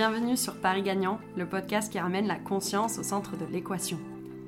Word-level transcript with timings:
Bienvenue 0.00 0.38
sur 0.38 0.56
Paris 0.56 0.80
Gagnant, 0.80 1.18
le 1.36 1.44
podcast 1.44 1.92
qui 1.92 1.98
ramène 1.98 2.26
la 2.26 2.38
conscience 2.38 2.98
au 2.98 3.02
centre 3.02 3.36
de 3.36 3.44
l'équation. 3.44 3.98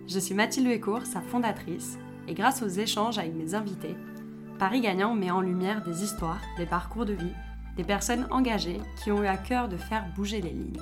Je 0.07 0.19
suis 0.19 0.35
Mathilde 0.35 0.67
Huécourt, 0.67 1.05
sa 1.05 1.21
fondatrice, 1.21 1.99
et 2.27 2.33
grâce 2.33 2.63
aux 2.63 2.69
échanges 2.69 3.19
avec 3.19 3.35
mes 3.35 3.55
invités, 3.55 3.95
Paris 4.59 4.81
Gagnant 4.81 5.15
met 5.15 5.31
en 5.31 5.43
lumière 5.43 5.83
des 5.83 6.05
histoires, 6.05 6.41
des 6.57 6.65
parcours 6.65 7.05
de 7.05 7.13
vie, 7.13 7.35
des 7.77 7.85
personnes 7.85 8.27
engagées 8.31 8.81
qui 9.05 9.13
ont 9.13 9.23
eu 9.23 9.27
à 9.27 9.37
cœur 9.37 9.69
de 9.69 9.77
faire 9.77 10.07
bouger 10.17 10.41
les 10.41 10.53
lignes. 10.53 10.81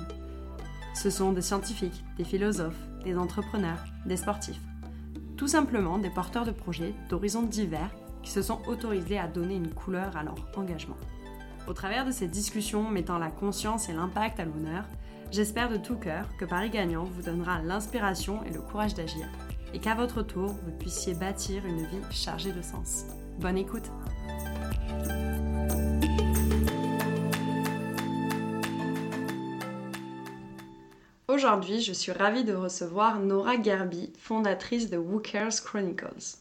Ce 0.93 1.09
sont 1.09 1.33
des 1.33 1.41
scientifiques, 1.41 2.05
des 2.15 2.23
philosophes, 2.23 2.87
des 3.03 3.17
entrepreneurs, 3.17 3.83
des 4.05 4.15
sportifs. 4.15 4.61
Tout 5.35 5.49
simplement 5.49 5.97
des 5.97 6.11
porteurs 6.11 6.45
de 6.45 6.51
projets 6.51 6.95
d'horizons 7.09 7.43
divers 7.43 7.93
qui 8.23 8.31
se 8.31 8.41
sont 8.41 8.61
autorisés 8.69 9.19
à 9.19 9.27
donner 9.27 9.55
une 9.55 9.73
couleur 9.73 10.15
à 10.15 10.23
leur 10.23 10.35
engagement. 10.55 10.95
Au 11.71 11.73
travers 11.73 12.05
de 12.05 12.11
ces 12.11 12.27
discussions 12.27 12.89
mettant 12.89 13.17
la 13.17 13.31
conscience 13.31 13.87
et 13.87 13.93
l'impact 13.93 14.41
à 14.41 14.43
l'honneur, 14.43 14.83
j'espère 15.31 15.69
de 15.69 15.77
tout 15.77 15.95
cœur 15.95 16.25
que 16.37 16.43
Paris 16.43 16.69
Gagnant 16.69 17.05
vous 17.05 17.21
donnera 17.21 17.61
l'inspiration 17.61 18.43
et 18.43 18.49
le 18.49 18.59
courage 18.59 18.93
d'agir, 18.93 19.25
et 19.73 19.79
qu'à 19.79 19.95
votre 19.95 20.21
tour, 20.21 20.47
vous 20.47 20.71
puissiez 20.77 21.13
bâtir 21.13 21.65
une 21.65 21.85
vie 21.85 22.01
chargée 22.11 22.51
de 22.51 22.61
sens. 22.61 23.05
Bonne 23.39 23.57
écoute 23.57 23.89
Aujourd'hui, 31.29 31.79
je 31.79 31.93
suis 31.93 32.11
ravie 32.11 32.43
de 32.43 32.53
recevoir 32.53 33.21
Nora 33.21 33.61
Gerby, 33.61 34.11
fondatrice 34.19 34.89
de 34.89 34.97
Wookers 34.97 35.63
Chronicles. 35.63 36.35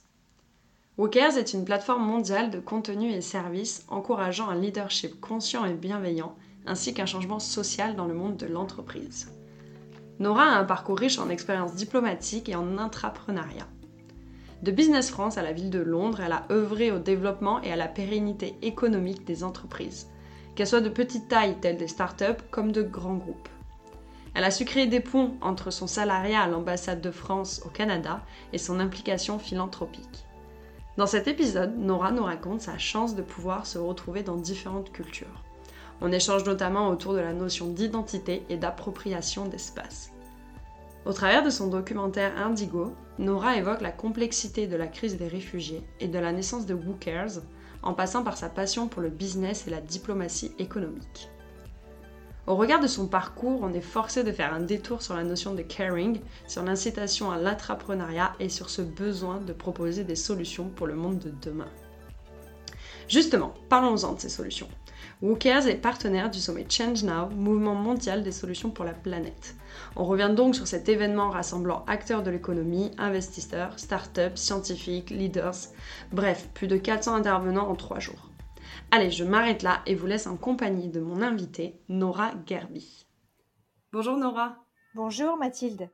Wookers 1.01 1.39
est 1.39 1.55
une 1.55 1.65
plateforme 1.65 2.05
mondiale 2.05 2.51
de 2.51 2.61
contenu 2.61 3.11
et 3.11 3.23
services 3.23 3.87
encourageant 3.89 4.51
un 4.51 4.55
leadership 4.55 5.19
conscient 5.19 5.65
et 5.65 5.73
bienveillant, 5.73 6.35
ainsi 6.67 6.93
qu'un 6.93 7.07
changement 7.07 7.39
social 7.39 7.97
dans 7.97 8.05
le 8.05 8.13
monde 8.13 8.37
de 8.37 8.45
l'entreprise. 8.45 9.33
Nora 10.19 10.43
a 10.43 10.59
un 10.59 10.65
parcours 10.65 10.99
riche 10.99 11.19
en 11.19 11.31
expériences 11.31 11.75
diplomatiques 11.75 12.51
et 12.51 12.55
en 12.55 12.77
intrapreneuriat. 12.77 13.67
De 14.63 14.71
Business 14.71 15.11
France 15.11 15.39
à 15.39 15.43
la 15.43 15.55
ville 15.55 15.71
de 15.71 15.79
Londres, 15.79 16.21
elle 16.21 16.33
a 16.33 16.45
œuvré 16.51 16.91
au 16.91 16.99
développement 16.99 17.63
et 17.63 17.73
à 17.73 17.77
la 17.77 17.89
pérennité 17.89 18.59
économique 18.61 19.25
des 19.25 19.43
entreprises, 19.43 20.07
qu'elles 20.55 20.67
soient 20.67 20.83
de 20.83 20.91
petite 20.91 21.29
taille 21.29 21.57
telles 21.63 21.79
des 21.79 21.89
startups 21.89 22.45
comme 22.51 22.73
de 22.73 22.83
grands 22.83 23.17
groupes. 23.17 23.49
Elle 24.35 24.45
a 24.45 24.51
su 24.51 24.67
créer 24.67 24.87
des 24.87 25.01
ponts 25.01 25.39
entre 25.41 25.71
son 25.71 25.87
salariat 25.87 26.43
à 26.43 26.49
l'ambassade 26.49 27.01
de 27.01 27.11
France 27.11 27.63
au 27.65 27.71
Canada 27.71 28.21
et 28.53 28.59
son 28.59 28.81
implication 28.81 29.39
philanthropique. 29.39 30.27
Dans 31.01 31.07
cet 31.07 31.29
épisode, 31.29 31.79
Nora 31.79 32.13
nous 32.13 32.25
raconte 32.25 32.61
sa 32.61 32.77
chance 32.77 33.17
de 33.17 33.23
pouvoir 33.23 33.65
se 33.65 33.79
retrouver 33.79 34.23
dans 34.23 34.37
différentes 34.37 34.93
cultures. 34.93 35.43
On 36.03 36.13
échange 36.13 36.45
notamment 36.45 36.89
autour 36.91 37.15
de 37.15 37.21
la 37.21 37.33
notion 37.33 37.69
d'identité 37.69 38.43
et 38.51 38.59
d'appropriation 38.59 39.47
d'espace. 39.47 40.13
Au 41.07 41.15
travers 41.15 41.43
de 41.43 41.49
son 41.49 41.69
documentaire 41.69 42.37
Indigo, 42.37 42.93
Nora 43.19 43.57
évoque 43.57 43.81
la 43.81 43.93
complexité 43.93 44.67
de 44.67 44.77
la 44.77 44.89
crise 44.89 45.17
des 45.17 45.29
réfugiés 45.29 45.83
et 46.01 46.09
de 46.09 46.19
la 46.19 46.33
naissance 46.33 46.67
de 46.67 46.75
Wookers, 46.75 47.41
en 47.83 47.95
passant 47.95 48.23
par 48.23 48.37
sa 48.37 48.51
passion 48.51 48.87
pour 48.87 49.01
le 49.01 49.09
business 49.09 49.67
et 49.67 49.71
la 49.71 49.81
diplomatie 49.81 50.53
économique. 50.59 51.31
Au 52.51 52.57
regard 52.57 52.81
de 52.81 52.89
son 52.89 53.07
parcours, 53.07 53.61
on 53.63 53.73
est 53.75 53.81
forcé 53.81 54.25
de 54.25 54.33
faire 54.33 54.53
un 54.53 54.59
détour 54.59 55.03
sur 55.03 55.15
la 55.15 55.23
notion 55.23 55.55
de 55.55 55.63
caring, 55.63 56.19
sur 56.49 56.65
l'incitation 56.65 57.31
à 57.31 57.39
l'entrepreneuriat 57.39 58.33
et 58.41 58.49
sur 58.49 58.71
ce 58.71 58.83
besoin 58.83 59.37
de 59.37 59.53
proposer 59.53 60.03
des 60.03 60.17
solutions 60.17 60.69
pour 60.69 60.89
le 60.89 60.97
monde 60.97 61.21
de 61.21 61.33
demain. 61.43 61.69
Justement, 63.07 63.55
parlons-en 63.69 64.15
de 64.15 64.21
ces 64.21 64.29
solutions. 64.29 64.67
Wookers 65.23 65.69
est 65.69 65.77
partenaire 65.77 66.29
du 66.29 66.41
sommet 66.41 66.67
Change 66.69 67.05
Now, 67.05 67.29
mouvement 67.29 67.77
mondial 67.77 68.25
des 68.25 68.33
solutions 68.33 68.71
pour 68.71 68.85
la 68.85 68.95
planète. 68.95 69.55
On 69.95 70.05
revient 70.05 70.33
donc 70.35 70.57
sur 70.57 70.67
cet 70.67 70.89
événement 70.89 71.31
rassemblant 71.31 71.85
acteurs 71.87 72.25
de 72.25 72.33
l'économie, 72.33 72.91
investisseurs, 72.99 73.79
startups, 73.79 74.35
scientifiques, 74.35 75.11
leaders, 75.11 75.69
bref, 76.11 76.49
plus 76.53 76.67
de 76.67 76.77
400 76.77 77.15
intervenants 77.15 77.71
en 77.71 77.77
3 77.77 78.01
jours. 78.01 78.30
Allez, 78.91 79.11
je 79.11 79.25
m'arrête 79.25 79.63
là 79.63 79.83
et 79.87 79.95
vous 79.95 80.07
laisse 80.07 80.27
en 80.27 80.37
compagnie 80.37 80.89
de 80.89 81.01
mon 81.01 81.23
invitée, 81.23 81.81
Nora 81.89 82.33
Gerby. 82.47 83.07
Bonjour 83.93 84.17
Nora. 84.17 84.65
Bonjour 84.95 85.37
Mathilde. 85.37 85.91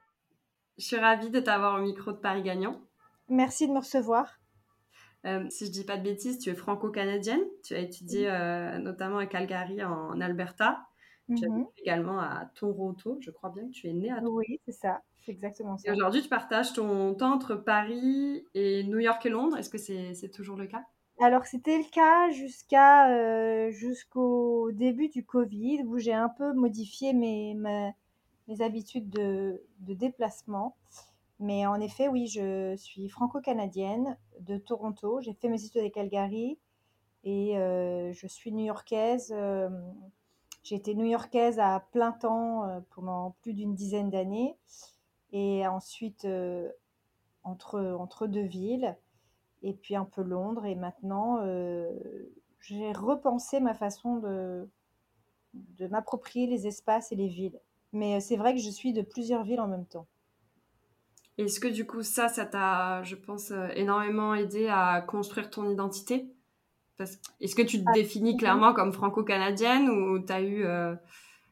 Je 0.78 0.84
suis 0.84 0.97
ravie 0.97 1.31
de 1.31 1.41
t'avoir 1.41 1.78
au 1.78 1.82
micro 1.82 2.12
de 2.12 2.19
Paris 2.19 2.42
Gagnant. 2.42 2.81
Merci 3.28 3.66
de 3.66 3.72
me 3.72 3.78
recevoir. 3.78 4.38
Euh, 5.26 5.44
si 5.50 5.66
je 5.66 5.72
dis 5.72 5.84
pas 5.84 5.97
de 5.97 6.03
bêtises, 6.03 6.38
tu 6.38 6.50
es 6.50 6.54
franco-canadienne. 6.54 7.42
Tu 7.65 7.75
as 7.75 7.81
étudié 7.81 8.31
euh, 8.31 8.78
notamment 8.78 9.19
à 9.19 9.26
Calgary 9.26 9.82
en 9.82 10.20
Alberta. 10.20 10.86
Tu 11.36 11.44
as 11.44 11.48
mhm. 11.48 11.66
également 11.78 12.20
à 12.20 12.50
Toronto. 12.54 13.19
Je 13.20 13.31
crois 13.31 13.50
bien 13.50 13.66
que 13.66 13.72
tu 13.72 13.88
es 13.88 13.92
née 13.92 14.10
à 14.10 14.20
Toronto. 14.20 14.38
Oui, 14.38 14.60
c'est 14.65 14.72
ça. 14.72 15.00
C'est 15.25 15.32
exactement 15.32 15.76
ça. 15.76 15.88
Et 15.88 15.92
aujourd'hui, 15.92 16.22
tu 16.22 16.28
partages 16.28 16.72
ton 16.72 17.15
temps 17.15 17.32
entre 17.32 17.56
Paris 17.56 18.47
et 18.54 18.84
New 18.84 19.00
York 19.00 19.26
et 19.26 19.31
Londres. 19.31 19.56
Est-ce 19.56 19.70
que 19.70 19.78
c'est 19.78 20.31
toujours 20.31 20.56
le 20.56 20.66
cas? 20.66 20.84
Alors 21.19 21.47
c'était 21.47 21.78
le 21.78 21.91
cas 21.91 22.31
jusqu'à 22.31 23.10
euh, 23.10 23.71
jusqu'au 23.71 24.71
début 24.72 25.09
du 25.09 25.25
Covid 25.25 25.82
où 25.84 25.99
j'ai 25.99 26.12
un 26.12 26.28
peu 26.28 26.53
modifié 26.53 27.12
mes, 27.15 27.56
habitudes 28.60 29.09
de, 29.09 29.62
déplacement. 29.81 30.77
Mais 31.41 31.66
en 31.66 31.81
effet, 31.81 32.09
oui, 32.09 32.27
je 32.27 32.77
suis 32.77 33.09
franco-canadienne 33.09 34.16
de 34.41 34.56
Toronto. 34.56 35.21
J'ai 35.21 35.34
fait 35.34 35.49
mes 35.49 35.65
études 35.65 35.84
à 35.84 35.91
Calgary 35.91 36.59
et 37.25 37.59
euh, 37.59 38.12
je 38.12 38.27
suis 38.27 38.53
new-yorkaise. 38.53 39.33
Euh, 39.34 39.71
j'ai 40.62 40.77
été 40.77 40.94
new-yorkaise 40.94 41.59
à 41.59 41.81
plein 41.93 42.12
temps 42.12 42.83
pendant 42.91 43.37
plus 43.43 43.54
d'une 43.54 43.75
dizaine 43.75 44.10
d'années 44.10 44.56
et 45.33 45.66
ensuite 45.66 46.27
entre, 47.44 47.81
entre 47.98 48.27
deux 48.27 48.43
villes 48.43 48.97
et 49.62 49.72
puis 49.72 49.97
un 49.97 50.05
peu 50.05 50.22
Londres. 50.22 50.65
Et 50.65 50.75
maintenant, 50.75 51.39
euh, 51.43 51.91
j'ai 52.61 52.93
repensé 52.93 53.61
ma 53.61 53.75
façon 53.75 54.17
de, 54.17 54.69
de 55.55 55.87
m'approprier 55.89 56.47
les 56.47 56.67
espaces 56.67 57.12
et 57.12 57.17
les 57.17 57.28
villes. 57.28 57.59
Mais 57.93 58.16
euh, 58.16 58.21
c'est 58.21 58.37
vrai 58.37 58.55
que 58.55 58.61
je 58.61 58.71
suis 58.71 58.93
de 58.93 59.03
plusieurs 59.03 59.45
villes 59.45 59.61
en 59.61 59.69
même 59.69 59.87
temps. 59.87 60.06
Est-ce 61.39 61.61
que 61.61 61.69
du 61.69 61.87
coup, 61.87 62.03
ça, 62.03 62.28
ça 62.28 62.47
t'a, 62.47 63.03
je 63.03 63.15
pense, 63.15 63.50
euh, 63.50 63.69
énormément 63.75 64.34
aidé 64.34 64.69
à 64.69 65.03
construire 65.03 65.50
ton 65.50 65.69
identité? 65.69 66.31
Est-ce 66.99 67.55
que 67.55 67.62
tu 67.62 67.84
te 67.84 67.93
définis 67.93 68.39
clairement 68.39 68.72
comme 68.72 68.93
franco-canadienne 68.93 69.91
ou 69.91 70.19
tu 70.19 70.33
as 70.33 70.43
eu... 70.43 70.65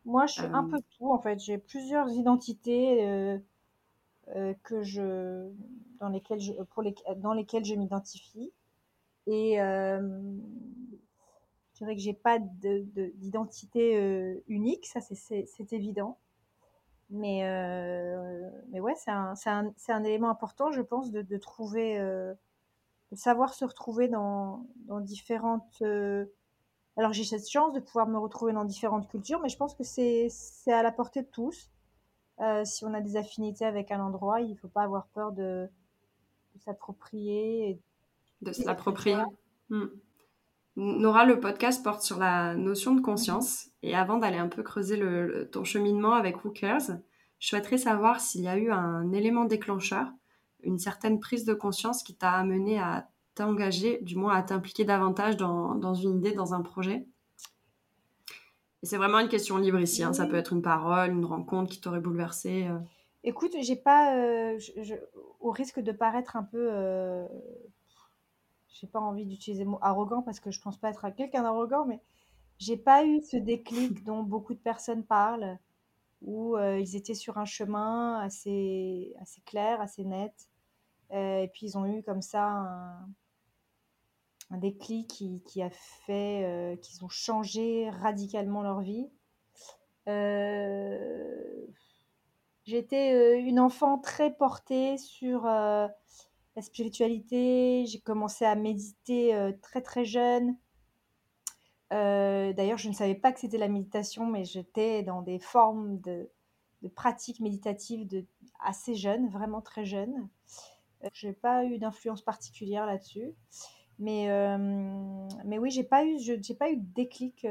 Moi, 0.06 0.24
je 0.24 0.32
suis 0.32 0.46
un 0.46 0.64
peu 0.64 0.78
tout, 0.96 1.12
en 1.12 1.18
fait. 1.18 1.38
J'ai 1.38 1.58
plusieurs 1.58 2.08
identités 2.08 3.38
que 4.62 4.82
je 4.82 5.50
dans 6.00 6.08
lesquelles 6.08 6.40
je, 6.40 6.52
pour 6.52 6.82
les, 6.82 6.94
dans 7.16 7.32
lesquelles 7.32 7.64
je 7.64 7.74
m'identifie. 7.74 8.52
Et 9.26 9.60
euh, 9.60 10.00
je 11.72 11.78
dirais 11.78 11.94
que 11.94 12.00
j'ai 12.00 12.14
pas 12.14 12.38
d'identité 12.38 13.96
euh, 13.96 14.42
unique, 14.48 14.86
ça 14.86 15.00
c'est 15.00 15.72
évident. 15.72 16.18
Mais, 17.10 17.44
euh, 17.44 18.50
mais 18.70 18.80
ouais, 18.80 18.94
c'est 18.96 19.10
un, 19.10 19.34
un, 19.46 19.72
un, 19.88 20.04
élément 20.04 20.30
important, 20.30 20.72
je 20.72 20.80
pense, 20.80 21.10
de, 21.10 21.22
de 21.22 21.36
trouver, 21.36 21.98
euh, 21.98 22.34
de 23.12 23.16
savoir 23.16 23.54
se 23.54 23.64
retrouver 23.64 24.08
dans, 24.08 24.66
dans 24.86 25.00
différentes. 25.00 25.78
Euh, 25.82 26.26
alors 26.96 27.12
j'ai 27.12 27.24
cette 27.24 27.48
chance 27.48 27.72
de 27.72 27.80
pouvoir 27.80 28.06
me 28.06 28.18
retrouver 28.18 28.52
dans 28.52 28.64
différentes 28.64 29.08
cultures, 29.08 29.40
mais 29.40 29.48
je 29.48 29.56
pense 29.56 29.74
que 29.74 29.84
c'est 29.84 30.28
à 30.68 30.82
la 30.82 30.92
portée 30.92 31.22
de 31.22 31.28
tous. 31.28 31.70
Euh, 32.40 32.64
si 32.64 32.84
on 32.84 32.94
a 32.94 33.00
des 33.00 33.16
affinités 33.16 33.64
avec 33.64 33.90
un 33.90 34.00
endroit, 34.00 34.40
il 34.40 34.50
ne 34.50 34.56
faut 34.56 34.68
pas 34.68 34.82
avoir 34.82 35.06
peur 35.08 35.32
de, 35.32 35.68
de 36.54 36.60
s'approprier. 36.60 37.78
De 38.42 38.52
s'approprier. 38.52 39.16
Hmm. 39.70 39.86
Nora, 40.76 41.24
le 41.24 41.38
podcast 41.38 41.84
porte 41.84 42.02
sur 42.02 42.18
la 42.18 42.56
notion 42.56 42.94
de 42.94 43.00
conscience. 43.00 43.68
Et 43.82 43.94
avant 43.94 44.18
d'aller 44.18 44.38
un 44.38 44.48
peu 44.48 44.62
creuser 44.62 44.96
le, 44.96 45.48
ton 45.52 45.62
cheminement 45.62 46.14
avec 46.14 46.44
Wookers, 46.44 46.98
je 47.38 47.48
souhaiterais 47.48 47.78
savoir 47.78 48.20
s'il 48.20 48.42
y 48.42 48.48
a 48.48 48.56
eu 48.56 48.70
un 48.72 49.12
élément 49.12 49.44
déclencheur, 49.44 50.08
une 50.62 50.78
certaine 50.78 51.20
prise 51.20 51.44
de 51.44 51.54
conscience 51.54 52.02
qui 52.02 52.16
t'a 52.16 52.32
amené 52.32 52.80
à 52.80 53.08
t'engager, 53.34 54.00
du 54.02 54.16
moins 54.16 54.34
à 54.34 54.42
t'impliquer 54.42 54.84
davantage 54.84 55.36
dans, 55.36 55.74
dans, 55.74 55.94
une 55.94 56.18
idée, 56.18 56.32
dans 56.32 56.54
un 56.54 56.62
projet? 56.62 57.06
Et 58.84 58.86
c'est 58.86 58.98
vraiment 58.98 59.18
une 59.18 59.30
question 59.30 59.56
libre 59.56 59.80
ici. 59.80 60.02
Hein. 60.02 60.12
Ça 60.12 60.26
peut 60.26 60.36
être 60.36 60.52
une 60.52 60.60
parole, 60.60 61.12
une 61.12 61.24
rencontre 61.24 61.70
qui 61.70 61.80
t'aurait 61.80 62.00
bouleversé. 62.00 62.66
Euh. 62.66 62.78
Écoute, 63.22 63.56
j'ai 63.62 63.76
pas, 63.76 64.14
euh, 64.14 64.58
au 65.40 65.52
risque 65.52 65.80
de 65.80 65.90
paraître 65.90 66.36
un 66.36 66.42
peu, 66.42 66.68
euh, 66.70 67.26
j'ai 68.68 68.86
pas 68.86 69.00
envie 69.00 69.24
d'utiliser 69.24 69.64
le 69.64 69.70
mot 69.70 69.78
arrogant 69.80 70.20
parce 70.20 70.38
que 70.38 70.50
je 70.50 70.60
pense 70.60 70.76
pas 70.76 70.90
être 70.90 71.08
quelqu'un 71.16 71.44
d'arrogant, 71.44 71.86
mais 71.86 72.02
j'ai 72.58 72.76
pas 72.76 73.06
eu 73.06 73.22
ce 73.22 73.38
déclic 73.38 74.04
dont 74.04 74.22
beaucoup 74.22 74.52
de 74.52 74.58
personnes 74.58 75.02
parlent, 75.02 75.58
où 76.20 76.54
euh, 76.58 76.78
ils 76.78 76.94
étaient 76.94 77.14
sur 77.14 77.38
un 77.38 77.46
chemin 77.46 78.20
assez, 78.20 79.14
assez 79.18 79.40
clair, 79.46 79.80
assez 79.80 80.04
net, 80.04 80.34
et 81.10 81.48
puis 81.54 81.68
ils 81.68 81.78
ont 81.78 81.86
eu 81.86 82.02
comme 82.02 82.20
ça 82.20 82.50
un, 82.50 83.08
un 84.50 84.58
déclic 84.58 85.08
qui, 85.08 85.42
qui 85.46 85.62
a 85.62 85.70
fait 85.70 86.78
qu'ils 86.82 87.04
ont 87.04 87.08
changé 87.08 87.90
radicalement 87.90 88.62
leur 88.62 88.80
vie. 88.80 89.08
J'étais 92.64 93.40
une 93.40 93.60
enfant 93.60 93.98
très 93.98 94.34
portée 94.34 94.96
sur 94.98 95.44
la 95.44 95.90
spiritualité. 96.60 97.84
J'ai 97.86 98.00
commencé 98.00 98.44
à 98.44 98.54
méditer 98.54 99.52
très 99.62 99.80
très 99.82 100.04
jeune. 100.04 100.56
D'ailleurs, 101.90 102.78
je 102.78 102.88
ne 102.88 102.94
savais 102.94 103.14
pas 103.14 103.32
que 103.32 103.40
c'était 103.40 103.58
la 103.58 103.68
méditation, 103.68 104.26
mais 104.26 104.44
j'étais 104.44 105.02
dans 105.02 105.22
des 105.22 105.38
formes 105.38 106.00
de, 106.00 106.30
pratiques 106.94 107.40
méditatives 107.40 108.08
assez 108.62 108.94
jeune, 108.94 109.28
vraiment 109.28 109.60
très 109.60 109.84
jeune. 109.84 110.28
Je 111.12 111.28
n'ai 111.28 111.32
pas 111.32 111.64
eu 111.64 111.78
d'influence 111.78 112.22
particulière 112.22 112.86
là-dessus. 112.86 113.34
Mais, 113.98 114.28
mais 115.44 115.58
oui, 115.58 115.70
j'ai 115.70 115.84
pas 115.84 116.04
eu, 116.04 116.18
j'ai 116.18 116.54
pas 116.54 116.70
eu 116.70 116.76
de 116.76 116.86
déclic 116.94 117.46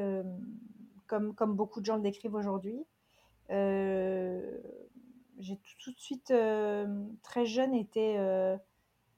comme, 1.07 1.33
comme 1.35 1.55
beaucoup 1.55 1.79
de 1.79 1.85
gens 1.85 1.95
le 1.95 2.01
décrivent 2.01 2.35
aujourd'hui. 2.35 2.85
j'ai 3.49 3.59
tout, 5.79 5.91
de 5.91 5.99
suite, 5.99 6.33
très 7.23 7.45
jeune, 7.45 7.73
été 7.73 8.17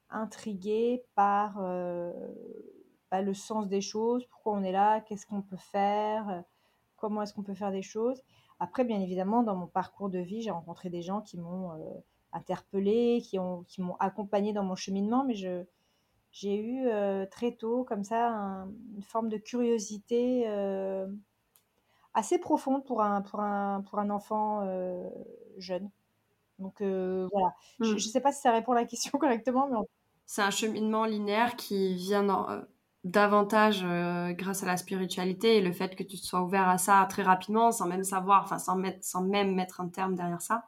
intriguée 0.09 1.03
par 1.15 1.59
bah, 3.11 3.21
le 3.21 3.33
sens 3.33 3.67
des 3.67 3.81
choses, 3.81 4.25
pourquoi 4.27 4.53
on 4.53 4.63
est 4.63 4.71
là, 4.71 5.01
qu'est-ce 5.01 5.25
qu'on 5.25 5.41
peut 5.41 5.57
faire, 5.57 6.43
comment 6.97 7.21
est-ce 7.21 7.33
qu'on 7.33 7.43
peut 7.43 7.55
faire 7.55 7.71
des 7.71 7.81
choses. 7.81 8.21
Après, 8.59 8.85
bien 8.85 9.01
évidemment, 9.01 9.43
dans 9.43 9.55
mon 9.55 9.67
parcours 9.67 10.09
de 10.09 10.19
vie, 10.19 10.41
j'ai 10.41 10.51
rencontré 10.51 10.89
des 10.89 11.01
gens 11.01 11.21
qui 11.21 11.37
m'ont 11.37 11.71
interpellée, 12.31 13.21
qui 13.23 13.39
m'ont 13.39 13.63
qui 13.63 13.81
accompagnée 13.99 14.53
dans 14.53 14.63
mon 14.63 14.75
cheminement, 14.75 15.23
mais 15.23 15.35
je, 15.35 15.65
j'ai 16.35 16.59
eu 16.59 16.89
très 17.31 17.53
tôt, 17.53 17.85
comme 17.85 18.03
ça, 18.03 18.67
une 18.93 19.03
forme 19.03 19.29
de 19.29 19.37
curiosité 19.37 20.45
assez 22.13 22.39
profonde 22.39 22.83
pour 22.83 23.01
un, 23.01 23.21
pour 23.21 23.39
un, 23.39 23.81
pour 23.89 23.99
un 23.99 24.09
enfant 24.09 24.67
jeune. 25.57 25.89
Donc 26.59 26.81
voilà, 26.81 27.55
je 27.79 27.91
ne 27.91 27.95
mmh. 27.95 27.99
sais 27.99 28.19
pas 28.19 28.33
si 28.33 28.41
ça 28.41 28.51
répond 28.51 28.73
à 28.73 28.75
la 28.75 28.85
question 28.85 29.17
correctement, 29.19 29.69
mais 29.69 29.77
c'est 30.25 30.41
un 30.41 30.51
cheminement 30.51 31.05
linéaire 31.05 31.55
qui 31.55 31.95
vient 31.95 32.65
davantage 33.05 33.85
grâce 34.35 34.61
à 34.61 34.65
la 34.65 34.75
spiritualité 34.75 35.55
et 35.55 35.61
le 35.61 35.71
fait 35.71 35.95
que 35.95 36.03
tu 36.03 36.17
sois 36.17 36.41
ouvert 36.41 36.67
à 36.67 36.77
ça 36.77 37.07
très 37.09 37.23
rapidement, 37.23 37.71
sans 37.71 37.87
même 37.87 38.03
savoir, 38.03 38.43
enfin 38.43 38.59
sans, 38.59 38.75
mettre, 38.75 39.05
sans 39.05 39.21
même 39.21 39.55
mettre 39.55 39.79
un 39.79 39.87
terme 39.87 40.15
derrière 40.15 40.41
ça. 40.41 40.65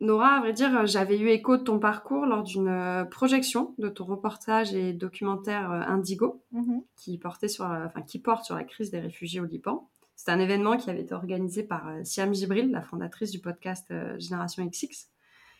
Nora, 0.00 0.36
à 0.36 0.40
vrai 0.40 0.52
dire, 0.52 0.86
j'avais 0.86 1.18
eu 1.18 1.28
écho 1.28 1.56
de 1.56 1.62
ton 1.62 1.78
parcours 1.78 2.26
lors 2.26 2.42
d'une 2.42 3.06
projection 3.10 3.74
de 3.78 3.88
ton 3.88 4.04
reportage 4.04 4.74
et 4.74 4.92
documentaire 4.92 5.70
Indigo, 5.70 6.42
mmh 6.52 6.78
qui, 6.96 7.18
portait 7.18 7.48
sur, 7.48 7.64
enfin, 7.64 8.02
qui 8.02 8.18
porte 8.18 8.44
sur 8.44 8.54
la 8.54 8.64
crise 8.64 8.90
des 8.90 9.00
réfugiés 9.00 9.40
au 9.40 9.44
Liban. 9.44 9.88
C'est 10.16 10.30
un 10.30 10.38
événement 10.38 10.76
qui 10.76 10.90
avait 10.90 11.02
été 11.02 11.14
organisé 11.14 11.62
par 11.62 11.90
Siam 12.04 12.34
Gibril, 12.34 12.70
la 12.70 12.82
fondatrice 12.82 13.30
du 13.30 13.38
podcast 13.38 13.92
Génération 14.18 14.64
XX. 14.66 15.08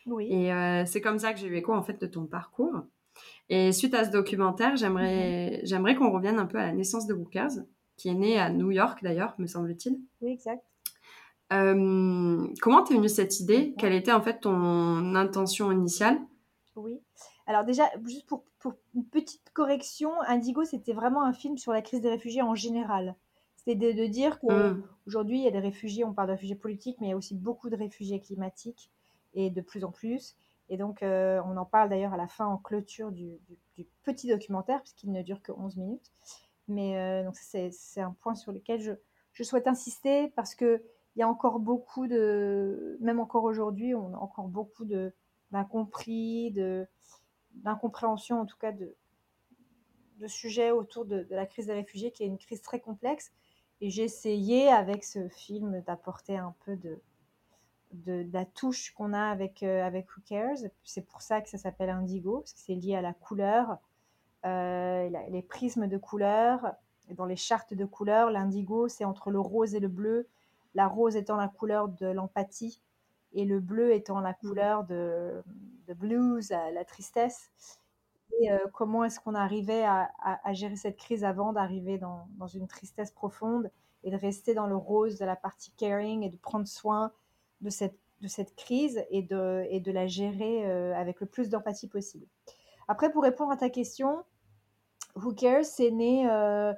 Oui. 0.07 0.27
Et 0.31 0.51
c'est 0.85 1.01
comme 1.01 1.19
ça 1.19 1.33
que 1.33 1.39
j'ai 1.39 1.47
eu 1.47 1.55
écho 1.55 1.73
en 1.73 1.83
fait 1.83 1.99
de 2.01 2.07
ton 2.07 2.25
parcours. 2.25 2.83
Et 3.49 3.71
suite 3.71 3.93
à 3.93 4.05
ce 4.05 4.11
documentaire, 4.11 4.75
j'aimerais, 4.75 5.61
mmh 5.63 5.65
j'aimerais 5.65 5.95
qu'on 5.95 6.11
revienne 6.11 6.39
un 6.39 6.45
peu 6.45 6.57
à 6.57 6.65
la 6.67 6.73
naissance 6.73 7.05
de 7.07 7.13
Wookers, 7.13 7.63
qui 7.97 8.09
est 8.09 8.15
née 8.15 8.39
à 8.39 8.49
New 8.49 8.71
York 8.71 8.99
d'ailleurs, 9.03 9.35
me 9.37 9.47
semble-t-il. 9.47 9.99
Oui, 10.21 10.31
exact. 10.31 10.63
Euh, 11.51 12.47
comment 12.61 12.83
t'es 12.83 12.95
venue 12.95 13.09
cette 13.09 13.39
idée? 13.39 13.75
Quelle 13.77 13.93
était 13.93 14.13
en 14.13 14.21
fait 14.21 14.39
ton 14.39 15.15
intention 15.15 15.71
initiale? 15.71 16.19
Oui. 16.75 17.01
Alors 17.47 17.65
déjà, 17.65 17.89
juste 18.05 18.25
pour, 18.27 18.45
pour, 18.59 18.73
une 18.95 19.05
petite 19.05 19.51
correction, 19.53 20.11
Indigo, 20.21 20.63
c'était 20.63 20.93
vraiment 20.93 21.23
un 21.23 21.33
film 21.33 21.57
sur 21.57 21.73
la 21.73 21.81
crise 21.81 22.01
des 22.01 22.09
réfugiés 22.09 22.41
en 22.41 22.55
général. 22.55 23.15
C'était 23.57 23.93
de, 23.93 24.07
dire 24.07 24.39
qu'aujourd'hui, 24.39 25.37
mmh. 25.37 25.41
il 25.41 25.43
y 25.43 25.47
a 25.47 25.51
des 25.51 25.59
réfugiés, 25.59 26.03
on 26.03 26.13
parle 26.13 26.29
de 26.29 26.33
réfugiés 26.33 26.55
politiques, 26.55 26.97
mais 26.99 27.07
il 27.07 27.09
y 27.11 27.13
a 27.13 27.17
aussi 27.17 27.35
beaucoup 27.35 27.69
de 27.69 27.75
réfugiés 27.75 28.19
climatiques, 28.19 28.89
et 29.33 29.49
de 29.49 29.61
plus 29.61 29.83
en 29.83 29.91
plus. 29.91 30.35
Et 30.69 30.77
donc, 30.77 31.03
euh, 31.03 31.41
on 31.45 31.57
en 31.57 31.65
parle 31.65 31.89
d'ailleurs 31.89 32.13
à 32.13 32.17
la 32.17 32.27
fin 32.27 32.45
en 32.45 32.57
clôture 32.57 33.11
du, 33.11 33.39
du, 33.77 33.85
petit 34.03 34.27
documentaire, 34.27 34.81
puisqu'il 34.81 35.11
ne 35.11 35.21
dure 35.21 35.41
que 35.41 35.51
11 35.51 35.77
minutes. 35.77 36.11
Mais 36.67 36.97
euh, 36.97 37.23
donc, 37.23 37.35
c'est 37.35 38.01
un 38.01 38.15
point 38.21 38.35
sur 38.35 38.51
lequel 38.51 38.81
je, 38.81 38.93
je 39.33 39.43
souhaite 39.43 39.67
insister, 39.67 40.29
parce 40.35 40.55
que 40.55 40.81
il 41.15 41.19
y 41.19 41.23
a 41.23 41.27
encore 41.27 41.59
beaucoup 41.59 42.07
de, 42.07 42.97
même 43.01 43.19
encore 43.19 43.43
aujourd'hui, 43.43 43.93
on 43.95 44.13
a 44.13 44.17
encore 44.17 44.47
beaucoup 44.47 44.85
de 44.85 45.13
d'incompris, 45.51 46.51
de 46.51 46.87
d'incompréhension 47.55 48.39
en 48.39 48.45
tout 48.45 48.57
cas 48.57 48.71
de, 48.71 48.95
sujets 50.27 50.71
autour 50.71 51.05
de, 51.05 51.27
la 51.31 51.45
crise 51.45 51.65
des 51.65 51.73
réfugiés, 51.73 52.11
qui 52.11 52.23
est 52.23 52.27
une 52.27 52.37
crise 52.37 52.61
très 52.61 52.79
complexe. 52.79 53.33
Et 53.81 53.89
j'ai 53.89 54.03
essayé 54.03 54.69
avec 54.69 55.03
ce 55.03 55.27
film 55.29 55.81
d'apporter 55.81 56.37
un 56.37 56.55
peu 56.63 56.77
de, 56.77 57.01
la 58.31 58.45
touche 58.45 58.91
qu'on 58.91 59.13
a 59.13 59.31
avec, 59.31 59.63
euh, 59.63 59.83
avec 59.83 60.15
Who 60.15 60.21
Cares. 60.23 60.69
C'est 60.83 61.05
pour 61.05 61.21
ça 61.23 61.41
que 61.41 61.49
ça 61.49 61.57
s'appelle 61.57 61.89
Indigo, 61.89 62.39
parce 62.39 62.53
que 62.53 62.59
c'est 62.59 62.75
lié 62.75 62.95
à 62.95 63.01
la 63.01 63.13
couleur, 63.13 63.79
euh, 64.45 65.09
les 65.29 65.41
prismes 65.41 65.87
de 65.87 65.97
couleurs. 65.97 66.73
Et 67.09 67.15
dans 67.15 67.25
les 67.25 67.35
chartes 67.35 67.73
de 67.73 67.83
couleurs, 67.83 68.29
l'indigo, 68.29 68.87
c'est 68.87 69.03
entre 69.03 69.31
le 69.31 69.39
rose 69.39 69.73
et 69.75 69.79
le 69.79 69.89
bleu 69.89 70.29
la 70.73 70.87
rose 70.87 71.15
étant 71.15 71.35
la 71.35 71.47
couleur 71.47 71.89
de 71.89 72.07
l'empathie 72.07 72.81
et 73.33 73.45
le 73.45 73.59
bleu 73.59 73.93
étant 73.93 74.19
la 74.19 74.31
mmh. 74.31 74.47
couleur 74.47 74.83
de, 74.83 75.43
de 75.87 75.93
blues, 75.93 76.49
la 76.49 76.85
tristesse. 76.85 77.51
Et 78.39 78.51
euh, 78.51 78.59
comment 78.73 79.03
est-ce 79.03 79.19
qu'on 79.19 79.35
arrivait 79.35 79.83
à, 79.83 80.09
à, 80.21 80.53
gérer 80.53 80.75
cette 80.75 80.97
crise 80.97 81.23
avant 81.23 81.53
d'arriver 81.53 81.97
dans, 81.97 82.27
dans, 82.37 82.47
une 82.47 82.67
tristesse 82.67 83.11
profonde 83.11 83.69
et 84.03 84.11
de 84.11 84.15
rester 84.15 84.53
dans 84.53 84.67
le 84.67 84.75
rose 84.75 85.19
de 85.19 85.25
la 85.25 85.35
partie 85.35 85.71
caring 85.71 86.23
et 86.23 86.29
de 86.29 86.37
prendre 86.37 86.67
soin 86.67 87.11
de 87.59 87.69
cette, 87.69 87.97
de 88.21 88.27
cette 88.27 88.55
crise 88.55 89.03
et 89.09 89.21
de, 89.21 89.65
et 89.69 89.79
de 89.79 89.91
la 89.91 90.07
gérer 90.07 90.65
euh, 90.65 90.95
avec 90.95 91.19
le 91.19 91.27
plus 91.27 91.49
d'empathie 91.49 91.87
possible? 91.87 92.25
Après, 92.87 93.11
pour 93.11 93.23
répondre 93.23 93.51
à 93.51 93.57
ta 93.57 93.69
question, 93.69 94.23
Who 95.15 95.33
Cares, 95.33 95.65
c'est 95.65 95.91
né 95.91 96.27
euh, 96.29 96.73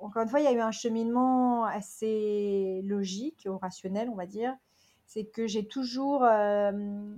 encore 0.00 0.22
une 0.22 0.28
fois, 0.28 0.40
il 0.40 0.44
y 0.44 0.48
a 0.48 0.52
eu 0.52 0.60
un 0.60 0.72
cheminement 0.72 1.64
assez 1.64 2.80
logique, 2.84 3.46
rationnel, 3.60 4.08
on 4.08 4.14
va 4.14 4.26
dire. 4.26 4.56
C'est 5.06 5.24
que 5.24 5.46
j'ai 5.46 5.66
toujours 5.66 6.24
euh, 6.24 7.14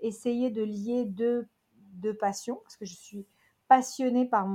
essayé 0.00 0.50
de 0.50 0.62
lier 0.62 1.04
deux, 1.04 1.46
passions, 2.20 2.60
parce 2.62 2.76
que 2.76 2.84
je 2.84 2.94
suis 2.94 3.26
passionnée 3.68 4.26
par, 4.26 4.48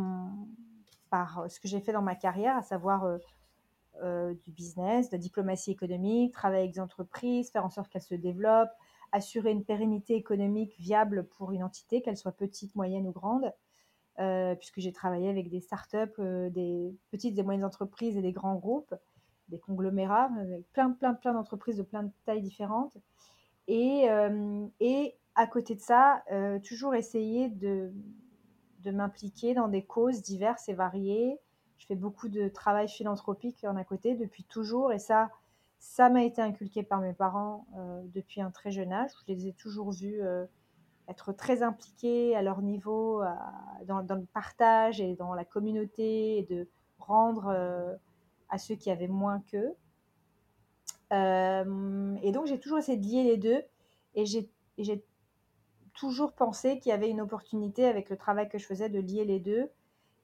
par 1.10 1.46
ce 1.50 1.60
que 1.60 1.68
j'ai 1.68 1.82
fait 1.82 1.92
dans 1.92 2.02
ma 2.02 2.16
carrière, 2.16 2.56
à 2.56 2.64
savoir 2.64 3.04
euh, 3.04 3.18
euh, 4.04 4.34
du 4.46 4.52
business, 4.52 5.10
de 5.10 5.16
la 5.16 5.20
diplomatie 5.20 5.72
économique, 5.72 6.34
travailler 6.34 6.64
avec 6.64 6.74
des 6.74 6.80
entreprises, 6.80 7.52
faire 7.52 7.66
en 7.66 7.70
sorte 7.70 7.90
qu'elles 7.90 8.02
se 8.02 8.16
développent, 8.16 8.72
assurer 9.12 9.52
une 9.52 9.66
pérennité 9.66 10.16
économique 10.16 10.74
viable 10.80 11.28
pour 11.28 11.52
une 11.52 11.64
entité, 11.64 12.02
qu'elle 12.02 12.18
soit 12.18 12.32
petite, 12.32 12.74
moyenne 12.76 13.08
ou 13.08 13.12
grande. 13.12 13.54
Euh, 14.22 14.54
puisque 14.56 14.80
j'ai 14.80 14.92
travaillé 14.92 15.30
avec 15.30 15.50
des 15.50 15.62
startups, 15.62 16.20
euh, 16.20 16.50
des 16.52 16.96
petites 17.10 17.40
et 17.40 17.44
moyennes 17.44 17.66
entreprises 17.66 18.18
et 18.18 18.22
des 18.22 18.34
grands 18.34 18.56
groupes, 18.56 18.94
des 19.48 19.58
conglomérats, 19.58 20.30
avec 20.40 20.72
plein, 20.74 20.92
plein, 20.92 21.16
plein 21.16 21.34
d'entreprises 21.34 21.78
de 21.78 21.84
plein 21.84 22.04
de 22.04 22.12
tailles 22.26 22.44
différentes. 22.44 22.96
Et, 23.68 24.12
euh, 24.12 24.68
et 24.80 25.16
à 25.34 25.48
côté 25.48 25.76
de 25.76 25.80
ça, 25.80 26.24
toujours 26.64 26.94
essayer 26.94 27.50
de, 27.50 27.92
de 28.80 28.92
m'impliquer 28.92 29.54
dans 29.54 29.70
des 29.70 29.84
causes 29.84 30.22
diverses 30.22 30.68
et 30.70 30.74
variées. 30.74 31.40
Je 31.78 31.86
fais 31.86 31.96
beaucoup 31.96 32.28
de 32.28 32.48
travail 32.50 32.90
philanthropique 32.90 33.64
en 33.64 33.78
à 33.78 33.84
côté 33.86 34.16
depuis 34.16 34.44
toujours 34.44 34.92
et 34.92 35.00
ça, 35.00 35.32
ça 35.80 36.10
m'a 36.10 36.24
été 36.24 36.42
inculqué 36.42 36.84
par 36.84 37.00
mes 37.00 37.14
parents 37.14 37.66
depuis 38.14 38.42
un 38.42 38.52
très 38.52 38.72
jeune 38.72 38.92
âge. 38.92 39.12
Je 39.26 39.34
les 39.34 39.48
ai 39.48 39.54
toujours 39.54 39.92
vus 39.92 40.22
être 41.12 41.34
très 41.34 41.62
impliqués 41.62 42.36
à 42.36 42.42
leur 42.42 42.62
niveau 42.62 43.22
dans, 43.86 44.02
le 44.02 44.26
partage 44.26 45.00
et 45.00 45.16
dans 45.16 45.34
la 45.34 45.46
communauté 45.46 46.40
et 46.40 46.44
de 46.44 46.68
rendre 47.00 47.48
euh, 47.48 47.96
à 48.50 48.58
ceux 48.58 48.76
qui 48.76 48.90
avaient 48.90 49.08
moins 49.08 49.42
qu'eux. 49.52 49.74
Euh, 51.12 52.16
et 52.24 52.32
donc 52.32 52.48
j'ai 52.48 52.60
toujours 52.60 52.78
essayé 52.78 52.98
de 52.98 53.06
lier 53.06 53.24
les 53.24 53.38
deux 53.38 53.64
et 54.16 54.26
j'ai 54.26 55.04
toujours 55.94 56.34
pensé 56.34 56.80
qu'il 56.80 56.90
y 56.90 56.94
avait 56.94 57.10
une 57.10 57.22
opportunité 57.22 57.86
avec 57.86 58.10
le 58.10 58.16
travail 58.16 58.48
que 58.48 58.58
je 58.58 58.66
faisais 58.66 58.90
de 58.90 59.00
lier 59.00 59.26
les 59.26 59.40
deux. 59.40 59.70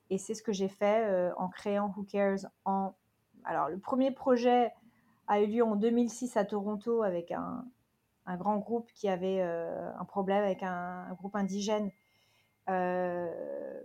Et 0.09 0.17
c'est 0.17 0.33
ce 0.33 0.41
que 0.41 0.53
j'ai 0.53 0.69
fait 0.69 1.05
euh, 1.05 1.33
en 1.35 1.49
créant 1.49 1.93
Who 1.97 2.03
Cares. 2.03 2.47
En... 2.63 2.93
Alors 3.43 3.69
le 3.69 3.77
premier 3.77 4.11
projet 4.11 4.71
a 5.27 5.41
eu 5.41 5.47
lieu 5.47 5.63
en 5.63 5.75
2006 5.75 6.37
à 6.37 6.45
Toronto 6.45 7.03
avec 7.03 7.31
un, 7.31 7.65
un 8.27 8.35
grand 8.35 8.57
groupe 8.57 8.91
qui 8.93 9.07
avait 9.07 9.39
euh, 9.39 9.89
un 9.97 10.05
problème 10.05 10.43
avec 10.43 10.61
un, 10.61 11.07
groupe 11.13 11.35
indigène 11.35 11.91
euh, 12.69 13.81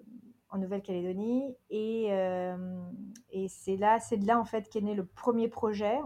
en 0.50 0.58
Nouvelle-Calédonie. 0.58 1.56
Et, 1.70 2.08
euh, 2.10 2.82
et 3.30 3.48
c'est 3.48 3.76
là, 3.76 4.00
c'est 4.00 4.16
de 4.18 4.26
là 4.26 4.38
en 4.38 4.44
fait 4.44 4.68
qu'est 4.68 4.80
né 4.80 4.94
le 4.94 5.06
premier 5.06 5.48
projet 5.48 5.98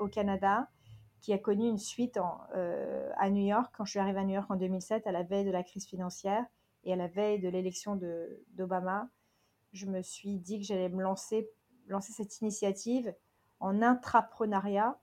au 0.00 0.08
Canada 0.08 0.68
qui 1.20 1.32
a 1.32 1.38
connu 1.38 1.66
une 1.68 1.78
suite 1.78 2.18
en, 2.18 2.38
à 3.16 3.30
New 3.30 3.46
York, 3.46 3.72
quand 3.74 3.86
je 3.86 3.92
suis 3.92 3.98
arrivée 3.98 4.20
à 4.20 4.24
New 4.24 4.34
York 4.34 4.50
en 4.50 4.56
2007, 4.56 5.06
à 5.06 5.12
la 5.12 5.22
veille 5.22 5.46
de 5.46 5.50
la 5.50 5.62
crise 5.62 5.86
financière 5.86 6.44
et 6.82 6.92
à 6.92 6.96
la 6.96 7.06
veille 7.06 7.40
de 7.40 7.48
l'élection 7.48 7.98
d'Obama, 8.50 9.08
je 9.72 9.86
me 9.86 10.02
suis 10.02 10.38
dit 10.38 10.58
que 10.58 10.66
j'allais 10.66 10.90
me 10.90 11.02
lancer, 11.02 11.48
lancer 11.88 12.12
cette 12.12 12.42
initiative 12.42 13.14
en 13.58 13.80
intrapreneuriat 13.80 14.98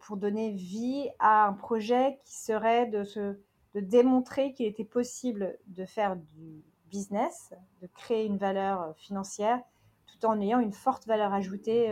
pour 0.00 0.16
donner 0.16 0.52
vie 0.52 1.08
à 1.18 1.46
un 1.46 1.54
projet 1.54 2.20
qui 2.24 2.36
serait 2.36 2.86
de, 2.86 3.04
se, 3.04 3.38
de 3.74 3.80
démontrer 3.80 4.52
qu'il 4.52 4.66
était 4.66 4.84
possible 4.84 5.58
de 5.66 5.84
faire 5.84 6.16
du 6.16 6.62
business, 6.90 7.54
de 7.80 7.86
créer 7.86 8.26
une 8.26 8.36
valeur 8.36 8.94
financière 8.96 9.60
tout 10.06 10.26
en 10.26 10.40
ayant 10.40 10.60
une 10.60 10.72
forte 10.72 11.06
valeur 11.06 11.32
ajoutée 11.32 11.90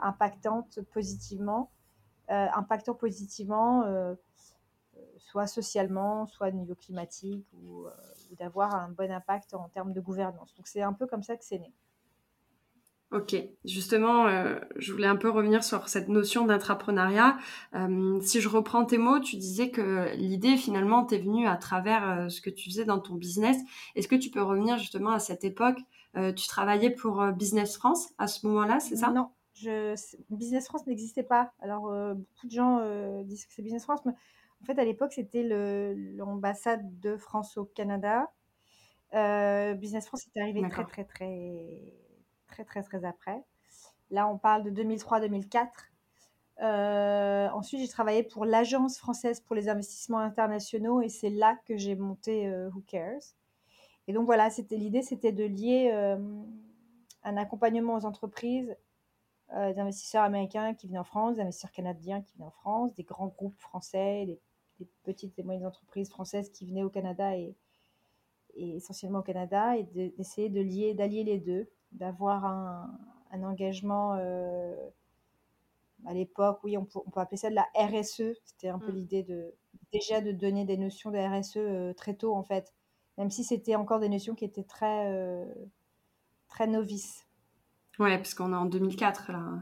impactante 0.00 0.80
positivement, 0.92 1.70
impactant 2.28 2.94
positivement 2.94 3.84
soit 5.18 5.46
socialement, 5.46 6.26
soit 6.26 6.48
au 6.48 6.52
niveau 6.52 6.74
climatique, 6.74 7.46
ou, 7.54 7.86
d'avoir 8.38 8.74
un 8.74 8.88
bon 8.88 9.10
impact 9.10 9.52
en 9.54 9.68
termes 9.68 9.92
de 9.92 10.00
gouvernance. 10.00 10.54
Donc 10.54 10.66
c'est 10.66 10.80
un 10.80 10.94
peu 10.94 11.06
comme 11.06 11.22
ça 11.22 11.36
que 11.36 11.44
c'est 11.44 11.58
né. 11.58 11.72
Ok, 13.12 13.36
justement, 13.66 14.26
euh, 14.26 14.58
je 14.76 14.90
voulais 14.90 15.06
un 15.06 15.16
peu 15.16 15.28
revenir 15.28 15.62
sur 15.62 15.90
cette 15.90 16.08
notion 16.08 16.46
d'intrapreneuriat. 16.46 17.36
Euh, 17.74 18.18
si 18.22 18.40
je 18.40 18.48
reprends 18.48 18.86
tes 18.86 18.96
mots, 18.96 19.20
tu 19.20 19.36
disais 19.36 19.70
que 19.70 20.14
l'idée 20.16 20.56
finalement 20.56 21.04
t'est 21.04 21.18
venue 21.18 21.46
à 21.46 21.56
travers 21.56 22.08
euh, 22.08 22.28
ce 22.30 22.40
que 22.40 22.48
tu 22.48 22.70
faisais 22.70 22.86
dans 22.86 23.00
ton 23.00 23.14
business. 23.14 23.58
Est-ce 23.96 24.08
que 24.08 24.16
tu 24.16 24.30
peux 24.30 24.40
revenir 24.40 24.78
justement 24.78 25.10
à 25.10 25.18
cette 25.18 25.44
époque 25.44 25.78
Tu 26.14 26.46
travaillais 26.48 26.88
pour 26.90 27.22
Business 27.32 27.76
France 27.76 28.14
à 28.16 28.26
ce 28.26 28.46
moment-là, 28.46 28.80
c'est 28.80 28.96
ça? 28.96 29.10
Non, 29.10 29.28
je, 29.54 29.94
Business 30.30 30.66
France 30.66 30.86
n'existait 30.86 31.22
pas. 31.22 31.52
Alors 31.60 31.82
beaucoup 31.82 32.46
de 32.46 32.52
gens 32.52 32.80
disent 33.24 33.44
que 33.46 33.52
c'est 33.52 33.62
Business 33.62 33.84
France, 33.84 34.00
mais 34.06 34.12
en 34.62 34.64
fait 34.64 34.78
à 34.78 34.84
l'époque 34.84 35.12
c'était 35.12 35.42
l'ambassade 36.16 36.82
de 37.00 37.16
France 37.16 37.56
au 37.56 37.64
Canada. 37.64 38.30
Business 39.74 40.06
France 40.06 40.26
est 40.34 40.40
arrivé 40.40 40.62
très 40.68 40.84
très 40.84 41.04
très 41.04 42.01
très, 42.52 42.64
très, 42.64 42.82
très 42.82 43.04
après. 43.04 43.42
Là, 44.10 44.28
on 44.28 44.38
parle 44.38 44.62
de 44.62 44.70
2003-2004. 44.70 45.68
Euh, 46.60 47.48
ensuite, 47.48 47.80
j'ai 47.80 47.88
travaillé 47.88 48.22
pour 48.22 48.44
l'Agence 48.44 48.98
française 48.98 49.40
pour 49.40 49.56
les 49.56 49.68
investissements 49.68 50.18
internationaux 50.18 51.00
et 51.00 51.08
c'est 51.08 51.30
là 51.30 51.58
que 51.66 51.76
j'ai 51.76 51.96
monté 51.96 52.46
euh, 52.46 52.70
Who 52.70 52.82
Cares. 52.86 53.34
Et 54.06 54.12
donc 54.12 54.26
voilà, 54.26 54.50
c'était 54.50 54.76
l'idée, 54.76 55.02
c'était 55.02 55.32
de 55.32 55.44
lier 55.44 55.90
euh, 55.92 56.18
un 57.24 57.36
accompagnement 57.36 57.94
aux 57.94 58.04
entreprises, 58.04 58.76
des 59.54 59.78
investisseurs 59.78 60.22
américains 60.22 60.72
qui 60.72 60.86
venaient 60.86 60.98
en 60.98 61.04
France, 61.04 61.34
des 61.34 61.42
investisseurs 61.42 61.72
canadiens 61.72 62.22
qui 62.22 62.32
venaient 62.32 62.46
en 62.46 62.50
France, 62.52 62.94
des 62.94 63.02
grands 63.02 63.26
groupes 63.26 63.58
français, 63.58 64.24
des, 64.24 64.40
petites 65.04 65.38
et 65.38 65.42
moyennes 65.42 65.66
entreprises 65.66 66.08
françaises 66.08 66.48
qui 66.50 66.64
venaient 66.64 66.82
au 66.82 66.88
Canada 66.88 67.36
et, 67.36 67.54
et 68.54 68.76
essentiellement 68.76 69.18
au 69.18 69.22
Canada, 69.22 69.76
et 69.76 69.82
d'essayer 69.82 70.48
de, 70.48 70.60
lier, 70.62 70.94
d'allier 70.94 71.22
les 71.22 71.38
deux 71.38 71.68
d'avoir 71.92 72.44
un, 72.44 73.42
engagement 73.42 74.14
euh, 74.18 74.74
à 76.06 76.12
l'époque, 76.12 76.60
oui, 76.64 76.76
on 76.76 76.84
peut, 76.84 77.00
appeler 77.16 77.38
ça 77.38 77.48
de 77.48 77.54
la 77.54 77.66
RSE. 77.74 78.34
C'était 78.44 78.68
un 78.68 78.78
peu 78.78 78.92
mm. 78.92 78.96
l'idée 78.96 79.22
de 79.22 79.54
déjà 79.92 80.20
de 80.20 80.32
donner 80.32 80.64
des 80.64 80.76
notions 80.76 81.10
de 81.10 81.18
RSE 81.18 81.56
euh, 81.56 81.92
très 81.94 82.14
tôt 82.14 82.34
en 82.34 82.42
fait, 82.42 82.72
même 83.18 83.30
si 83.30 83.44
c'était 83.44 83.74
encore 83.74 84.00
des 84.00 84.08
notions 84.08 84.34
qui 84.34 84.44
étaient 84.44 84.64
très 84.64 85.10
euh, 85.12 85.44
très 86.48 86.66
novices. 86.66 87.26
Ouais, 87.98 88.16
parce 88.16 88.34
qu'on 88.34 88.52
est 88.52 88.56
en 88.56 88.66
2004 88.66 89.32
là, 89.32 89.60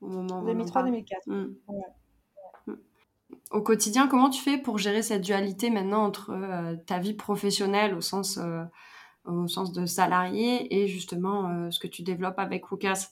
au 0.00 0.08
moment 0.08 0.42
2003-2004. 0.44 1.04
Mm. 1.26 1.54
Mm. 2.66 2.74
Au 3.50 3.62
quotidien, 3.62 4.06
comment 4.06 4.30
tu 4.30 4.42
fais 4.42 4.58
pour 4.58 4.78
gérer 4.78 5.02
cette 5.02 5.22
dualité 5.22 5.70
maintenant 5.70 6.04
entre 6.04 6.76
ta 6.86 6.98
vie 6.98 7.14
professionnelle 7.14 7.94
au 7.94 8.00
sens 8.00 8.38
au 9.24 9.48
sens 9.48 9.72
de 9.72 9.86
salarié 9.86 10.82
et 10.82 10.86
justement 10.86 11.48
euh, 11.48 11.70
ce 11.70 11.78
que 11.78 11.86
tu 11.86 12.02
développes 12.02 12.38
avec 12.38 12.70
Wookers. 12.70 13.10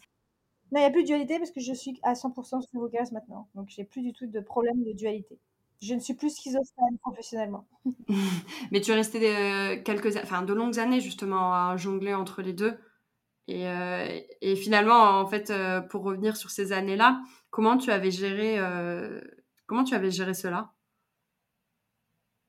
Non, 0.71 0.81
il 0.81 0.81
n'y 0.81 0.85
a 0.85 0.90
plus 0.90 1.02
de 1.02 1.09
dualité 1.09 1.38
parce 1.38 1.50
que 1.50 1.61
je 1.61 1.73
suis 1.73 1.99
à 2.02 2.14
100% 2.14 2.62
sur 2.62 2.81
Wookers 2.81 3.12
maintenant. 3.12 3.49
Donc, 3.54 3.69
j'ai 3.69 3.85
plus 3.85 4.02
du 4.02 4.12
tout 4.12 4.26
de 4.26 4.40
problème 4.40 4.83
de 4.85 4.92
dualité. 4.92 5.38
Je 5.81 5.95
ne 5.95 6.00
suis 6.00 6.14
plus 6.14 6.35
schizophrène 6.35 6.99
professionnellement. 6.99 7.66
Mais 8.71 8.81
tu 8.81 8.92
es 8.92 8.95
resté 8.95 9.21
de, 9.21 9.83
quelques, 9.83 10.16
enfin, 10.16 10.42
de 10.42 10.52
longues 10.52 10.78
années 10.78 11.00
justement 11.00 11.52
à 11.52 11.76
jongler 11.76 12.14
entre 12.14 12.40
les 12.40 12.52
deux. 12.52 12.78
Et, 13.49 13.66
euh, 13.69 14.21
et 14.40 14.54
finalement, 14.54 15.19
en 15.21 15.26
fait, 15.26 15.50
euh, 15.50 15.81
pour 15.81 16.04
revenir 16.04 16.37
sur 16.37 16.50
ces 16.50 16.73
années-là, 16.73 17.21
comment 17.50 17.76
tu 17.76 17.90
avais 17.90 18.11
géré, 18.12 18.59
comment 19.66 19.85
tu 19.85 19.95
avais 19.95 20.11
géré 20.11 20.35
cela? 20.35 20.73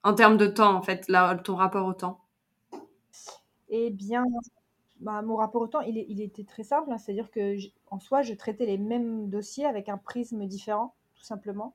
En 0.03 0.13
termes 0.13 0.37
de 0.37 0.47
temps, 0.47 0.75
en 0.75 0.81
fait, 0.81 1.07
là, 1.07 1.35
ton 1.35 1.55
rapport 1.55 1.87
au 1.87 1.93
temps? 1.93 2.22
Eh 3.75 3.89
bien, 3.89 4.23
bah, 4.99 5.21
mon 5.23 5.35
rapport 5.35 5.61
au 5.63 5.67
temps, 5.67 5.81
il, 5.81 6.21
était 6.21 6.43
très 6.43 6.63
simple. 6.63 6.91
Hein. 6.91 6.97
C'est-à-dire 6.97 7.31
que, 7.31 7.57
en 7.89 7.99
soi, 7.99 8.21
je 8.21 8.33
traitais 8.33 8.65
les 8.65 8.77
mêmes 8.77 9.29
dossiers 9.29 9.65
avec 9.65 9.89
un 9.89 9.97
prisme 9.97 10.45
différent, 10.45 10.93
tout 11.15 11.23
simplement. 11.23 11.73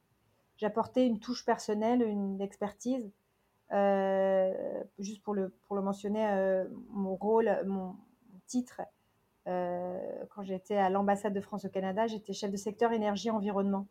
J'apportais 0.57 1.07
une 1.07 1.19
touche 1.19 1.45
personnelle, 1.45 2.02
une 2.02 2.40
expertise. 2.40 3.11
Euh, 3.73 4.55
juste 4.99 5.23
pour 5.23 5.35
le, 5.35 5.52
pour 5.67 5.76
le 5.76 5.83
mentionner, 5.83 6.26
euh, 6.31 6.64
mon 6.90 7.17
rôle, 7.17 7.50
mon 7.67 7.97
titre, 8.47 8.81
euh, 9.49 9.99
quand 10.31 10.43
j'étais 10.43 10.76
à 10.76 10.88
l'ambassade 10.88 11.35
de 11.35 11.40
France 11.40 11.64
au 11.64 11.69
Canada, 11.69 12.07
j'étais 12.07 12.33
chef 12.33 12.50
de 12.50 12.57
secteur 12.57 12.93
énergie-environnement. 12.93 13.87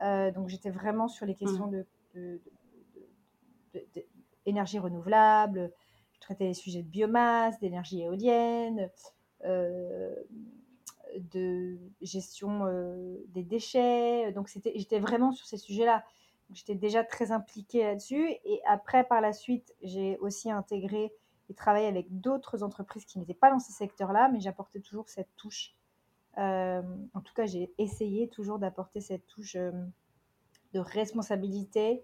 donc 0.00 0.48
j'étais 0.48 0.70
vraiment 0.70 1.08
sur 1.08 1.26
les 1.26 1.34
questions 1.34 1.66
mmh. 1.66 1.84
de, 2.14 2.40
d'énergie 4.46 4.78
renouvelable, 4.78 5.72
traiter 6.24 6.46
les 6.46 6.54
sujets 6.54 6.82
de 6.82 6.88
biomasse, 6.88 7.58
d'énergie 7.60 8.02
éolienne, 8.02 8.90
euh, 9.44 10.14
de 11.18 11.78
gestion 12.00 12.66
euh, 12.66 13.16
des 13.28 13.44
déchets. 13.44 14.32
Donc 14.32 14.48
j'étais 14.48 14.98
vraiment 14.98 15.32
sur 15.32 15.46
ces 15.46 15.58
sujets-là. 15.58 16.04
J'étais 16.52 16.74
déjà 16.74 17.04
très 17.04 17.30
impliquée 17.30 17.84
là-dessus. 17.84 18.30
Et 18.44 18.60
après, 18.66 19.04
par 19.04 19.20
la 19.20 19.32
suite, 19.32 19.74
j'ai 19.82 20.18
aussi 20.18 20.50
intégré 20.50 21.12
et 21.50 21.54
travaillé 21.54 21.86
avec 21.86 22.06
d'autres 22.20 22.62
entreprises 22.62 23.04
qui 23.04 23.18
n'étaient 23.18 23.34
pas 23.34 23.50
dans 23.50 23.58
ce 23.58 23.72
secteur-là, 23.72 24.28
mais 24.32 24.40
j'apportais 24.40 24.80
toujours 24.80 25.08
cette 25.08 25.34
touche. 25.36 25.74
Euh, 26.38 26.82
en 27.12 27.20
tout 27.20 27.34
cas, 27.34 27.46
j'ai 27.46 27.72
essayé 27.78 28.28
toujours 28.28 28.58
d'apporter 28.58 29.00
cette 29.00 29.26
touche 29.26 29.56
de 29.56 30.80
responsabilité 30.80 32.02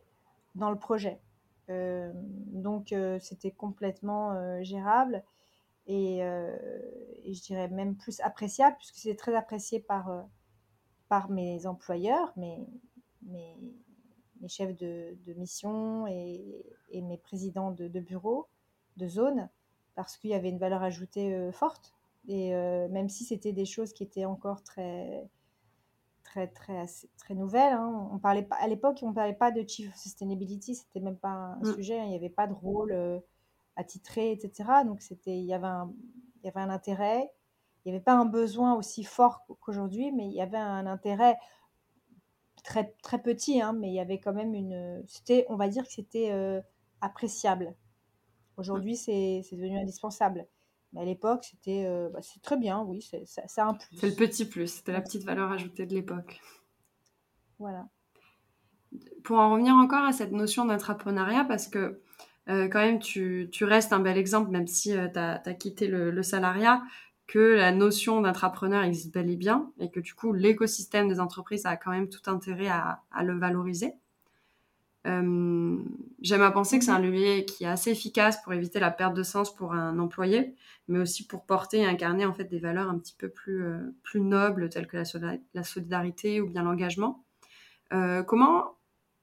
dans 0.55 0.71
le 0.71 0.79
projet. 0.79 1.21
Euh, 1.71 2.11
donc 2.15 2.93
euh, 2.93 3.19
c'était 3.21 3.53
complètement 3.53 4.33
euh, 4.33 4.63
gérable 4.63 5.23
et, 5.87 6.21
je 6.21 7.41
dirais 7.43 7.69
même 7.69 7.97
plus 7.97 8.21
appréciable 8.21 8.77
puisque 8.77 8.97
c'est 8.97 9.15
très 9.15 9.35
apprécié 9.35 9.81
par, 9.81 10.25
par 11.09 11.31
mes 11.31 11.67
employeurs, 11.67 12.33
mes, 12.37 12.67
mes, 13.23 13.57
chefs 14.49 14.77
de, 14.77 15.17
mission 15.37 16.07
et, 16.07 16.65
et, 16.91 17.03
mes 17.03 17.19
présidents 17.19 17.71
de, 17.71 17.89
de 17.89 18.01
bureau, 18.01 18.49
de 18.97 19.07
zone, 19.09 19.49
parce 19.95 20.17
qu'il 20.17 20.31
y 20.31 20.35
avait 20.35 20.49
une 20.49 20.59
valeur 20.59 20.83
ajoutée 20.83 21.51
forte. 21.53 21.93
Et 22.29 22.51
même 22.53 23.09
si 23.09 23.25
c'était 23.25 23.53
des 23.53 23.67
choses 23.67 23.93
qui 23.93 24.05
étaient 24.05 24.27
encore 24.27 24.63
très, 24.63 25.29
très, 26.31 26.47
très, 26.47 26.85
très 27.19 27.35
nouvelle. 27.35 27.73
Hein. 27.73 28.09
On 28.13 28.19
parlait 28.19 28.43
pas, 28.43 28.57
à 28.57 28.69
l'époque, 28.69 29.01
on 29.03 29.11
ne 29.11 29.15
parlait 29.15 29.35
pas 29.35 29.51
de 29.51 29.67
Chief 29.67 29.95
Sustainability, 29.97 30.77
c'était 30.77 31.01
même 31.01 31.17
pas 31.17 31.29
un 31.29 31.61
mm. 31.61 31.75
sujet, 31.75 31.99
hein. 31.99 32.05
il 32.05 32.11
n'y 32.11 32.17
avait 32.17 32.29
pas 32.29 32.47
de 32.47 32.53
rôle 32.53 32.93
euh, 32.93 33.19
attitré, 33.77 34.33
etc. 34.33 34.71
Donc, 34.87 35.03
c'était, 35.03 35.37
il, 35.37 35.45
y 35.45 35.55
avait 35.55 35.67
un, 35.67 35.93
il 36.43 36.47
y 36.47 36.49
avait 36.49 36.61
un 36.61 36.71
intérêt, 36.71 37.33
il 37.85 37.91
n'y 37.91 37.97
avait 37.97 38.05
pas 38.05 38.15
un 38.15 38.27
besoin 38.27 38.75
aussi 38.75 39.05
fort 39.05 39.45
qu'aujourd'hui, 39.61 40.13
mais 40.13 40.27
il 40.27 40.33
y 40.33 40.41
avait 40.41 40.59
un 40.59 40.87
intérêt 40.87 41.37
très, 42.63 42.95
très 43.03 43.21
petit, 43.21 43.61
hein, 43.61 43.73
mais 43.73 43.89
il 43.89 43.95
y 43.95 44.01
avait 44.01 44.19
quand 44.19 44.35
même 44.35 44.55
une. 44.55 45.03
C'était, 45.07 45.47
on 45.49 45.57
va 45.57 45.69
dire 45.69 45.85
que 45.85 45.93
c'était 45.93 46.31
euh, 46.31 46.61
appréciable. 47.01 47.75
Aujourd'hui, 48.57 48.97
c'est, 48.97 49.41
c'est 49.49 49.57
devenu 49.57 49.79
indispensable. 49.79 50.47
Mais 50.93 51.03
à 51.03 51.05
l'époque, 51.05 51.45
c'était 51.45 51.85
euh, 51.87 52.09
bah, 52.09 52.21
c'est 52.23 52.43
très 52.43 52.57
bien, 52.57 52.81
oui, 52.83 53.01
c'est 53.03 53.61
un 53.61 53.75
plus. 53.75 53.97
C'est 53.97 54.09
le 54.09 54.15
petit 54.15 54.45
plus, 54.45 54.67
c'était 54.67 54.93
la 54.93 55.01
petite 55.01 55.25
valeur 55.25 55.51
ajoutée 55.53 55.87
de 55.87 55.95
l'époque. 55.95 56.41
Voilà. 57.59 57.89
Pour 59.23 59.39
en 59.39 59.53
revenir 59.53 59.75
encore 59.75 60.05
à 60.05 60.13
cette 60.13 60.33
notion 60.33 60.65
d'entrepreneuriat, 60.65 61.45
parce 61.45 61.69
que 61.69 62.01
euh, 62.49 62.69
quand 62.69 62.81
même, 62.81 62.99
tu, 62.99 63.49
tu, 63.53 63.65
restes 63.65 63.93
un 63.93 64.01
bel 64.01 64.19
exemple, 64.19 64.51
même 64.51 64.67
si 64.67 64.97
euh, 64.97 65.07
tu 65.09 65.19
as, 65.19 65.55
quitté 65.55 65.87
le, 65.87 66.23
salariat, 66.23 66.83
que 67.29 67.39
la 67.39 67.71
notion 67.71 68.21
d'entrepreneur 68.21 68.83
existe 68.83 69.15
bel 69.15 69.31
et 69.31 69.37
bien, 69.37 69.71
et 69.79 69.91
que 69.91 70.01
du 70.01 70.15
coup, 70.15 70.33
l'écosystème 70.33 71.09
des 71.09 71.21
entreprises 71.21 71.67
a 71.67 71.77
quand 71.77 71.93
même 71.93 72.09
tout 72.09 72.29
intérêt 72.29 72.67
à, 72.67 73.03
à 73.13 73.23
le 73.23 73.39
valoriser. 73.39 73.95
Euh, 75.07 75.79
j'aime 76.21 76.43
à 76.43 76.51
penser 76.51 76.79
que 76.79 76.85
c'est 76.85 76.91
un 76.91 76.99
levier 76.99 77.47
qui 77.47 77.65
est 77.65 77.69
assez 77.69 77.91
efficace 77.91 78.43
pour 78.43 78.53
éviter 78.53 78.81
la 78.81 78.91
perte 78.91 79.15
de 79.15 79.23
sens 79.23 79.55
pour 79.55 79.73
un 79.73 79.99
employé, 79.99 80.55
mais 80.89 80.99
aussi 80.99 81.27
pour 81.27 81.45
porter 81.45 81.79
et 81.79 81.87
incarner 81.87 82.27
en 82.27 82.35
fait 82.35 82.45
des 82.45 82.59
valeurs 82.59 82.91
un 82.91 82.99
petit 82.99 83.15
peu 83.17 83.29
plus, 83.29 83.65
euh, 83.65 83.79
plus 84.03 84.21
nobles 84.21 84.69
telles 84.69 84.87
que 84.87 84.99
la, 84.99 85.65
solidarité 85.65 86.41
ou 86.41 86.49
bien 86.49 86.63
l'engagement. 86.63 87.25
Euh, 87.93 88.23
comment 88.23 88.77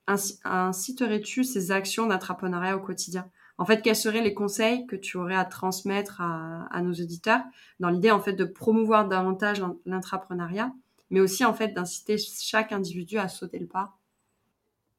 inciterais-tu 0.07 1.43
ces 1.43 1.71
actions 1.71 2.07
d'entrepreneuriat 2.07 2.77
au 2.77 2.79
quotidien? 2.79 3.29
En 3.57 3.65
fait, 3.65 3.81
quels 3.81 3.95
seraient 3.95 4.21
les 4.21 4.33
conseils 4.33 4.87
que 4.87 4.95
tu 4.95 5.17
aurais 5.17 5.35
à 5.35 5.43
transmettre 5.45 6.21
à, 6.21 6.81
nos 6.81 6.93
auditeurs 6.93 7.41
dans 7.79 7.89
l'idée 7.89 8.11
en 8.11 8.19
fait 8.19 8.33
de 8.33 8.45
promouvoir 8.45 9.07
davantage 9.07 9.61
l'entrepreneuriat 9.85 10.71
mais 11.09 11.19
aussi 11.21 11.45
en 11.45 11.53
fait 11.53 11.69
d'inciter 11.69 12.17
chaque 12.17 12.71
individu 12.71 13.17
à 13.17 13.27
sauter 13.27 13.59
le 13.59 13.67
pas 13.67 13.96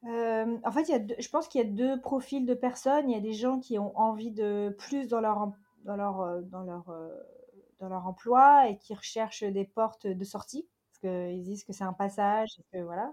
En 0.05 0.73
fait, 0.73 0.83
il 0.89 0.91
y 0.91 0.95
a 0.95 1.21
je 1.21 1.29
pense 1.29 1.49
qu'il 1.49 1.61
y 1.61 1.65
a 1.65 1.69
deux 1.69 2.01
profils 2.01 2.47
de 2.47 2.55
personnes. 2.55 3.11
Il 3.11 3.15
y 3.15 3.19
a 3.19 3.21
des 3.21 3.33
gens 3.33 3.59
qui 3.59 3.79
ont 3.79 3.97
envie 3.99 4.31
de 4.31 4.75
plus 4.79 5.09
dans 5.09 5.21
leur, 5.21 5.53
dans 5.85 5.97
leur, 5.97 6.43
dans 6.43 6.63
leur, 6.63 6.93
dans 7.81 7.89
leur 7.89 8.07
emploi 8.07 8.69
et 8.69 8.79
qui 8.79 8.95
recherchent 8.95 9.45
des 9.45 9.65
portes 9.65 10.07
de 10.07 10.25
sortie, 10.25 10.69
parce 10.91 11.01
qu'ils 11.01 11.43
disent 11.43 11.65
que 11.65 11.73
c'est 11.73 11.85
un 11.85 11.93
passage, 11.93 12.49
et 12.59 12.65
que 12.73 12.83
voilà. 12.83 13.13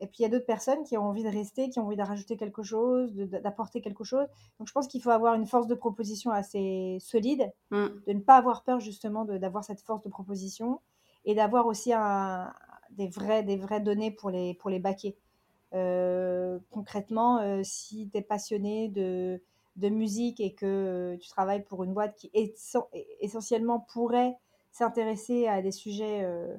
Et 0.00 0.06
puis 0.06 0.18
il 0.20 0.22
y 0.22 0.26
a 0.26 0.28
d'autres 0.28 0.46
personnes 0.46 0.84
qui 0.84 0.96
ont 0.96 1.02
envie 1.02 1.24
de 1.24 1.28
rester, 1.28 1.70
qui 1.70 1.80
ont 1.80 1.86
envie 1.86 1.96
de 1.96 2.02
rajouter 2.02 2.36
quelque 2.36 2.62
chose, 2.62 3.12
d'apporter 3.14 3.80
quelque 3.80 4.04
chose. 4.04 4.26
Donc 4.58 4.68
je 4.68 4.72
pense 4.72 4.86
qu'il 4.86 5.02
faut 5.02 5.10
avoir 5.10 5.34
une 5.34 5.46
force 5.46 5.66
de 5.66 5.74
proposition 5.74 6.30
assez 6.30 6.98
solide, 7.00 7.52
mm. 7.70 7.86
de 8.06 8.12
ne 8.12 8.20
pas 8.20 8.36
avoir 8.36 8.62
peur 8.62 8.78
justement 8.78 9.24
d'avoir 9.24 9.64
cette 9.64 9.80
force 9.80 10.02
de 10.02 10.08
proposition 10.08 10.80
et 11.24 11.34
d'avoir 11.34 11.66
aussi 11.66 11.92
un, 11.92 12.52
des, 12.90 13.08
vrais, 13.08 13.42
des 13.42 13.56
vraies 13.56 13.80
données 13.80 14.12
pour 14.12 14.30
les, 14.30 14.54
pour 14.54 14.70
les 14.70 14.78
baquer. 14.78 15.16
Euh, 15.74 16.58
concrètement, 16.70 17.38
euh, 17.38 17.60
si 17.62 18.08
tu 18.10 18.18
es 18.18 18.22
passionné 18.22 18.88
de, 18.88 19.42
de, 19.76 19.88
musique 19.88 20.40
et 20.40 20.54
que 20.54 21.16
tu 21.20 21.28
travailles 21.28 21.62
pour 21.62 21.84
une 21.84 21.92
boîte 21.92 22.16
qui 22.16 22.30
essentiellement 23.20 23.80
pourrait 23.80 24.38
s'intéresser 24.72 25.46
à 25.46 25.60
des 25.60 25.72
sujets 25.72 26.22
euh, 26.24 26.56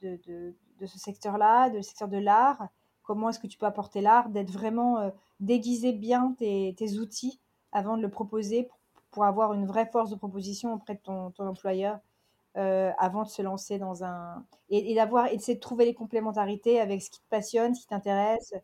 de, 0.00 0.54
de 0.80 0.86
ce 0.86 0.98
secteur-là, 0.98 1.70
de 1.70 1.80
secteur 1.80 2.08
de 2.08 2.18
l'art. 2.18 2.68
Comment 3.02 3.28
est-ce 3.28 3.38
que 3.38 3.46
tu 3.46 3.58
peux 3.58 3.66
apporter 3.66 4.00
l'art, 4.00 4.28
d'être 4.28 4.50
vraiment 4.50 4.98
euh, 4.98 5.10
déguiser 5.40 5.92
bien 5.92 6.34
tes, 6.38 6.98
outils 6.98 7.40
avant 7.72 7.96
de 7.96 8.02
le 8.02 8.10
proposer 8.10 8.68
pour, 9.10 9.24
avoir 9.24 9.52
une 9.52 9.66
vraie 9.66 9.86
force 9.86 10.10
de 10.10 10.16
proposition 10.16 10.74
auprès 10.74 10.94
de 10.94 11.00
ton, 11.00 11.32
employeur 11.38 11.98
euh, 12.56 12.92
avant 12.98 13.22
de 13.24 13.28
se 13.28 13.42
lancer 13.42 13.78
dans 13.78 14.04
un 14.04 14.44
et, 14.68 14.94
d'avoir 14.94 15.26
et 15.28 15.36
de 15.36 15.60
trouver 15.60 15.84
les 15.84 15.94
complémentarités 15.94 16.80
avec 16.80 17.02
ce 17.02 17.10
qui 17.10 17.20
te 17.20 17.28
passionne, 17.28 17.74
ce 17.74 17.82
qui 17.82 17.86
t'intéresse 17.88 18.54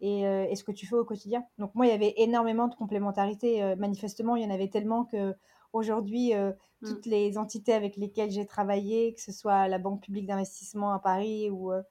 et, 0.00 0.26
euh, 0.26 0.46
et, 0.48 0.56
ce 0.56 0.64
que 0.64 0.72
tu 0.72 0.86
fais 0.86 0.96
au 0.96 1.04
quotidien. 1.04 1.44
Donc 1.58 1.74
moi, 1.74 1.86
il 1.86 1.90
y 1.90 1.94
avait 1.94 2.14
énormément 2.16 2.68
de 2.68 2.74
complémentarités. 2.74 3.74
manifestement, 3.76 4.36
il 4.36 4.42
y 4.42 4.46
en 4.46 4.50
avait 4.50 4.68
tellement 4.68 5.04
que 5.04 5.34
Aujourd'hui, 5.72 6.34
euh, 6.34 6.52
mmh. 6.80 6.88
toutes 6.88 7.06
les 7.06 7.36
entités 7.36 7.74
avec 7.74 7.96
lesquelles 7.96 8.30
j'ai 8.30 8.46
travaillé, 8.46 9.12
que 9.14 9.20
ce 9.20 9.32
soit 9.32 9.68
la 9.68 9.78
Banque 9.78 10.02
publique 10.02 10.26
d'investissement 10.26 10.92
à 10.92 10.98
Paris 10.98 11.50
ou, 11.50 11.72
euh, 11.72 11.82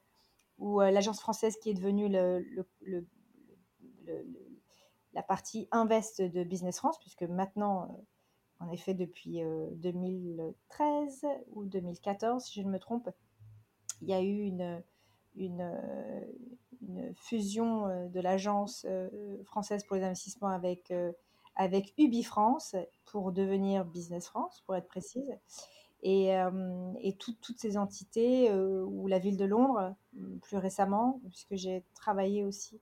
ou 0.58 0.80
euh, 0.82 0.90
l'agence 0.90 1.20
française 1.20 1.56
qui 1.56 1.70
est 1.70 1.74
devenue 1.74 2.08
le, 2.08 2.44
le, 2.80 3.06
la 5.12 5.22
partie 5.22 5.68
invest 5.70 6.22
de 6.22 6.42
Business 6.42 6.78
France, 6.78 6.98
puisque 6.98 7.22
maintenant, 7.22 8.04
en 8.60 8.70
effet, 8.70 8.94
depuis 8.94 9.40
2013 9.76 11.26
ou 11.52 11.64
2014, 11.64 12.44
si 12.44 12.60
je 12.60 12.66
ne 12.66 12.72
me 12.72 12.78
trompe, 12.78 13.08
il 14.02 14.08
y 14.08 14.12
a 14.12 14.20
eu 14.20 14.42
une, 14.42 14.82
une 15.36 17.14
fusion 17.14 18.08
de 18.08 18.20
l'agence 18.20 18.86
française 19.44 19.84
pour 19.84 19.96
les 19.96 20.02
investissements 20.02 20.48
avec 20.48 20.92
avec 21.58 21.92
Ubi 21.98 22.22
France 22.22 22.76
pour 23.04 23.32
devenir 23.32 23.84
Business 23.84 24.28
France, 24.28 24.62
pour 24.64 24.76
être 24.76 24.86
précise. 24.86 25.36
Et, 26.02 26.34
euh, 26.36 26.92
toutes 27.18 27.58
ces 27.58 27.76
entités, 27.76 28.48
euh, 28.50 28.84
ou 28.84 29.08
la 29.08 29.18
ville 29.18 29.36
de 29.36 29.44
Londres, 29.44 29.94
plus 30.42 30.56
récemment, 30.56 31.20
puisque 31.28 31.56
j'ai 31.56 31.84
travaillé 31.94 32.44
aussi 32.44 32.80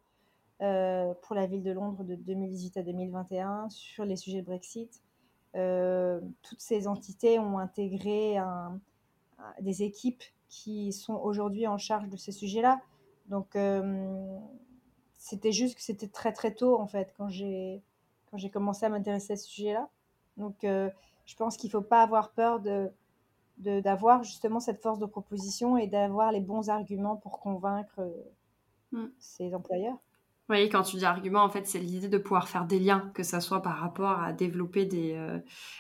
euh, 0.61 1.15
pour 1.23 1.35
la 1.35 1.47
ville 1.47 1.63
de 1.63 1.73
Londres 1.73 2.05
de 2.05 2.15
2018 2.15 2.77
à 2.77 2.83
2021 2.83 3.71
sur 3.71 4.05
les 4.05 4.17
sujets 4.17 4.43
de 4.43 4.47
Brexit. 4.47 5.03
Toutes 6.43 6.61
ces 6.61 6.87
entités 6.87 7.39
ont 7.39 7.59
intégré 7.59 8.37
des 9.61 9.83
équipes 9.83 10.23
qui 10.49 10.93
sont 10.93 11.15
aujourd'hui 11.15 11.67
en 11.67 11.79
charge 11.79 12.09
de 12.09 12.17
ces 12.17 12.33
sujets-là. 12.33 12.81
Donc, 13.29 13.57
c'était 15.17 15.53
juste 15.53 15.77
que 15.77 15.83
c'était 15.83 16.09
très 16.09 16.33
très 16.33 16.55
tôt, 16.55 16.79
en 16.79 16.87
fait, 16.87 17.13
quand 17.17 17.29
j'ai 17.29 17.83
quand 18.31 18.39
j'ai 18.39 18.51
commencé 18.51 18.85
à 18.87 18.89
m'intéresser 18.89 19.33
à 19.35 19.37
ce 19.37 19.47
sujet-là. 19.49 19.89
Donc, 20.37 20.65
euh, 20.65 20.91
je 21.25 21.35
pense 21.37 21.57
qu'il 21.57 21.69
ne 21.69 21.73
faut 21.73 21.83
pas 21.83 22.03
avoir 22.03 22.33
peur 22.33 22.61
de 22.61 22.91
d'avoir 23.59 24.23
justement 24.23 24.61
cette 24.61 24.83
force 24.83 24.99
de 24.99 25.07
proposition 25.07 25.79
et 25.79 25.87
d'avoir 25.87 26.31
les 26.31 26.43
bons 26.43 26.69
arguments 26.69 27.17
pour 27.17 27.41
convaincre 27.41 28.07
mm. 28.93 29.07
ses 29.19 29.55
employeurs. 29.55 29.97
Oui, 30.49 30.69
quand 30.69 30.83
tu 30.83 30.97
dis 30.97 31.05
argument, 31.05 31.43
en 31.43 31.49
fait, 31.49 31.67
c'est 31.67 31.81
l'idée 31.81 32.09
de 32.09 32.19
pouvoir 32.19 32.49
faire 32.49 32.67
des 32.67 32.79
liens, 32.79 33.11
que 33.15 33.25
ça 33.25 33.41
soit 33.41 33.63
par 33.63 33.79
rapport 33.79 34.21
à 34.21 34.33
développer 34.33 34.85
des, 34.85 35.15
euh, 35.15 35.39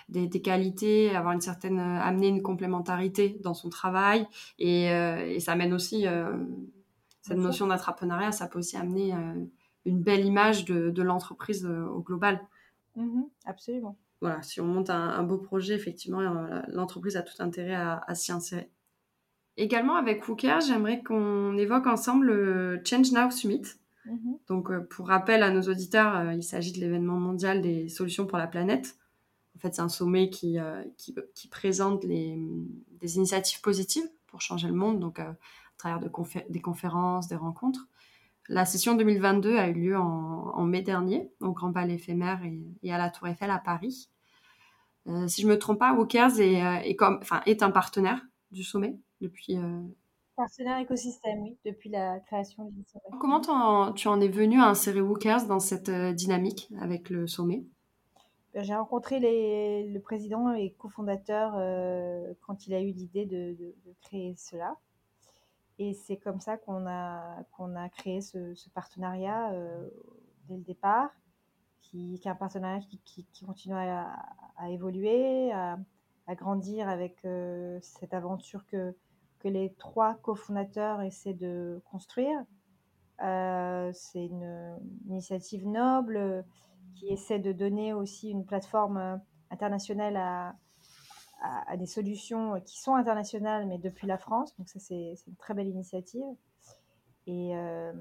des, 0.09 0.43
qualités, 0.43 1.15
avoir 1.15 1.35
une 1.35 1.41
certaine, 1.41 1.79
euh, 1.79 2.01
amener 2.01 2.29
une 2.29 2.43
complémentarité 2.43 3.39
dans 3.45 3.55
son 3.55 3.69
travail, 3.69 4.27
et, 4.59 4.87
et 4.87 5.39
ça 5.39 5.53
amène 5.53 5.73
aussi 5.73 6.07
cette 7.23 7.39
notion 7.39 7.69
d'entrepreneuriat, 7.69 8.33
ça 8.33 8.49
peut 8.49 8.59
aussi 8.59 8.77
amener 8.77 9.15
une 9.87 10.03
belle 10.03 10.25
image 10.25 10.65
de, 10.67 11.03
l'entreprise 11.03 11.65
euh, 11.65 11.87
au 11.87 12.03
global. 12.03 12.41
Mm-hmm, 12.97 13.29
absolument. 13.47 13.97
Voilà, 14.21 14.43
si 14.43 14.61
on 14.61 14.67
monte 14.67 14.91
un, 14.91 15.23
beau 15.23 15.39
projet, 15.39 15.75
effectivement, 15.75 16.21
euh, 16.21 16.61
l'entreprise 16.69 17.17
a 17.17 17.23
tout 17.23 17.41
intérêt 17.41 17.75
à, 17.75 18.15
s'y 18.15 18.33
insérer. 18.33 18.71
Également 19.57 19.95
avec 19.95 20.27
Wooker, 20.29 20.59
j'aimerais 20.67 21.03
qu'on 21.03 21.57
évoque 21.57 21.87
ensemble 21.87 22.27
le 22.27 22.83
Change 22.85 23.13
Now 23.13 23.31
Summit. 23.31 23.63
Mm-hmm. 24.07 24.39
Donc, 24.49 24.71
euh, 24.71 24.81
pour 24.81 25.09
rappel 25.09 25.43
à 25.43 25.51
nos 25.51 25.63
auditeurs, 25.63 26.33
il 26.33 26.43
s'agit 26.43 26.73
de 26.73 26.81
l'événement 26.81 27.19
mondial 27.19 27.63
des 27.63 27.89
solutions 27.89 28.27
pour 28.27 28.39
la 28.39 28.47
planète. 28.47 28.97
En 29.57 29.59
fait, 29.59 29.75
c'est 29.75 29.83
un 29.83 29.89
sommet 29.89 30.29
qui, 30.29 30.59
qui, 30.99 31.49
présente 31.49 32.05
les, 32.05 32.39
des 33.01 33.17
initiatives 33.17 33.63
positives 33.63 34.07
pour 34.27 34.43
changer 34.43 34.69
le 34.69 34.75
monde, 34.75 35.01
donc 35.01 35.19
à 35.19 35.35
travers 35.79 35.99
de 35.99 36.11
des 36.51 36.61
conférences, 36.61 37.29
des 37.29 37.37
rencontres. 37.37 37.89
La 38.49 38.65
session 38.65 38.95
2022 38.95 39.57
a 39.57 39.69
eu 39.69 39.75
lieu 39.75 39.97
en, 39.99 40.65
mai 40.65 40.83
dernier 40.83 41.31
au 41.41 41.53
Grand 41.53 41.73
Palais 41.73 41.95
éphémère 41.95 42.41
et, 42.83 42.93
à 42.93 42.99
la 42.99 43.11
Tour 43.11 43.27
Eiffel 43.27 43.51
à 43.51 43.59
Paris. 43.59 44.09
Euh, 45.09 45.27
si 45.27 45.43
je 45.43 45.47
ne 45.47 45.53
me 45.53 45.59
trompe 45.59 45.79
pas, 45.79 45.95
Walkers 45.95 46.41
est, 46.41 46.65
euh, 46.65 46.95
comme, 46.97 47.21
est 47.47 47.63
un 47.63 47.71
partenaire 47.71 48.21
du 48.51 48.63
sommet 48.63 48.99
depuis. 49.21 49.57
Euh, 50.39 50.43
partenaire 50.43 50.79
écosystème, 50.79 51.43
oui, 51.43 51.57
depuis 51.65 51.89
la 51.89 52.21
création 52.21 52.65
du 52.67 52.85
sommet. 52.85 53.19
Comment 53.21 53.41
tu 53.93 54.09
en 54.09 54.21
es 54.21 54.29
venu 54.29 54.61
à 54.61 54.69
insérer 54.69 55.01
Walkers 55.01 55.47
dans 55.47 55.61
cette 55.61 55.91
dynamique 55.91 56.71
avec 56.81 57.11
le 57.11 57.27
sommet? 57.27 57.65
Ben, 58.55 58.65
J'ai 58.65 58.75
rencontré 58.75 59.21
les, 59.21 59.89
le 59.89 60.01
président 60.01 60.53
et 60.53 60.71
cofondateur 60.79 61.53
quand 62.43 62.67
il 62.67 62.75
a 62.75 62.81
eu 62.81 62.93
l'idée 62.93 63.27
de, 63.27 63.75
créer 64.03 64.35
cela. 64.37 64.77
Et 65.79 65.93
c'est 65.93 66.17
comme 66.17 66.41
ça 66.41 66.57
qu'on 66.57 66.87
a, 66.87 67.43
qu'on 67.53 67.75
a 67.77 67.89
créé 67.89 68.21
ce, 68.21 68.55
partenariat 68.71 69.53
euh, 69.53 69.89
dès 70.49 70.57
le 70.57 70.63
départ, 70.63 71.11
qui, 71.83 72.15
est 72.15 72.27
un 72.27 72.35
partenariat 72.35 72.81
qui, 72.81 73.27
qui, 73.33 73.45
continue 73.45 73.75
à, 73.75 74.17
évoluer, 74.71 75.53
à, 75.53 75.79
grandir 76.31 76.89
avec 76.89 77.25
euh, 77.25 77.79
cette 77.83 78.15
aventure 78.15 78.65
que, 78.67 78.97
que 79.39 79.49
les 79.49 79.75
trois 79.75 80.15
cofondateurs 80.23 81.03
essaient 81.03 81.35
de 81.35 81.81
construire. 81.91 82.39
Euh, 83.23 83.91
c'est 83.93 84.27
une, 84.27 84.79
initiative 85.09 85.67
noble 85.67 86.45
qui 86.95 87.09
essaie 87.09 87.39
de 87.39 87.53
donner 87.53 87.93
aussi 87.93 88.31
une 88.31 88.45
plateforme 88.45 89.21
internationale 89.51 90.17
à, 90.17 90.55
à, 91.43 91.77
des 91.77 91.87
solutions 91.87 92.61
qui 92.61 92.81
sont 92.81 92.95
internationales, 92.95 93.67
mais 93.67 93.79
depuis 93.79 94.07
la 94.07 94.19
France. 94.19 94.57
Donc 94.57 94.69
ça, 94.69 94.79
c'est 94.79 95.15
une 95.27 95.37
très 95.37 95.55
belle 95.55 95.69
initiative 95.69 96.25
et, 97.27 97.57
euh, 97.57 97.93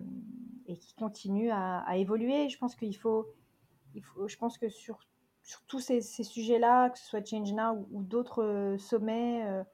et 0.68 0.78
qui 0.78 0.94
continue 0.96 1.52
à, 1.52 1.98
évoluer. 1.98 2.50
Je 2.50 2.58
pense 2.58 2.76
qu'il 2.76 2.96
faut, 2.96 3.28
il 3.94 4.04
faut, 4.04 4.28
je 4.28 4.38
pense 4.38 4.58
que 4.58 4.70
sur, 4.70 5.00
sur 5.44 5.62
tous 5.68 5.80
ces, 5.80 6.02
ces 6.02 6.24
sujets-là, 6.24 6.90
que 6.90 7.00
ce 7.00 7.06
soit 7.06 7.26
Change 7.26 7.54
Now 7.54 7.88
ou, 7.92 8.04
d'autres 8.04 8.44
euh, 8.44 8.78
sommets 8.78 9.66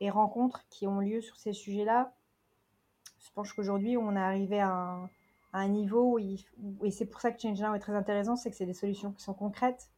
et 0.00 0.10
rencontres 0.10 0.66
qui 0.68 0.86
ont 0.86 1.00
lieu 1.00 1.20
sur 1.20 1.36
ces 1.36 1.52
sujets-là, 1.52 2.12
je 3.18 3.30
pense 3.34 3.52
qu'aujourd'hui, 3.52 3.96
on 3.96 4.14
est 4.14 4.20
arrivé 4.20 4.60
à 4.60 5.08
un, 5.52 5.68
niveau 5.68 6.18
où, 6.18 6.84
et 6.84 6.90
c'est 6.90 7.06
pour 7.06 7.20
ça 7.20 7.32
que 7.32 7.40
Change 7.40 7.60
Now 7.60 7.74
est 7.74 7.80
très 7.80 7.94
intéressant, 7.94 8.36
c'est 8.36 8.50
que 8.50 8.56
c'est 8.56 8.66
des 8.66 8.74
solutions 8.74 9.12
qui 9.12 9.22
sont 9.22 9.34
concrètes. 9.34 9.90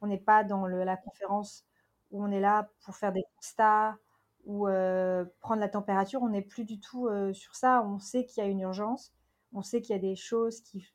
On 0.00 0.06
n'est 0.06 0.18
pas 0.18 0.44
dans 0.44 0.66
la 0.66 0.96
conférence 0.96 1.64
où 2.10 2.22
on 2.22 2.30
est 2.30 2.40
là 2.40 2.70
pour 2.84 2.94
faire 2.96 3.12
des 3.12 3.24
constats 3.36 3.96
ou 4.44 4.68
euh, 4.68 5.24
prendre 5.40 5.60
la 5.60 5.68
température. 5.68 6.22
On 6.22 6.28
n'est 6.28 6.42
plus 6.42 6.64
du 6.64 6.78
tout 6.78 7.08
euh, 7.08 7.32
sur 7.32 7.54
ça. 7.54 7.82
On 7.82 7.98
sait 7.98 8.24
qu'il 8.24 8.42
y 8.42 8.46
a 8.46 8.48
une 8.48 8.60
urgence. 8.60 9.12
On 9.52 9.62
sait 9.62 9.80
qu'il 9.80 9.94
y 9.94 9.98
a 9.98 10.02
des 10.02 10.16
choses 10.16 10.60
qui, 10.60 10.86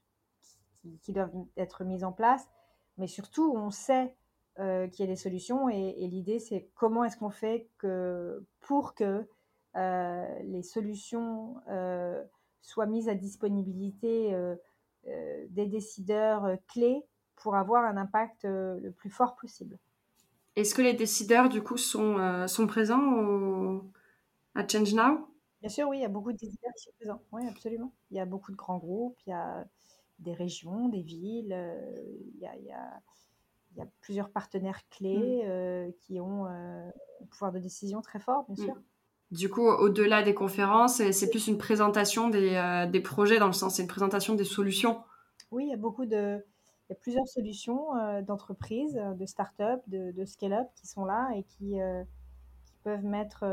doivent 1.09 1.31
être 1.57 1.83
mises 1.83 2.03
en 2.03 2.11
place. 2.11 2.47
Mais 2.97 3.07
surtout, 3.07 3.53
on 3.55 3.69
sait 3.69 4.15
euh, 4.61 4.87
qu'il 4.87 5.05
y 5.05 5.09
a 5.09 5.11
des 5.11 5.17
solutions. 5.17 5.67
Et, 5.69 6.07
l'idée, 6.07 6.39
c'est 6.39 6.69
comment 6.75 7.03
est-ce 7.03 7.17
qu'on 7.17 7.29
fait 7.29 7.67
que, 7.77 8.43
pour 8.61 8.95
que 8.95 9.27
les 9.75 10.63
solutions 10.63 11.55
soient 12.61 12.85
mises 12.85 13.09
à 13.09 13.15
disponibilité 13.15 14.35
des 15.05 15.65
décideurs 15.65 16.57
clés 16.67 17.05
pour 17.37 17.55
avoir 17.55 17.85
un 17.85 17.97
impact 17.97 18.43
le 18.43 18.91
plus 18.91 19.09
fort 19.09 19.35
possible. 19.35 19.79
Est-ce 20.55 20.75
que 20.75 20.81
les 20.81 20.93
décideurs, 20.93 21.47
du 21.47 21.63
coup, 21.63 21.77
sont, 21.77 22.17
euh, 22.17 22.47
sont 22.47 22.67
présents 22.67 23.81
à 24.53 24.67
Change 24.67 24.93
Now? 24.93 25.27
Bien 25.61 25.69
sûr, 25.69 25.87
oui, 25.87 25.99
il 25.99 26.01
y 26.01 26.05
a 26.05 26.09
beaucoup 26.09 26.33
de 26.33 26.37
décideurs 26.37 26.73
qui 26.75 26.83
sont 26.83 26.91
présents. 26.97 27.21
Oui, 27.31 27.47
absolument. 27.47 27.93
Il 28.09 28.17
y 28.17 28.19
a 28.19 28.25
beaucoup 28.25 28.51
de 28.51 28.57
grands 28.57 28.77
groupes, 28.77 29.17
il 29.25 29.29
y 29.29 29.33
a 29.33 29.65
des 30.19 30.33
régions, 30.33 30.89
des 30.89 31.01
villes, 31.01 31.53
euh, 31.53 31.79
il, 32.35 32.41
y 32.41 32.45
a, 32.45 32.55
il, 32.57 32.65
y 32.65 32.71
a, 32.71 33.01
il, 33.71 33.77
y 33.77 33.81
a, 33.81 33.87
plusieurs 34.01 34.29
partenaires 34.29 34.81
clés 34.89 35.43
mm. 35.43 35.49
euh, 35.49 35.91
qui 35.99 36.19
ont 36.19 36.45
euh, 36.45 36.89
un 37.21 37.25
pouvoir 37.29 37.51
de 37.51 37.59
décision 37.59 38.01
très 38.01 38.19
fort, 38.19 38.45
bien 38.49 38.63
mm. 38.63 38.67
sûr. 38.67 38.75
Du 39.31 39.49
coup, 39.49 39.65
au-delà 39.65 40.23
des 40.23 40.33
conférences, 40.33 41.01
c'est 41.11 41.29
plus 41.29 41.47
une 41.47 41.57
présentation 41.57 42.29
des, 42.29 42.55
euh, 42.55 42.85
des, 42.85 42.99
projets, 42.99 43.39
dans 43.39 43.47
le 43.47 43.53
sens, 43.53 43.75
c'est 43.75 43.81
une 43.81 43.87
présentation 43.87 44.35
des 44.35 44.43
solutions. 44.43 45.03
Oui, 45.51 45.65
il 45.65 45.69
y 45.69 45.73
a 45.73 45.77
beaucoup 45.77 46.05
de, 46.05 46.43
il 46.89 46.89
y 46.89 46.93
a 46.93 46.95
plusieurs 46.95 47.27
solutions 47.27 47.91
d'entreprises, 48.23 48.93
de 48.93 49.25
start-up, 49.25 49.81
de, 49.87 50.11
de 50.11 50.25
scale-up 50.25 50.67
qui 50.75 50.85
sont 50.85 51.05
là 51.05 51.29
et 51.33 51.43
qui, 51.43 51.77
qui 52.65 52.73
peuvent 52.83 53.05
mettre, 53.05 53.45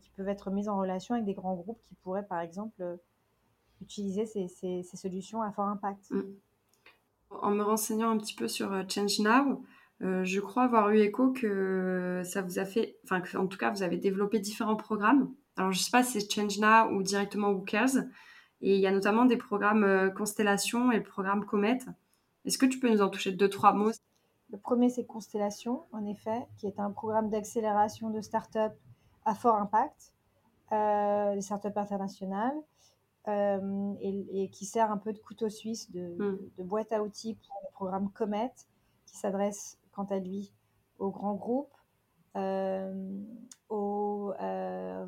qui 0.00 0.10
peuvent 0.10 0.28
être 0.28 0.50
mises 0.50 0.68
en 0.68 0.76
relation 0.76 1.14
avec 1.14 1.24
des 1.24 1.34
grands 1.34 1.54
groupes 1.54 1.80
qui 1.84 1.94
pourraient, 2.02 2.26
par 2.26 2.40
exemple, 2.40 2.98
utiliser 3.80 4.26
ces, 4.26 4.48
ces, 4.48 4.82
ces, 4.82 4.96
solutions 4.96 5.40
à 5.40 5.52
fort 5.52 5.66
impact. 5.66 6.10
Mm. 6.10 6.22
En 7.40 7.50
me 7.50 7.62
renseignant 7.62 8.10
un 8.10 8.18
petit 8.18 8.34
peu 8.34 8.48
sur 8.48 8.72
euh, 8.72 8.82
Change 8.88 9.20
Now, 9.20 9.64
euh, 10.02 10.24
je 10.24 10.40
crois 10.40 10.64
avoir 10.64 10.90
eu 10.90 10.98
écho 10.98 11.32
que 11.32 12.22
ça 12.24 12.42
vous 12.42 12.58
a 12.58 12.64
fait, 12.64 12.98
enfin, 13.04 13.22
en 13.36 13.46
tout 13.46 13.58
cas, 13.58 13.70
vous 13.70 13.82
avez 13.82 13.96
développé 13.96 14.40
différents 14.40 14.76
programmes. 14.76 15.32
Alors, 15.56 15.72
je 15.72 15.78
ne 15.78 15.82
sais 15.82 15.90
pas 15.90 16.02
si 16.02 16.20
c'est 16.20 16.32
Change 16.32 16.58
Now 16.58 16.92
ou 16.92 17.02
directement 17.02 17.50
Who 17.50 17.62
Cares. 17.62 17.96
Et 18.62 18.76
il 18.76 18.80
y 18.80 18.86
a 18.86 18.92
notamment 18.92 19.24
des 19.24 19.36
programmes 19.36 19.84
euh, 19.84 20.10
Constellation 20.10 20.92
et 20.92 20.96
le 20.96 21.02
programme 21.02 21.44
Comet. 21.44 21.78
Est-ce 22.44 22.58
que 22.58 22.66
tu 22.66 22.78
peux 22.78 22.90
nous 22.90 23.02
en 23.02 23.08
toucher 23.08 23.32
deux, 23.32 23.48
trois 23.48 23.72
mots? 23.72 23.90
Le 24.50 24.58
premier, 24.58 24.88
c'est 24.88 25.04
Constellation, 25.04 25.82
en 25.92 26.06
effet, 26.06 26.46
qui 26.58 26.66
est 26.66 26.78
un 26.78 26.90
programme 26.90 27.30
d'accélération 27.30 28.10
de 28.10 28.20
start-up 28.20 28.72
à 29.24 29.34
fort 29.34 29.56
impact, 29.56 30.12
euh, 30.72 31.34
des 31.34 31.40
start-up 31.40 31.76
internationales, 31.76 32.56
euh, 33.28 33.94
et, 34.00 34.42
et, 34.42 34.48
qui 34.50 34.64
sert 34.64 34.90
un 34.90 34.98
peu 34.98 35.12
de 35.12 35.18
couteau 35.18 35.48
suisse, 35.48 35.90
de, 35.92 36.16
mm. 36.18 36.38
de 36.58 36.62
boîte 36.64 36.92
à 36.92 37.02
outils 37.02 37.34
pour 37.34 37.60
le 37.62 37.72
programme 37.72 38.10
Comet, 38.10 38.52
qui 39.06 39.16
s'adresse 39.16 39.78
quant 39.92 40.04
à 40.04 40.18
lui 40.18 40.52
aux 40.98 41.10
grands 41.10 41.34
groupes, 41.34 41.74
euh, 42.36 43.20
aux, 43.68 44.32
euh, 44.40 45.06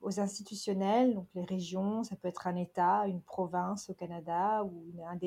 aux, 0.00 0.20
institutionnels, 0.20 1.14
donc 1.14 1.28
les 1.34 1.44
régions, 1.44 2.02
ça 2.02 2.16
peut 2.16 2.28
être 2.28 2.46
un 2.46 2.56
État, 2.56 3.06
une 3.06 3.20
province 3.20 3.90
au 3.90 3.94
Canada 3.94 4.64
ou 4.64 4.84
une, 4.92 5.02
un, 5.02 5.18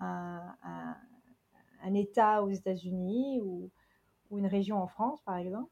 un, 0.00 0.56
un, 0.64 0.96
un, 1.82 1.94
État 1.94 2.42
aux 2.42 2.50
États-Unis 2.50 3.40
ou, 3.42 3.70
ou, 4.30 4.38
une 4.38 4.46
région 4.46 4.82
en 4.82 4.86
France, 4.86 5.20
par 5.22 5.36
exemple, 5.36 5.70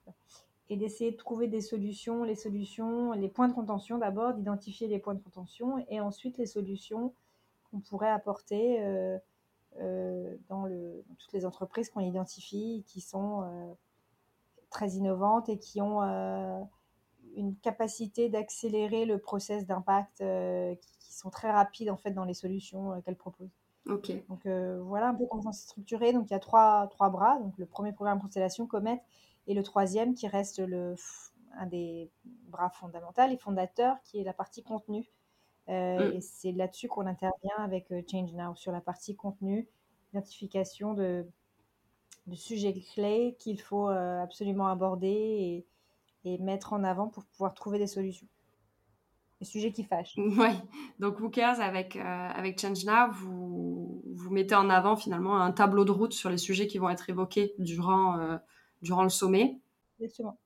et 0.71 0.77
d'essayer 0.77 1.13
de 1.13 1.17
trouver 1.17 1.47
des 1.47 1.61
solutions, 1.61 2.25
les 2.25 2.35
solutions, 2.35 3.13
les 3.13 3.29
points 3.29 3.49
de 3.49 3.55
contention 3.55 3.99
d'abord, 3.99 4.33
d'identifier 4.35 4.89
les 4.89 4.99
points 4.99 5.15
de 5.15 5.23
contention 5.23 5.85
et 5.91 6.01
ensuite 6.01 6.39
les 6.39 6.47
solutions 6.47 7.13
qu'on 7.71 7.81
pourrait 7.81 8.11
apporter. 8.11 8.83
Euh, 8.83 9.19
euh, 9.81 10.37
dans, 10.49 10.67
le, 10.67 11.03
dans, 11.09 11.15
toutes 11.17 11.33
les 11.33 11.45
entreprises 11.45 11.91
qu'on 11.91 11.99
identifie, 11.99 12.85
qui 12.87 13.01
sont 13.01 13.43
euh, 13.43 13.73
très 14.71 14.91
innovantes 14.91 15.49
et 15.49 15.59
qui 15.59 15.81
ont 15.81 16.01
une 17.35 17.57
capacité 17.57 18.29
d'accélérer 18.29 19.05
le 19.05 19.19
process 19.19 19.67
d'impact, 19.67 20.19
qui, 20.19 20.99
qui, 21.01 21.13
sont 21.13 21.31
très 21.31 21.51
rapides 21.51 21.91
en 21.91 21.97
fait 21.97 22.13
dans 22.13 22.25
les 22.25 22.35
solutions 22.35 23.03
qu'elles 23.03 23.17
proposent. 23.17 23.51
Ok. 23.89 24.13
Donc 24.29 24.47
voilà 24.47 25.09
un 25.09 25.15
peu 25.15 25.27
comment 25.27 25.51
c'est 25.51 25.67
structuré. 25.67 26.13
Donc 26.13 26.31
il 26.31 26.35
y 26.35 26.37
a 26.37 26.41
trois, 26.41 26.87
trois 26.93 27.11
bras. 27.11 27.41
Donc 27.41 27.59
le 27.59 27.67
premier 27.67 27.93
programme 27.93 28.21
Constellation, 28.21 28.69
Comet, 28.69 29.03
et 29.47 29.55
le 29.55 29.63
troisième 29.63 30.15
qui 30.15 30.27
reste 30.27 30.59
le, 30.59 30.95
un 31.59 31.67
des 31.67 32.11
bras 32.49 32.71
fondamentaux 32.71 33.23
et 33.23 33.37
fondateurs, 33.37 33.97
qui 34.05 34.19
est 34.19 34.25
la 34.25 34.33
partie 34.33 34.63
contenu. 34.63 35.05
Euh, 35.69 36.11
mm. 36.11 36.17
Et 36.17 36.21
c'est 36.21 36.53
là-dessus 36.53 36.89
qu'on 36.89 37.07
intervient 37.07 37.57
avec 37.59 37.91
euh, 37.91 38.03
Change 38.11 38.33
Now, 38.33 38.55
sur 38.55 38.73
la 38.73 38.81
partie 38.81 39.17
contenu, 39.17 39.67
identification 40.13 40.95
de, 40.95 41.27
de 42.27 42.35
sujets 42.35 42.75
clés 42.95 43.37
qu'il 43.39 43.61
faut 43.61 43.89
euh, 43.89 44.23
absolument 44.23 44.69
aborder 44.69 45.09
et, 45.09 45.67
et, 46.25 46.39
mettre 46.39 46.73
en 46.73 46.85
avant 46.85 47.09
pour 47.09 47.25
pouvoir 47.25 47.55
trouver 47.55 47.79
des 47.79 47.87
solutions. 47.87 48.27
Des 49.41 49.47
sujets 49.47 49.73
qui 49.73 49.85
fâchent. 49.85 50.15
Oui, 50.19 50.51
donc 50.99 51.21
Wookers, 51.21 51.61
avec, 51.61 51.97
euh, 51.97 52.03
avec 52.03 52.61
Change 52.61 52.85
Now, 52.85 53.11
vous, 53.13 54.03
vous 54.07 54.31
mettez 54.31 54.55
en 54.55 54.71
avant 54.71 54.97
finalement 54.97 55.37
un 55.37 55.53
tableau 55.53 55.85
de 55.85 55.91
route 55.91 56.13
sur 56.13 56.31
les 56.31 56.39
sujets 56.39 56.67
qui 56.67 56.79
vont 56.79 56.89
être 56.89 57.11
évoqués 57.11 57.55
durant, 57.59 58.19
euh, 58.19 58.37
durant 58.85 59.03
le 59.03 59.09
sommet. 59.09 59.59
Exactement. 59.99 60.39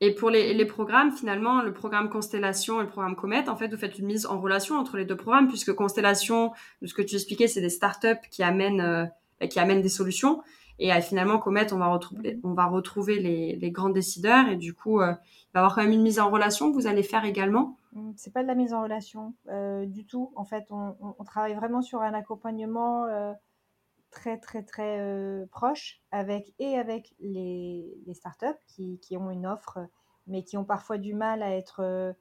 Et 0.00 0.12
pour 0.12 0.28
les, 0.28 0.52
les, 0.54 0.64
programmes, 0.64 1.12
finalement, 1.12 1.62
le 1.62 1.72
programme 1.72 2.10
Constellation 2.10 2.80
et 2.80 2.84
le 2.84 2.90
programme 2.90 3.14
Comet, 3.14 3.48
en 3.48 3.56
fait, 3.56 3.68
vous 3.68 3.76
faites 3.76 3.98
une 3.98 4.06
mise 4.06 4.26
en 4.26 4.40
relation 4.40 4.76
entre 4.76 4.96
les 4.96 5.04
deux 5.04 5.16
programmes, 5.16 5.48
puisque 5.48 5.72
Constellation, 5.72 6.52
de 6.82 6.86
ce 6.86 6.94
que 6.94 7.02
tu 7.02 7.14
expliquais, 7.14 7.46
c'est 7.46 7.60
des 7.60 7.70
startups 7.70 8.28
qui 8.30 8.42
amènent, 8.42 8.80
euh, 8.80 9.46
qui 9.46 9.60
amènent 9.60 9.82
des 9.82 9.88
solutions. 9.88 10.42
Et 10.80 10.92
euh, 10.92 11.00
finalement, 11.00 11.38
Comet, 11.38 11.72
on 11.72 11.78
va 11.78 11.86
retrouver, 11.86 12.40
on 12.42 12.54
va 12.54 12.66
retrouver 12.66 13.20
les, 13.20 13.54
les 13.54 13.70
grands 13.70 13.88
décideurs. 13.88 14.48
Et 14.48 14.56
du 14.56 14.74
coup, 14.74 15.00
euh, 15.00 15.12
il 15.12 15.54
va 15.54 15.60
y 15.60 15.62
avoir 15.62 15.76
quand 15.76 15.82
même 15.82 15.92
une 15.92 16.02
mise 16.02 16.18
en 16.18 16.28
relation 16.28 16.70
que 16.70 16.74
vous 16.74 16.88
allez 16.88 17.04
faire 17.04 17.24
également. 17.24 17.78
Mmh, 17.92 18.10
c'est 18.16 18.32
pas 18.32 18.42
de 18.42 18.48
la 18.48 18.56
mise 18.56 18.74
en 18.74 18.82
relation 18.82 19.34
du 19.86 20.04
tout. 20.04 20.32
En 20.34 20.44
fait, 20.44 20.64
on, 20.70 20.96
on, 21.00 21.14
on, 21.18 21.24
travaille 21.24 21.54
vraiment 21.54 21.80
sur 21.80 22.02
un 22.02 22.12
accompagnement 22.14 23.06
très 24.14 24.38
très 24.38 24.62
très 24.62 25.00
euh, 25.00 25.44
proche 25.50 26.00
avec 26.12 26.54
et 26.58 26.78
avec 26.78 27.14
les, 27.18 27.92
les 28.06 28.14
startups 28.14 28.46
qui, 28.68 28.98
qui, 29.00 29.16
ont 29.16 29.30
une 29.30 29.46
offre 29.46 29.86
mais 30.26 30.44
qui 30.44 30.56
ont 30.56 30.64
parfois 30.64 30.96
du 30.96 31.14
mal 31.14 31.42
à 31.42 31.54
être 31.54 31.80
euh, 31.80 32.12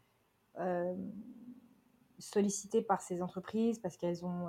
euh 0.59 0.93
sollicitées 2.19 2.81
par 2.81 3.01
ces 3.01 3.21
entreprises 3.21 3.79
parce 3.79 3.97
qu'elles 3.97 4.23
ont, 4.23 4.47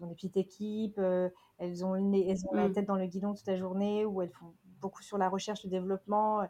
ont, 0.00 0.06
des 0.06 0.14
petites 0.14 0.36
équipes, 0.36 0.98
euh, 0.98 1.30
elles 1.56 1.82
ont, 1.84 1.94
le, 1.94 2.28
elles 2.28 2.46
ont 2.46 2.54
mmh. 2.54 2.56
la 2.56 2.70
tête 2.70 2.86
dans 2.86 2.96
le 2.96 3.06
guidon 3.06 3.32
toute 3.32 3.46
la 3.46 3.56
journée 3.56 4.04
ou 4.04 4.20
elles 4.20 4.30
font 4.30 4.52
beaucoup 4.82 5.02
sur 5.02 5.16
la 5.16 5.30
recherche, 5.30 5.64
le 5.64 5.70
développement, 5.70 6.42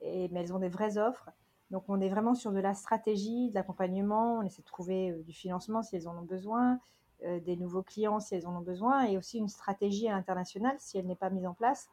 et, 0.00 0.28
mais 0.28 0.40
elles 0.40 0.54
ont 0.54 0.60
des 0.60 0.68
vraies 0.68 0.98
offres. 0.98 1.30
Donc 1.72 1.84
on 1.88 2.00
est 2.00 2.08
vraiment 2.08 2.34
sur 2.34 2.52
de 2.52 2.60
la 2.60 2.74
stratégie, 2.74 3.48
de 3.50 3.54
l'accompagnement, 3.56 4.34
on 4.34 4.42
essaie 4.42 4.62
de 4.62 4.66
trouver 4.66 5.20
du 5.24 5.32
financement 5.32 5.82
si 5.82 5.96
elles 5.96 6.06
en 6.06 6.16
ont 6.16 6.26
besoin, 6.26 6.78
des 7.22 7.56
nouveaux 7.56 7.82
clients 7.82 8.20
si 8.20 8.34
elles 8.34 8.46
en 8.46 8.56
ont 8.56 8.62
besoin, 8.62 9.04
et 9.04 9.16
aussi 9.18 9.38
une 9.38 9.48
stratégie 9.48 10.08
internationale 10.08 10.76
si 10.78 10.98
elle 10.98 11.06
n'est 11.06 11.16
pas 11.16 11.30
mise 11.30 11.46
en 11.46 11.54
place. 11.54 11.88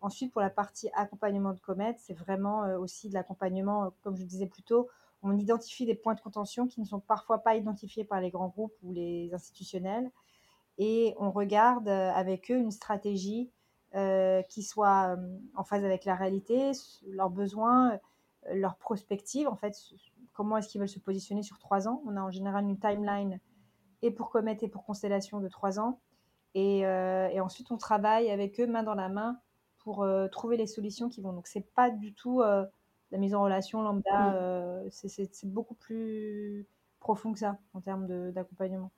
Ensuite, 0.00 0.32
pour 0.32 0.40
la 0.40 0.50
partie 0.50 0.90
accompagnement 0.94 1.52
de 1.52 1.60
comètes, 1.60 1.98
c'est 2.00 2.14
vraiment 2.14 2.64
euh, 2.64 2.76
aussi 2.76 3.08
de 3.08 3.14
l'accompagnement, 3.14 3.84
euh, 3.84 3.90
comme 4.02 4.16
je 4.16 4.24
disais 4.24 4.46
plus 4.46 4.64
tôt, 4.64 4.88
on 5.22 5.38
identifie 5.38 5.86
des 5.86 5.94
points 5.94 6.14
de 6.14 6.20
contention 6.20 6.66
qui 6.66 6.80
ne 6.80 6.84
sont 6.84 6.98
parfois 6.98 7.38
pas 7.38 7.54
identifiés 7.54 8.02
par 8.02 8.20
les 8.20 8.30
grands 8.30 8.48
groupes 8.48 8.74
ou 8.82 8.92
les 8.92 9.32
institutionnels, 9.32 10.10
et 10.78 11.14
on 11.18 11.30
regarde 11.30 11.88
euh, 11.88 12.10
avec 12.10 12.50
eux 12.50 12.56
une 12.56 12.72
stratégie 12.72 13.50
euh, 13.94 14.42
qui 14.42 14.64
soit 14.64 15.14
euh, 15.16 15.38
en 15.54 15.62
phase 15.62 15.84
avec 15.84 16.04
la 16.04 16.16
réalité, 16.16 16.72
leurs 17.06 17.30
besoins, 17.30 17.98
leurs 18.52 18.76
prospectives, 18.76 19.46
en 19.46 19.54
fait, 19.54 19.76
comment 20.32 20.56
est-ce 20.56 20.68
qu'ils 20.68 20.80
veulent 20.80 20.88
se 20.88 20.98
positionner 20.98 21.44
sur 21.44 21.60
trois 21.60 21.86
ans? 21.86 22.02
On 22.06 22.16
a 22.16 22.20
en 22.22 22.30
général 22.32 22.64
une 22.64 22.78
timeline 22.78 23.38
et 24.02 24.10
pour 24.10 24.30
Comet 24.30 24.58
et 24.60 24.68
pour 24.68 24.84
Constellation 24.84 25.40
de 25.40 25.48
trois 25.48 25.78
ans. 25.78 26.00
Et, 26.54 26.84
euh, 26.86 27.28
et, 27.28 27.40
ensuite, 27.40 27.70
on 27.70 27.78
travaille 27.78 28.30
avec 28.30 28.60
eux 28.60 28.66
main 28.66 28.82
dans 28.82 28.94
la 28.94 29.08
main 29.08 29.38
pour 29.78 30.02
euh, 30.02 30.28
trouver 30.28 30.56
les 30.56 30.66
solutions 30.66 31.08
qui 31.08 31.22
vont. 31.22 31.32
Donc, 31.32 31.46
c'est 31.46 31.66
pas 31.74 31.90
du 31.90 32.12
tout 32.12 32.42
euh, 32.42 32.64
la 33.10 33.18
mise 33.18 33.34
en 33.34 33.42
relation 33.42 33.82
lambda, 33.82 34.82
mmh. 34.84 34.90
c'est 34.90 35.46
beaucoup 35.46 35.74
plus 35.74 36.66
profond 37.00 37.32
que 37.32 37.38
ça 37.38 37.58
en 37.74 37.80
termes 37.80 38.32
d'accompagnement. 38.32 38.90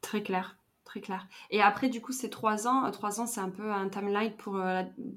Très 0.00 0.22
clair. 0.22 0.56
Très 0.84 1.00
clair. 1.00 1.28
Et 1.50 1.62
après, 1.62 1.88
du 1.88 2.00
coup, 2.00 2.10
ces 2.10 2.28
trois 2.28 2.66
ans, 2.66 2.90
trois 2.90 3.20
ans, 3.20 3.26
c'est 3.26 3.40
un 3.40 3.50
peu 3.50 3.70
un 3.72 3.88
timeline 3.88 4.34
pour 4.36 4.60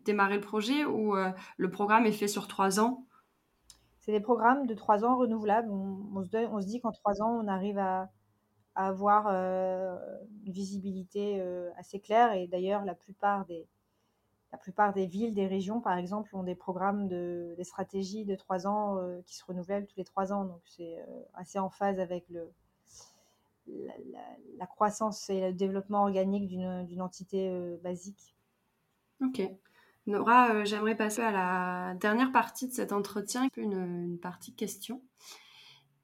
démarrer 0.05 0.35
le 0.35 0.41
projet 0.41 0.85
ou 0.85 1.15
le 1.57 1.71
programme 1.71 2.05
est 2.05 2.11
fait 2.11 2.27
sur 2.27 2.47
trois 2.47 2.79
ans? 2.79 3.03
C'est 3.99 4.11
des 4.11 4.19
programmes 4.19 4.67
de 4.67 4.75
trois 4.75 5.03
ans 5.03 5.17
renouvelables. 5.17 5.71
On, 5.71 5.97
on, 6.13 6.23
se, 6.23 6.29
donne, 6.29 6.47
on 6.51 6.61
se 6.61 6.67
dit 6.67 6.79
qu'en 6.81 6.91
trois 6.91 7.19
ans, 7.23 7.41
on 7.43 7.47
arrive 7.47 7.79
à, 7.79 8.11
avoir 8.75 9.27
euh, 9.29 9.97
une 10.45 10.51
visibilité 10.51 11.39
euh, 11.39 11.69
assez 11.77 11.99
claire. 11.99 12.33
Et 12.33 12.47
d'ailleurs, 12.47 12.85
la 12.85 12.95
plupart 12.95 13.45
des 13.45 13.65
la 14.51 14.59
plupart 14.59 14.93
des 14.93 15.05
villes, 15.05 15.33
des 15.33 15.47
régions, 15.47 15.81
par 15.81 15.97
exemple, 15.97 16.33
ont 16.33 16.43
des 16.43 16.55
programmes 16.55 17.09
de 17.09 17.55
des 17.57 17.63
stratégies 17.63 18.25
de 18.25 18.35
trois 18.35 18.67
ans 18.67 18.97
euh, 18.97 19.21
qui 19.25 19.35
se 19.35 19.43
renouvellent 19.43 19.85
tous 19.87 19.97
les 19.97 20.05
trois 20.05 20.31
ans. 20.31 20.45
Donc 20.45 20.61
c'est 20.65 20.97
assez 21.33 21.59
en 21.59 21.69
phase 21.69 21.99
avec 21.99 22.25
le 22.29 22.49
la, 24.57 24.67
croissance 24.67 25.29
et 25.29 25.41
le 25.41 25.53
développement 25.53 26.03
organique 26.03 26.47
d'une 26.47 27.01
entité 27.01 27.51
basique. 27.83 28.35
Ok. 29.21 29.41
Nora, 30.05 30.63
j'aimerais 30.65 30.95
passer 30.95 31.23
à 31.23 31.31
la 31.31 31.95
dernière 31.95 32.31
partie 32.31 32.67
de 32.67 32.73
cet 32.73 32.91
entretien, 32.91 33.47
une, 33.57 33.73
une 33.73 34.19
partie 34.19 34.53
question. 34.53 35.01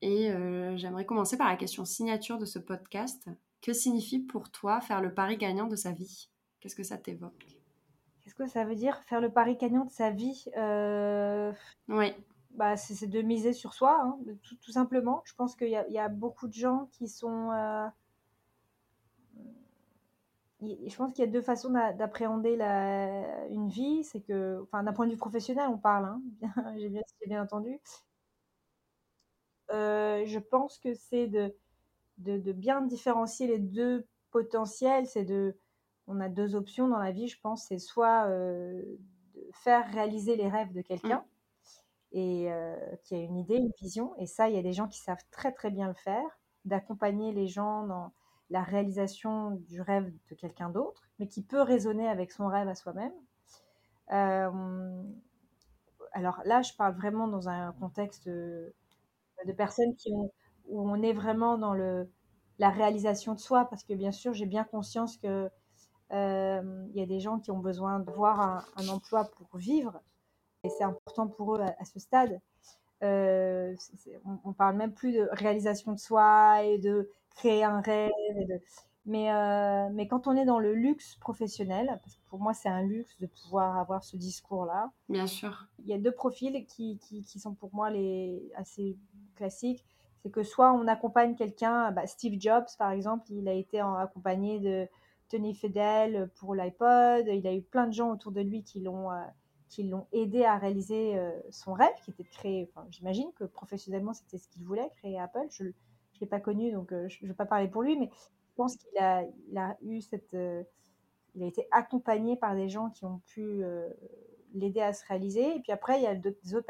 Et 0.01 0.31
euh, 0.31 0.75
j'aimerais 0.77 1.05
commencer 1.05 1.37
par 1.37 1.47
la 1.47 1.55
question 1.55 1.85
signature 1.85 2.37
de 2.37 2.45
ce 2.45 2.59
podcast. 2.59 3.29
Que 3.61 3.73
signifie 3.73 4.19
pour 4.19 4.49
toi 4.49 4.81
faire 4.81 5.01
le 5.01 5.13
pari 5.13 5.37
gagnant 5.37 5.67
de 5.67 5.75
sa 5.75 5.91
vie? 5.91 6.29
Qu'est-ce 6.59 6.75
que 6.75 6.83
ça 6.83 6.97
t'évoque? 6.97 7.45
Qu'est-ce 8.23 8.35
que 8.35 8.47
ça 8.47 8.65
veut 8.65 8.75
dire 8.75 8.99
faire 9.03 9.21
le 9.21 9.31
pari 9.31 9.57
gagnant 9.57 9.85
de 9.85 9.91
sa 9.91 10.09
vie 10.09 10.45
euh... 10.57 11.51
Oui. 11.87 12.13
bah, 12.51 12.77
c'est 12.77 13.07
de 13.07 13.21
miser 13.21 13.53
sur 13.53 13.73
soi, 13.73 13.99
hein, 14.03 14.17
tout, 14.43 14.55
tout, 14.55 14.71
simplement. 14.71 15.21
Je 15.25 15.33
pense 15.35 15.55
qu'il 15.55 15.67
y, 15.67 15.93
y, 15.93 15.99
a 15.99 16.09
beaucoup 16.09 16.47
de 16.47 16.53
gens 16.53 16.87
qui 16.91 17.07
sont... 17.07 17.51
Euh, 17.51 17.87
je 20.61 20.95
pense 20.95 21.13
qu'il 21.13 21.25
y 21.25 21.27
a 21.27 21.31
deux 21.31 21.41
façons 21.41 21.71
d'appréhender 21.71 22.53
une 23.49 23.69
vie. 23.69 24.03
C'est 24.03 24.21
que, 24.21 24.61
enfin, 24.63 24.83
d'un 24.83 24.93
point 24.93 25.05
de 25.05 25.11
vue 25.11 25.17
professionnel, 25.17 25.67
on 25.69 25.77
parle, 25.77 26.05
hein, 26.05 26.21
j'ai 26.77 26.89
bien, 26.89 27.01
bien, 27.27 27.43
entendu. 27.43 27.79
Euh, 29.71 30.23
je 30.25 30.39
pense 30.39 30.77
que 30.77 30.93
c'est 30.93 31.27
de, 31.27 31.55
de, 32.17 32.37
de, 32.37 32.51
bien 32.51 32.81
différencier 32.81 33.47
les 33.47 33.59
deux 33.59 34.05
potentiels. 34.31 35.05
C'est 35.07 35.25
de, 35.25 35.57
on 36.07 36.19
a 36.19 36.29
deux 36.29 36.55
options 36.55 36.87
dans 36.87 36.99
la 36.99 37.11
vie, 37.11 37.27
je 37.27 37.39
pense. 37.39 37.67
C'est 37.67 37.79
soit 37.79 38.27
euh, 38.27 38.81
de 39.35 39.49
faire 39.53 39.89
réaliser 39.91 40.35
les 40.35 40.49
rêves 40.49 40.73
de 40.73 40.81
quelqu'un 40.81 41.19
mmh. 41.19 42.17
et 42.17 42.51
euh, 42.51 42.75
qui 43.03 43.15
a 43.15 43.19
une 43.19 43.37
idée, 43.37 43.55
une 43.55 43.71
vision. 43.79 44.13
Et 44.17 44.25
ça, 44.25 44.49
il 44.49 44.55
y 44.55 44.59
a 44.59 44.63
des 44.63 44.73
gens 44.73 44.87
qui 44.87 44.99
savent 44.99 45.23
très 45.31 45.51
très 45.51 45.71
bien 45.71 45.87
le 45.87 45.93
faire, 45.93 46.39
d'accompagner 46.65 47.31
les 47.31 47.47
gens 47.47 47.85
dans 47.87 48.11
la 48.49 48.63
réalisation 48.63 49.51
du 49.51 49.79
rêve 49.81 50.11
de 50.29 50.35
quelqu'un 50.35 50.69
d'autre, 50.69 51.03
mais 51.19 51.27
qui 51.27 51.41
peut 51.41 51.61
résonner 51.61 52.09
avec 52.09 52.31
son 52.31 52.47
rêve 52.47 52.67
à 52.67 52.75
soi-même. 52.75 53.13
Euh, 54.11 55.03
alors 56.11 56.41
là, 56.43 56.61
je 56.61 56.73
parle 56.73 56.93
vraiment 56.95 57.29
dans 57.29 57.47
un 57.47 57.71
contexte 57.73 58.29
de, 59.45 59.51
personnes 59.53 59.95
qui 59.95 60.11
ont, 60.13 60.31
où 60.67 60.89
on 60.89 61.01
est 61.01 61.13
vraiment 61.13 61.57
dans 61.57 61.73
le, 61.73 62.09
la 62.59 62.69
réalisation 62.69 63.33
de 63.33 63.39
soi, 63.39 63.65
parce 63.69 63.83
que 63.83 63.93
bien 63.93 64.11
sûr, 64.11 64.33
j'ai 64.33 64.45
bien 64.45 64.63
conscience 64.63 65.17
que 65.17 65.49
euh, 66.11 66.87
il 66.93 66.99
y 66.99 67.03
a 67.03 67.05
des 67.05 67.19
gens 67.19 67.39
qui 67.39 67.51
ont 67.51 67.59
besoin 67.59 67.99
de 67.99 68.11
voir 68.11 68.65
un, 68.75 68.87
emploi 68.89 69.29
pour 69.37 69.57
vivre, 69.57 69.99
et 70.63 70.69
c'est 70.69 70.83
important 70.83 71.27
pour 71.27 71.55
eux 71.55 71.61
à, 71.61 71.85
ce 71.85 71.99
stade. 71.99 72.39
Euh, 73.03 73.73
on, 74.25 74.37
on, 74.43 74.53
parle 74.53 74.75
même 74.75 74.93
plus 74.93 75.13
de 75.13 75.27
réalisation 75.31 75.91
de 75.93 75.99
soi 75.99 76.63
et 76.63 76.77
de 76.77 77.09
créer 77.35 77.63
un 77.63 77.81
rêve. 77.81 78.11
Mais, 79.05 79.33
euh, 79.33 79.89
mais 79.91 80.07
quand 80.07 80.27
on 80.27 80.35
est 80.35 80.45
dans 80.45 80.59
le 80.59 80.75
luxe 80.75 81.15
professionnel, 81.15 81.99
parce 82.03 82.15
que 82.15 82.21
pour 82.29 82.39
moi 82.39 82.53
c'est 82.53 82.69
un 82.69 82.83
luxe 82.83 83.19
de 83.19 83.25
pouvoir 83.25 83.77
avoir 83.77 84.03
ce 84.03 84.15
discours-là. 84.15 84.91
Bien 85.09 85.25
sûr. 85.25 85.67
Il 85.79 85.87
y 85.87 85.93
a 85.93 85.97
deux 85.97 86.11
profils 86.11 86.65
qui, 86.67 86.99
qui, 86.99 87.23
qui 87.23 87.39
sont 87.39 87.55
pour 87.55 87.73
moi 87.73 87.89
les 87.89 88.51
assez 88.55 88.95
classiques. 89.41 89.83
C'est 90.21 90.29
que 90.29 90.43
soit 90.43 90.71
on 90.71 90.87
accompagne 90.87 91.35
quelqu'un, 91.35 91.91
bah 91.91 92.05
Steve 92.05 92.39
Jobs 92.39 92.67
par 92.77 92.91
exemple, 92.91 93.25
il 93.31 93.47
a 93.47 93.53
été 93.53 93.79
accompagné 93.79 94.59
de 94.59 94.87
Tony 95.29 95.55
Fedel 95.55 96.29
pour 96.35 96.53
l'iPod. 96.53 97.25
Il 97.27 97.47
a 97.47 97.55
eu 97.55 97.63
plein 97.63 97.87
de 97.87 97.93
gens 97.93 98.11
autour 98.11 98.31
de 98.31 98.41
lui 98.41 98.63
qui 98.63 98.81
l'ont 98.81 99.11
euh, 99.11 99.97
aidé 100.11 100.45
à 100.45 100.57
réaliser 100.57 101.17
euh, 101.17 101.31
son 101.49 101.73
rêve, 101.73 101.95
qui 102.03 102.11
était 102.11 102.23
de 102.23 102.29
créer. 102.29 102.71
J'imagine 102.91 103.31
que 103.33 103.45
professionnellement 103.45 104.13
c'était 104.13 104.37
ce 104.37 104.47
qu'il 104.49 104.63
voulait, 104.63 104.89
créer 104.97 105.19
Apple. 105.19 105.47
Je, 105.49 105.65
l'ai 106.19 106.27
pas 106.27 106.39
connu, 106.39 106.71
donc 106.71 106.91
euh, 106.91 107.09
je 107.09 107.17
ne 107.23 107.29
vais 107.29 107.33
pas 107.33 107.47
parler 107.47 107.67
pour 107.67 107.81
lui, 107.81 107.97
mais 107.97 108.11
je 108.13 108.55
pense 108.55 108.75
qu'il 108.75 108.95
a, 108.99 109.23
il 109.49 109.57
a 109.57 109.75
eu 109.81 110.01
cette, 110.01 110.37
il 111.33 111.41
a 111.41 111.47
été 111.47 111.67
accompagné 111.71 112.35
par 112.35 112.53
des 112.53 112.69
gens 112.69 112.91
qui 112.91 113.05
ont 113.05 113.21
pu 113.25 113.63
l'aider 114.53 114.81
à 114.81 114.93
se 114.93 115.03
réaliser. 115.07 115.55
Et 115.55 115.59
puis 115.61 115.71
après, 115.71 115.99
il 115.99 116.03
y 116.03 116.07
a 116.07 116.13
des 116.13 116.53
autres 116.53 116.69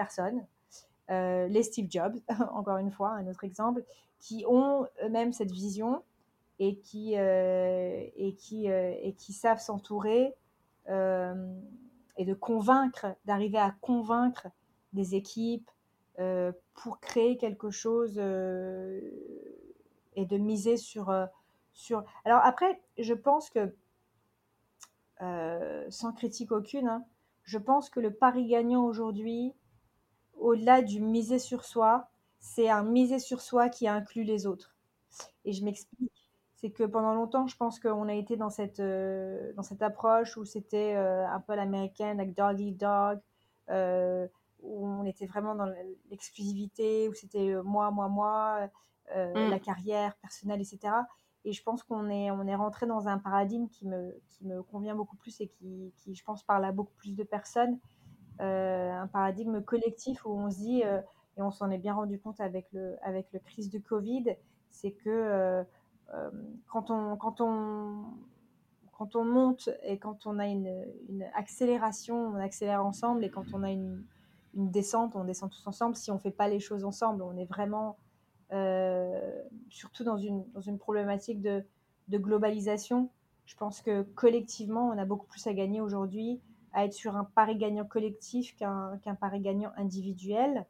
personnes, 1.12 1.48
les 1.52 1.64
Steve 1.64 1.88
Jobs, 1.90 2.20
encore 2.54 2.78
une 2.78 2.92
fois, 2.92 3.10
un 3.12 3.28
autre 3.28 3.44
exemple, 3.44 3.84
qui 4.20 4.46
ont 4.48 4.88
eux-mêmes 5.04 5.34
cette 5.34 5.52
vision 5.52 6.04
et 6.60 6.78
qui, 6.78 7.16
et 7.16 8.36
qui, 8.38 8.68
et 8.68 9.16
qui 9.18 9.34
savent 9.34 9.60
s'entourer 9.60 10.36
et 10.88 12.26
de 12.26 12.34
convaincre, 12.36 13.16
d'arriver 13.26 13.58
à 13.58 13.74
convaincre 13.82 14.48
des 14.94 15.16
équipes, 15.16 15.72
euh, 16.20 16.52
pour 16.76 17.00
créer 17.00 17.38
quelque 17.38 17.72
chose 17.72 18.16
euh, 18.18 19.00
et 20.16 20.26
de 20.26 20.38
miser 20.38 20.76
sur, 20.78 21.10
euh, 21.10 21.26
sur... 21.74 22.04
Alors 22.26 22.42
après, 22.44 22.82
je 22.98 23.14
pense 23.14 23.50
que, 23.50 23.74
sans 25.90 26.12
critique 26.14 26.52
aucune, 26.52 26.88
hein, 26.88 27.06
je 27.44 27.58
pense 27.58 27.90
que 27.90 28.00
le 28.00 28.14
pari 28.14 28.48
gagnant 28.48 28.84
aujourd'hui, 28.84 29.54
au-delà 30.42 30.82
du 30.82 31.02
miser 31.02 31.40
sur 31.40 31.64
soi, 31.64 32.10
c'est 32.40 32.70
un 32.70 32.84
miser 32.84 33.20
sur 33.20 33.42
soi 33.42 33.70
qui 33.70 33.88
inclut 33.88 34.24
les 34.24 34.46
autres. 34.48 34.76
Et 35.46 35.54
je 35.54 35.64
m'explique. 35.64 36.12
C'est 36.56 36.72
que 36.72 36.84
pendant 36.84 37.16
longtemps, 37.16 37.48
je 37.48 37.58
pense 37.58 37.80
qu'on 37.80 38.08
a 38.08 38.14
été 38.14 38.38
dans 38.38 38.52
cette, 38.52 38.82
dans 38.82 39.64
cette 39.64 39.82
approche 39.82 40.38
où 40.38 40.46
c'était 40.46 40.94
un 40.94 41.40
peu 41.40 41.56
l'américaine, 41.56 42.18
like 42.18 42.36
dog 42.36 42.60
eat 42.60 42.78
dog 42.78 43.20
où 44.62 44.88
on 44.88 45.06
était 45.06 45.26
vraiment 45.26 45.56
dans 45.56 45.72
l'exclusivité, 46.10 47.10
où 47.10 47.14
c'était 47.14 47.50
euh, 47.50 47.64
moi, 47.64 47.92
moi, 47.92 48.08
moi, 48.08 48.70
euh, 49.16 49.48
mm. 49.48 49.50
la 49.50 49.60
carrière 49.60 50.16
personnelle, 50.18 50.62
etc. 50.62 50.94
Et 51.44 51.54
je 51.54 51.64
pense 51.64 51.84
qu'on 51.84 52.10
est, 52.10 52.30
on 52.32 52.46
est 52.46 52.56
rentré 52.56 52.86
dans 52.86 53.08
un 53.08 53.18
paradigme 53.18 53.68
qui 53.68 53.88
me, 53.88 54.16
qui 54.30 54.46
me 54.46 54.62
convient 54.62 54.96
beaucoup 54.96 55.16
plus 55.16 55.42
et 55.42 55.48
qui, 55.48 55.92
qui, 55.98 56.14
je 56.14 56.24
pense, 56.24 56.44
parle 56.44 56.66
à 56.66 56.72
beaucoup 56.72 56.94
plus 56.94 57.16
de 57.16 57.24
personnes. 57.24 57.80
Euh, 58.42 58.92
un 58.92 59.08
paradigme 59.08 59.62
collectif 59.62 60.26
où 60.26 60.32
on 60.32 60.50
se 60.50 60.58
dit, 60.58 60.82
et 60.82 61.42
on 61.42 61.52
s'en 61.52 61.70
est 61.70 61.78
bien 61.78 61.94
rendu 61.94 62.20
compte 62.20 62.40
avec 62.42 62.68
le, 62.74 62.96
avec 63.04 63.28
le 63.34 63.40
crise 63.40 63.70
de 63.70 63.80
Covid, 63.80 64.36
c'est 64.70 64.92
que 64.92 65.64
quand, 66.68 66.90
on, 66.90 67.16
quand, 67.18 67.40
on, 67.40 68.04
quand 68.92 69.16
on 69.16 69.24
monte 69.24 69.70
et 69.84 69.98
quand 69.98 70.26
on 70.26 70.40
a 70.40 70.48
une, 70.48 70.86
une 71.10 71.24
accélération, 71.36 72.16
on 72.16 72.36
accélère 72.36 72.86
ensemble, 72.86 73.24
et 73.24 73.30
quand 73.30 73.46
on 73.54 73.64
a 73.64 73.70
une, 73.70 74.04
une 74.56 74.72
descente, 74.72 75.16
on 75.16 75.24
descend 75.24 75.50
tous 75.50 75.66
ensemble. 75.68 75.96
Si 75.96 76.12
on 76.12 76.16
ne 76.16 76.20
fait 76.20 76.32
pas 76.32 76.48
les 76.48 76.60
choses 76.60 76.84
ensemble, 76.84 77.24
on 77.24 77.38
est 77.38 77.46
vraiment 77.46 77.98
euh, 78.52 79.42
surtout 79.70 80.04
dans 80.04 80.18
une, 80.18 80.44
dans 80.52 80.62
une 80.62 80.78
problématique 80.78 81.42
de, 81.42 81.64
de, 82.10 82.18
globalisation. 82.18 83.10
Je 83.46 83.56
pense 83.56 83.82
que 83.82 84.04
collectivement, 84.04 84.90
on 84.90 84.98
a 84.98 85.06
beaucoup 85.06 85.28
plus 85.28 85.46
à 85.48 85.54
gagner 85.54 85.82
aujourd'hui 85.82 86.42
à 86.74 86.86
être 86.86 86.94
sur 86.94 87.16
un 87.16 87.24
pari 87.24 87.58
gagnant 87.58 87.86
collectif 87.86 88.56
qu'un 88.56 88.98
qu'un 89.04 89.16
pari 89.16 89.40
gagnant 89.40 89.72
individuel. 89.78 90.66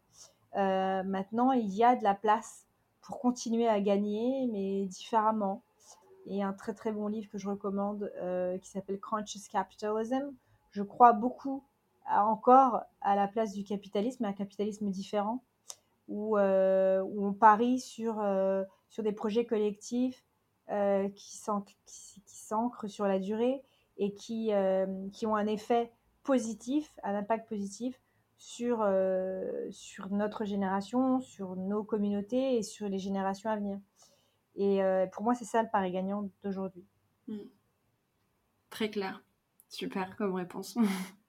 Euh, 0.58 1.04
maintenant, 1.04 1.52
il 1.52 1.74
y 1.74 1.84
a 1.84 1.96
de 1.96 2.04
la 2.04 2.16
place 2.16 2.66
pour 3.02 3.20
continuer 3.20 3.68
à 3.68 3.80
gagner, 3.82 4.48
mais 4.52 4.86
différemment. 4.86 5.64
Et 6.28 6.44
un 6.44 6.54
très 6.54 6.74
très 6.74 6.92
bon 6.92 7.08
livre 7.08 7.30
que 7.32 7.38
je 7.38 7.50
recommande 7.50 8.12
euh, 8.18 8.58
qui 8.60 8.70
s'appelle 8.70 9.00
Conscious 9.00 9.48
Capitalism. 9.52 10.34
Je 10.72 10.84
crois 10.84 11.14
beaucoup 11.14 11.64
encore 12.08 12.82
à 13.02 13.16
la 13.16 13.28
place 13.28 13.54
du 13.54 13.64
capitalisme, 13.64 14.26
un 14.26 14.34
capitalisme 14.34 14.90
différent, 14.90 15.44
où, 16.08 16.38
euh, 16.38 17.02
où 17.02 17.26
on 17.26 17.34
parie 17.34 17.80
sur, 17.80 18.24
sur 18.90 19.04
des 19.04 19.12
projets 19.12 19.46
collectifs 19.46 20.24
qui 21.16 21.38
s'ancrent 21.38 22.88
sur 22.88 23.06
la 23.06 23.20
durée 23.20 23.64
et 23.98 24.14
qui, 24.14 24.52
qui 25.14 25.26
ont 25.26 25.36
un 25.36 25.48
effet 25.48 25.92
positif, 26.24 26.92
un 27.04 27.16
impact 27.16 27.48
positif 27.48 28.00
sur, 28.38 28.88
sur 29.70 30.10
notre 30.10 30.46
génération, 30.46 31.20
sur 31.22 31.56
nos 31.56 31.84
communautés 31.84 32.58
et 32.58 32.64
sur 32.64 32.90
les 32.90 33.00
générations 33.00 33.50
à 33.50 33.56
venir. 33.56 33.80
Et 34.56 34.82
pour 35.14 35.24
moi, 35.24 35.36
c'est 35.36 35.46
ça 35.46 35.62
le 35.62 35.70
pari 35.72 35.92
gagnant 35.92 36.30
d'aujourd'hui. 36.44 36.86
Hmm. 37.28 37.38
Très 38.72 38.90
clair. 38.90 39.22
Super 39.70 40.16
comme 40.16 40.34
réponse. 40.34 40.76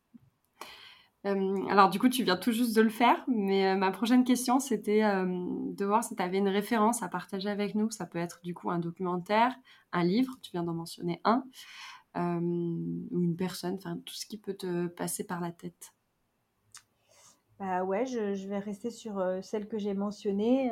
Euh, 1.25 1.69
alors 1.69 1.89
du 1.89 2.01
coup, 2.01 2.09
tu 2.09 2.25
viens 2.25 2.37
tout 2.37 2.51
juste 2.51 2.75
de 2.75 2.83
le 2.83 2.91
faire, 2.91 3.23
mais 3.29 3.69
euh, 3.69 3.77
ma 3.77 3.93
prochaine 3.93 4.25
question, 4.25 4.59
c'était 4.59 5.05
euh, 5.05 5.25
de 5.25 5.85
voir 5.85 6.03
si 6.03 6.17
tu 6.17 6.23
avais 6.23 6.39
une 6.39 6.49
référence 6.49 7.05
à 7.05 7.09
partager 7.09 7.49
avec 7.49 7.77
nous. 7.77 7.93
Ça 7.93 8.07
peut 8.07 8.19
être 8.19 8.41
du 8.43 8.55
coup 8.55 8.73
un 8.73 8.81
documentaire, 8.81 9.55
un 9.93 10.03
livre, 10.03 10.35
tu 10.43 10.51
viens 10.51 10.65
d'en 10.65 10.75
mentionner 10.75 11.21
un, 11.23 11.45
ou 12.15 13.21
une 13.23 13.37
personne, 13.37 13.75
enfin 13.75 13.99
tout 14.05 14.15
ce 14.15 14.27
qui 14.27 14.37
peut 14.37 14.55
te 14.55 14.87
passer 14.89 15.25
par 15.25 15.41
la 15.41 15.53
tête. 15.53 15.93
Bah 17.59 17.85
ouais, 17.85 18.07
je, 18.07 18.49
vais 18.49 18.59
rester 18.59 18.91
sur 18.91 19.25
celle 19.43 19.69
que 19.69 19.79
j'ai 19.79 19.95
mentionnée, 19.95 20.71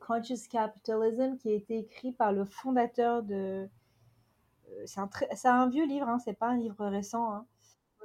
Conscious 0.00 0.48
Capitalism, 0.50 1.36
qui 1.36 1.50
a 1.50 1.52
été 1.52 1.78
écrit 1.78 2.12
par 2.12 2.32
le 2.32 2.44
fondateur 2.44 3.22
de... 3.22 3.68
c'est 4.86 5.00
un, 5.00 5.10
un, 5.44 5.68
vieux 5.68 5.86
livre, 5.86 6.08
hein, 6.08 6.18
c'est 6.18 6.32
pas 6.32 6.48
un 6.48 6.56
livre 6.56 6.86
récent. 6.86 7.32
Hein 7.32 7.46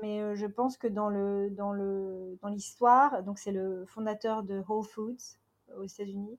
mais 0.02 0.22
euh, 0.22 0.36
je 0.36 0.46
pense 0.46 0.78
que 0.78 0.88
dans 0.88 1.10
le 1.10 1.50
dans 1.52 1.74
le 1.74 2.38
dans 2.42 2.50
l'histoire, 2.50 3.22
c'est 3.36 3.52
le 3.52 3.86
fondateur 3.86 4.44
de 4.44 4.64
Whole 4.68 4.86
Foods 4.86 5.38
aux 5.78 5.84
États-Unis. 5.84 6.38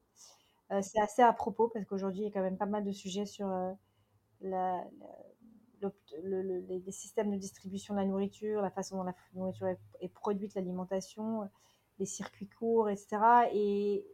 Euh, 0.72 0.80
c'est 0.82 1.00
assez 1.00 1.22
à 1.22 1.32
propos 1.32 1.68
parce 1.68 1.84
qu'aujourd'hui 1.84 2.22
il 2.22 2.24
y 2.24 2.28
a 2.28 2.30
quand 2.30 2.42
même 2.42 2.56
pas 2.56 2.66
mal 2.66 2.84
de 2.84 2.92
sujets 2.92 3.26
sur 3.26 3.48
euh, 3.48 3.72
la, 4.40 4.84
les 6.22 6.92
systèmes 6.92 7.30
de 7.30 7.36
distribution 7.36 7.94
de 7.94 8.00
la 8.00 8.06
nourriture, 8.06 8.60
la 8.60 8.70
façon 8.70 8.96
dont 8.98 9.04
la 9.04 9.14
nourriture 9.34 9.68
est, 10.00 10.08
produite, 10.08 10.54
l'alimentation, 10.54 11.48
les 11.98 12.06
circuits 12.06 12.48
courts, 12.48 12.90
etc. 12.90 13.18
Et, 13.52 14.04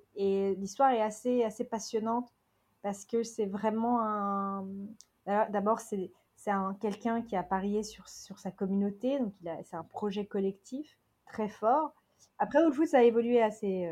l'histoire 0.58 0.92
est 0.92 1.02
assez 1.02 1.44
assez 1.44 1.64
passionnante 1.64 2.32
parce 2.80 3.04
que 3.04 3.22
c'est 3.22 3.44
vraiment 3.44 4.00
un 4.00 4.66
d'abord 5.26 5.80
c'est 5.80 6.10
quelqu'un 6.80 7.20
qui 7.20 7.36
a 7.36 7.42
parié 7.42 7.82
sur, 7.82 8.08
sur 8.08 8.38
sa 8.38 8.50
communauté, 8.50 9.18
donc 9.18 9.34
c'est 9.64 9.76
un 9.76 9.84
projet 9.84 10.24
collectif 10.24 10.98
très 11.26 11.48
fort. 11.48 11.92
Après, 12.38 12.62
Whole 12.62 12.72
Foods, 12.72 12.86
ça 12.86 12.98
a 12.98 13.02
évolué 13.02 13.42
assez. 13.42 13.88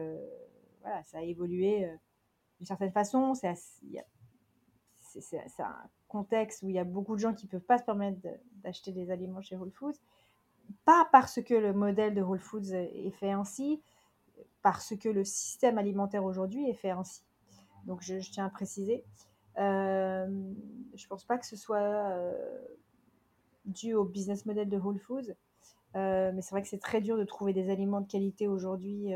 voilà, 0.81 1.03
ça 1.03 1.19
a 1.19 1.23
évolué 1.23 1.91
d'une 2.59 2.67
certaine 2.67 2.93
façon. 2.93 3.35
C'est 3.35 3.55
contexte 6.15 6.63
où 6.63 6.69
il 6.69 6.77
y 6.77 6.79
a 6.79 6.85
beaucoup 6.85 7.17
de 7.17 7.21
gens 7.21 7.35
qui 7.35 7.47
ne 7.47 7.51
peuvent 7.51 7.67
pas 7.67 7.79
se 7.79 7.83
permettre 7.83 8.21
d'acheter 8.63 8.93
des 8.93 9.11
aliments 9.11 9.43
chez 9.43 9.57
Whole 9.57 9.73
Foods. 9.73 9.99
Pas 10.85 11.09
parce 11.11 11.43
que 11.43 11.55
le 11.55 11.73
modèle 11.73 12.15
de 12.15 12.23
Whole 12.23 12.39
Foods 12.39 12.73
est 12.73 13.11
fait 13.19 13.33
ainsi, 13.33 13.83
parce 14.63 14.97
que 14.97 15.09
le 15.09 15.25
système 15.25 15.77
alimentaire 15.77 16.25
aujourd'hui 16.25 16.71
est 16.71 16.75
fait 16.75 16.91
ainsi. 16.91 17.23
Donc 17.85 18.01
je, 18.01 18.15
tiens 18.31 18.47
à 18.47 18.49
préciser. 18.49 19.05
Euh, 19.59 20.27
je 20.95 21.05
ne 21.05 21.09
pense 21.09 21.25
pas 21.25 21.37
que 21.37 21.47
ce 21.47 21.57
soit 21.57 21.77
euh, 21.79 22.33
dû 23.65 23.95
au 23.95 24.05
business 24.05 24.47
model 24.47 24.69
de 24.69 24.79
Whole 24.79 25.01
Foods, 25.01 25.35
euh, 25.97 26.31
mais 26.33 26.43
c'est 26.43 26.51
vrai 26.53 26.63
que 26.63 26.69
c'est 26.69 26.79
très 26.79 27.01
dur 27.01 27.19
de 27.19 27.25
trouver 27.25 27.53
des 27.53 27.71
aliments 27.71 28.01
de 28.01 28.11
qualité 28.11 28.47
aujourd'hui 28.47 29.13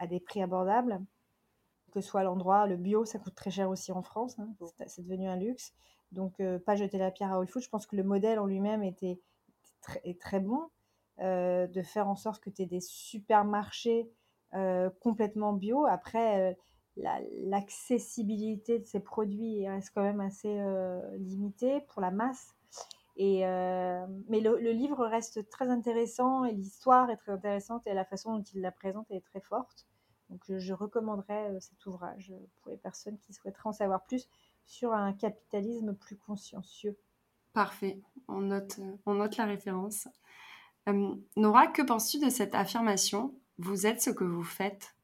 à 0.00 0.06
des 0.08 0.18
prix 0.18 0.42
abordables. 0.42 1.00
Que 1.92 2.00
ce 2.00 2.08
soit 2.08 2.22
l'endroit, 2.22 2.66
le 2.66 2.76
bio, 2.76 3.04
ça 3.04 3.18
coûte 3.18 3.34
très 3.34 3.50
cher 3.50 3.68
aussi 3.68 3.92
en 3.92 4.02
France, 4.02 4.38
hein. 4.38 4.48
c'est 4.86 5.02
devenu 5.02 5.28
un 5.28 5.36
luxe. 5.36 5.72
Donc 6.10 6.42
pas 6.66 6.74
jeter 6.74 6.98
la 6.98 7.10
pierre 7.10 7.32
à 7.32 7.38
Whole 7.38 7.46
Foods. 7.46 7.60
Je 7.60 7.68
pense 7.68 7.86
que 7.86 7.96
le 7.96 8.02
modèle 8.02 8.38
en 8.38 8.46
lui-même 8.46 8.82
était, 8.82 9.20
très, 9.82 10.00
est 10.04 10.20
très 10.20 10.40
bon. 10.40 10.68
de 11.18 11.82
faire 11.82 12.08
en 12.08 12.16
sorte 12.16 12.42
que 12.42 12.50
tu 12.50 12.62
aies 12.62 12.66
des 12.66 12.80
supermarchés 12.80 14.10
complètement 15.00 15.52
bio. 15.52 15.86
Après, 15.86 16.56
l'accessibilité 16.96 18.78
de 18.78 18.84
ces 18.84 19.00
produits 19.00 19.68
reste 19.68 19.92
quand 19.94 20.02
même 20.02 20.20
assez 20.20 20.60
euh, 20.60 21.00
limitée 21.18 21.80
pour 21.88 22.02
la 22.02 22.10
masse. 22.10 22.54
Et, 23.16 23.46
euh, 23.46 24.06
mais 24.28 24.40
le, 24.40 24.56
livre 24.72 25.06
reste 25.06 25.48
très 25.50 25.68
intéressant 25.68 26.44
et 26.44 26.52
l'histoire 26.52 27.10
est 27.10 27.16
très 27.16 27.32
intéressante 27.32 27.86
et 27.86 27.92
la 27.92 28.04
façon 28.04 28.38
dont 28.38 28.44
il 28.54 28.62
la 28.62 28.72
présente 28.72 29.10
est 29.10 29.24
très 29.24 29.40
forte. 29.40 29.86
Donc 30.32 30.40
je, 30.48 30.72
recommanderais 30.72 31.50
euh, 31.50 31.60
cet 31.60 31.86
ouvrage 31.86 32.32
pour 32.56 32.72
les 32.72 32.78
personnes 32.78 33.18
qui 33.18 33.32
souhaiteraient 33.32 33.68
en 33.68 33.72
savoir 33.72 34.02
plus 34.02 34.28
sur 34.64 34.92
un 34.92 35.12
capitalisme 35.12 35.94
plus 35.94 36.16
consciencieux. 36.16 36.96
Parfait, 37.52 38.00
on 38.28 38.40
note, 38.40 38.80
on 39.06 39.14
note 39.14 39.36
la 39.36 39.44
référence. 39.44 40.08
Nora, 41.36 41.68
que 41.68 41.82
penses-tu 41.82 42.18
de 42.18 42.30
cette 42.30 42.54
affirmation? 42.54 43.34
Vous 43.58 43.86
êtes 43.86 44.02
ce 44.02 44.10
que 44.10 44.24
vous 44.24 44.42
faites 44.42 44.96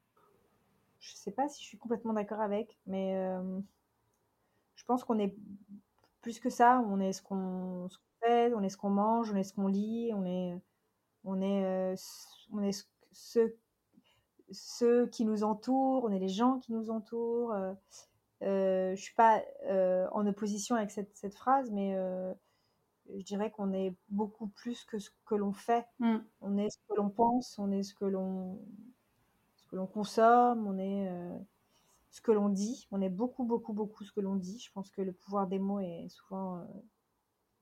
je 0.99 1.15
sais 1.15 1.31
pas 1.31 1.47
si 1.47 1.61
je 1.63 1.67
suis 1.67 1.77
complètement 1.77 2.13
d'accord 2.13 2.41
avec, 2.41 2.77
mais 2.85 3.15
euh, 3.15 3.59
je 4.75 4.83
pense 4.85 5.03
qu'on 5.03 5.19
est 5.19 5.33
plus 6.21 6.39
que 6.39 6.49
ça. 6.49 6.83
On 6.87 6.99
est 6.99 7.13
ce 7.13 7.21
qu'on 7.21 7.89
fait, 8.21 8.53
on 8.53 8.61
est 8.61 8.69
ce 8.69 8.77
qu'on 8.77 8.89
mange, 8.89 9.31
on 9.31 9.35
est 9.35 9.43
ce 9.43 9.53
qu'on 9.53 9.67
lit, 9.67 10.11
on 10.13 10.25
est, 10.25 10.59
on 11.23 11.41
est, 11.41 11.65
euh, 11.65 11.95
on 12.51 12.61
est 12.61 12.85
ceux, 13.11 13.57
ceux 14.51 15.07
qui 15.07 15.25
nous 15.25 15.43
entourent, 15.43 16.03
on 16.05 16.11
est 16.11 16.19
les 16.19 16.29
gens 16.29 16.59
qui 16.59 16.73
nous 16.73 16.89
entourent. 16.89 17.53
Euh, 17.53 17.73
euh 18.43 18.95
je 18.95 19.01
suis 19.01 19.15
pas 19.15 19.41
en 20.11 20.25
opposition 20.27 20.75
avec 20.75 20.91
cette, 20.91 21.15
cette 21.15 21.35
phrase, 21.35 21.71
mais 21.71 21.95
je 23.17 23.23
dirais 23.23 23.51
qu'on 23.51 23.73
est 23.73 23.93
beaucoup 24.09 24.47
plus 24.47 24.85
que 24.85 24.99
ce 24.99 25.09
que 25.25 25.35
l'on 25.35 25.53
fait. 25.53 25.85
Mm. 25.99 26.17
On 26.41 26.57
est 26.57 26.69
ce 26.69 26.77
que 26.87 26.95
l'on 26.95 27.09
pense, 27.09 27.57
on 27.59 27.71
est 27.71 27.83
ce 27.83 27.93
que 27.93 28.05
l'on 28.05 28.59
que 29.69 29.75
l'on 29.75 29.87
consomme, 29.87 30.67
on 30.67 30.77
est 30.77 31.07
euh, 31.09 31.37
ce 32.11 32.21
que 32.21 32.31
l'on 32.31 32.49
dit. 32.49 32.87
On 32.91 33.01
est 33.01 33.09
beaucoup, 33.09 33.43
beaucoup, 33.43 33.73
beaucoup 33.73 34.03
ce 34.03 34.11
que 34.11 34.19
l'on 34.19 34.35
dit. 34.35 34.59
Je 34.59 34.71
pense 34.71 34.89
que 34.89 35.01
le 35.01 35.13
pouvoir 35.13 35.47
des 35.47 35.59
mots 35.59 35.79
est 35.79 36.07
souvent 36.09 36.57
euh, 36.57 36.63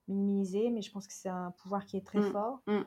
minimisé, 0.08 0.70
mais 0.70 0.82
je 0.82 0.92
pense 0.92 1.08
que 1.08 1.14
c'est 1.14 1.30
un 1.30 1.52
pouvoir 1.52 1.86
qui 1.86 1.98
est 1.98 2.06
très 2.06 2.20
mm, 2.20 2.32
fort. 2.32 2.62
Mm. 2.68 2.82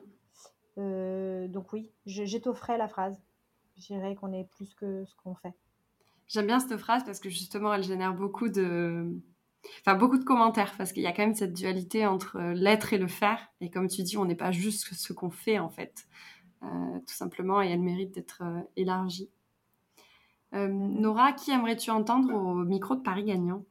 Euh, 0.77 1.47
donc 1.47 1.73
oui, 1.73 1.91
j'étofferai 2.05 2.77
la 2.77 2.87
phrase. 2.87 3.19
Je 3.77 3.93
dirais 3.93 4.15
qu'on 4.15 4.33
est 4.33 4.43
plus 4.43 4.73
que 4.73 5.05
ce 5.05 5.15
qu'on 5.15 5.35
fait. 5.35 5.53
J'aime 6.27 6.47
bien 6.47 6.59
cette 6.59 6.77
phrase 6.77 7.03
parce 7.03 7.19
que 7.19 7.29
justement, 7.29 7.73
elle 7.73 7.83
génère 7.83 8.13
beaucoup 8.13 8.47
de, 8.47 9.11
enfin 9.81 9.95
beaucoup 9.95 10.17
de 10.17 10.23
commentaires 10.23 10.73
parce 10.77 10.93
qu'il 10.93 11.03
y 11.03 11.07
a 11.07 11.11
quand 11.11 11.23
même 11.23 11.35
cette 11.35 11.53
dualité 11.53 12.05
entre 12.05 12.39
l'être 12.39 12.93
et 12.93 12.97
le 12.97 13.07
faire. 13.07 13.39
Et 13.59 13.69
comme 13.69 13.87
tu 13.87 14.03
dis, 14.03 14.17
on 14.17 14.25
n'est 14.25 14.35
pas 14.35 14.51
juste 14.51 14.93
ce 14.93 15.13
qu'on 15.13 15.29
fait 15.29 15.59
en 15.59 15.69
fait. 15.69 16.07
Euh, 16.63 16.99
tout 17.07 17.13
simplement, 17.13 17.61
et 17.61 17.69
elle 17.69 17.79
mérite 17.79 18.13
d'être 18.13 18.43
euh, 18.43 18.61
élargie. 18.75 19.31
Euh, 20.53 20.67
Nora, 20.67 21.31
qui 21.33 21.49
aimerais-tu 21.51 21.89
entendre 21.89 22.31
au 22.33 22.53
micro 22.53 22.95
de 22.95 23.01
Paris 23.01 23.23
Gagnant 23.23 23.65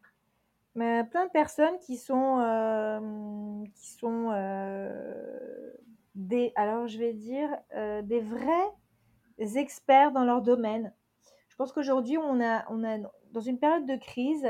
Mais 0.74 1.04
Plein 1.04 1.26
de 1.26 1.30
personnes 1.30 1.78
qui 1.86 1.96
sont, 1.96 3.70
qui 3.76 3.90
sont 3.92 4.30
des, 6.16 6.52
alors 6.56 6.88
je 6.88 6.98
vais 6.98 7.12
dire, 7.12 7.48
des 8.02 8.20
vrais 8.20 8.72
experts 9.40 10.12
dans 10.12 10.24
leur 10.24 10.42
domaine. 10.42 10.92
Je 11.48 11.56
pense 11.56 11.72
qu'aujourd'hui, 11.72 12.18
on 12.18 12.40
a, 12.40 12.64
on 12.70 12.84
a, 12.84 12.98
dans 13.32 13.40
une 13.40 13.58
période 13.58 13.86
de 13.86 13.96
crise, 13.96 14.46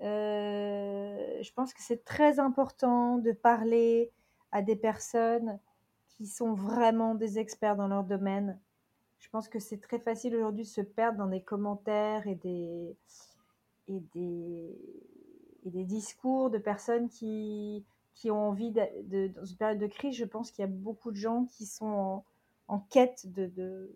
je 0.00 1.52
pense 1.54 1.72
que 1.72 1.82
c'est 1.82 2.04
très 2.04 2.38
important 2.38 3.18
de 3.18 3.32
parler 3.32 4.10
à 4.52 4.62
des 4.62 4.76
personnes 4.76 5.58
qui 6.16 6.26
sont 6.26 6.54
vraiment 6.54 7.14
des 7.14 7.38
experts 7.38 7.76
dans 7.76 7.88
leur 7.88 8.04
domaine. 8.04 8.58
Je 9.18 9.28
pense 9.30 9.48
que 9.48 9.58
c'est 9.58 9.80
très 9.80 9.98
facile 9.98 10.36
aujourd'hui 10.36 10.64
de 10.64 10.68
se 10.68 10.80
perdre 10.80 11.18
dans 11.18 11.26
des 11.26 11.42
commentaires 11.42 12.26
et 12.26 12.36
des, 12.36 12.96
et 13.88 14.00
des, 14.14 14.78
et 15.64 15.70
des 15.70 15.84
discours 15.84 16.50
de 16.50 16.58
personnes 16.58 17.08
qui, 17.08 17.84
qui 18.14 18.30
ont 18.30 18.48
envie, 18.48 18.70
de, 18.70 19.28
dans 19.28 19.44
une 19.44 19.56
période 19.56 19.78
de 19.78 19.86
crise, 19.86 20.16
je 20.16 20.24
pense 20.24 20.50
qu'il 20.50 20.62
y 20.62 20.68
a 20.68 20.70
beaucoup 20.70 21.10
de 21.10 21.16
gens 21.16 21.46
qui 21.46 21.66
sont 21.66 22.22
en, 22.68 22.78
quête 22.78 23.26
de, 23.32 23.90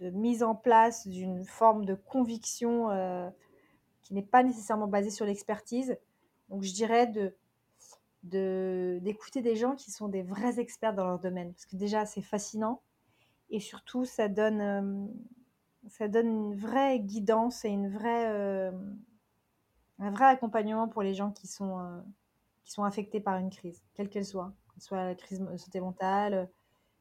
de, 0.00 0.10
mise 0.10 0.42
en 0.42 0.54
place 0.54 1.06
d'une 1.06 1.44
forme 1.44 1.84
de 1.84 1.94
conviction 1.94 2.90
euh, 2.90 3.28
qui 4.02 4.14
n'est 4.14 4.22
pas 4.22 4.42
nécessairement 4.42 4.86
basée 4.86 5.10
sur 5.10 5.26
l'expertise. 5.26 5.96
Donc 6.48 6.62
je 6.62 6.72
dirais 6.72 7.06
de, 7.06 8.98
d'écouter 9.00 9.42
des 9.42 9.56
gens 9.56 9.74
qui 9.74 9.90
sont 9.90 10.08
des 10.08 10.22
vrais 10.22 10.58
experts 10.60 10.94
dans 10.94 11.04
leur 11.04 11.18
domaine. 11.18 11.52
Parce 11.52 11.66
que 11.66 11.76
déjà, 11.76 12.06
c'est 12.06 12.22
fascinant. 12.22 12.80
Et 13.50 13.60
surtout, 13.60 14.04
ça 14.04 14.28
donne, 14.28 14.60
euh, 14.60 15.06
ça 15.88 16.08
donne 16.08 16.28
une 16.28 16.54
vraie 16.54 17.00
guidance 17.00 17.64
et 17.64 17.68
une 17.68 17.88
vraie, 17.88 18.28
euh, 18.28 18.72
un 19.98 20.10
vrai 20.10 20.26
accompagnement 20.26 20.88
pour 20.88 21.02
les 21.02 21.14
gens 21.14 21.30
qui 21.30 21.46
sont, 21.46 22.02
qui 22.64 22.72
sont 22.72 22.84
affectés 22.84 23.20
par 23.20 23.38
une 23.38 23.50
crise, 23.50 23.82
quelle 23.94 24.08
qu'elle 24.08 24.26
soit. 24.26 24.52
Que 24.68 24.80
ce 24.80 24.88
soit 24.88 25.04
la 25.04 25.14
crise 25.14 25.42
santé 25.56 25.80
mentale, 25.80 26.50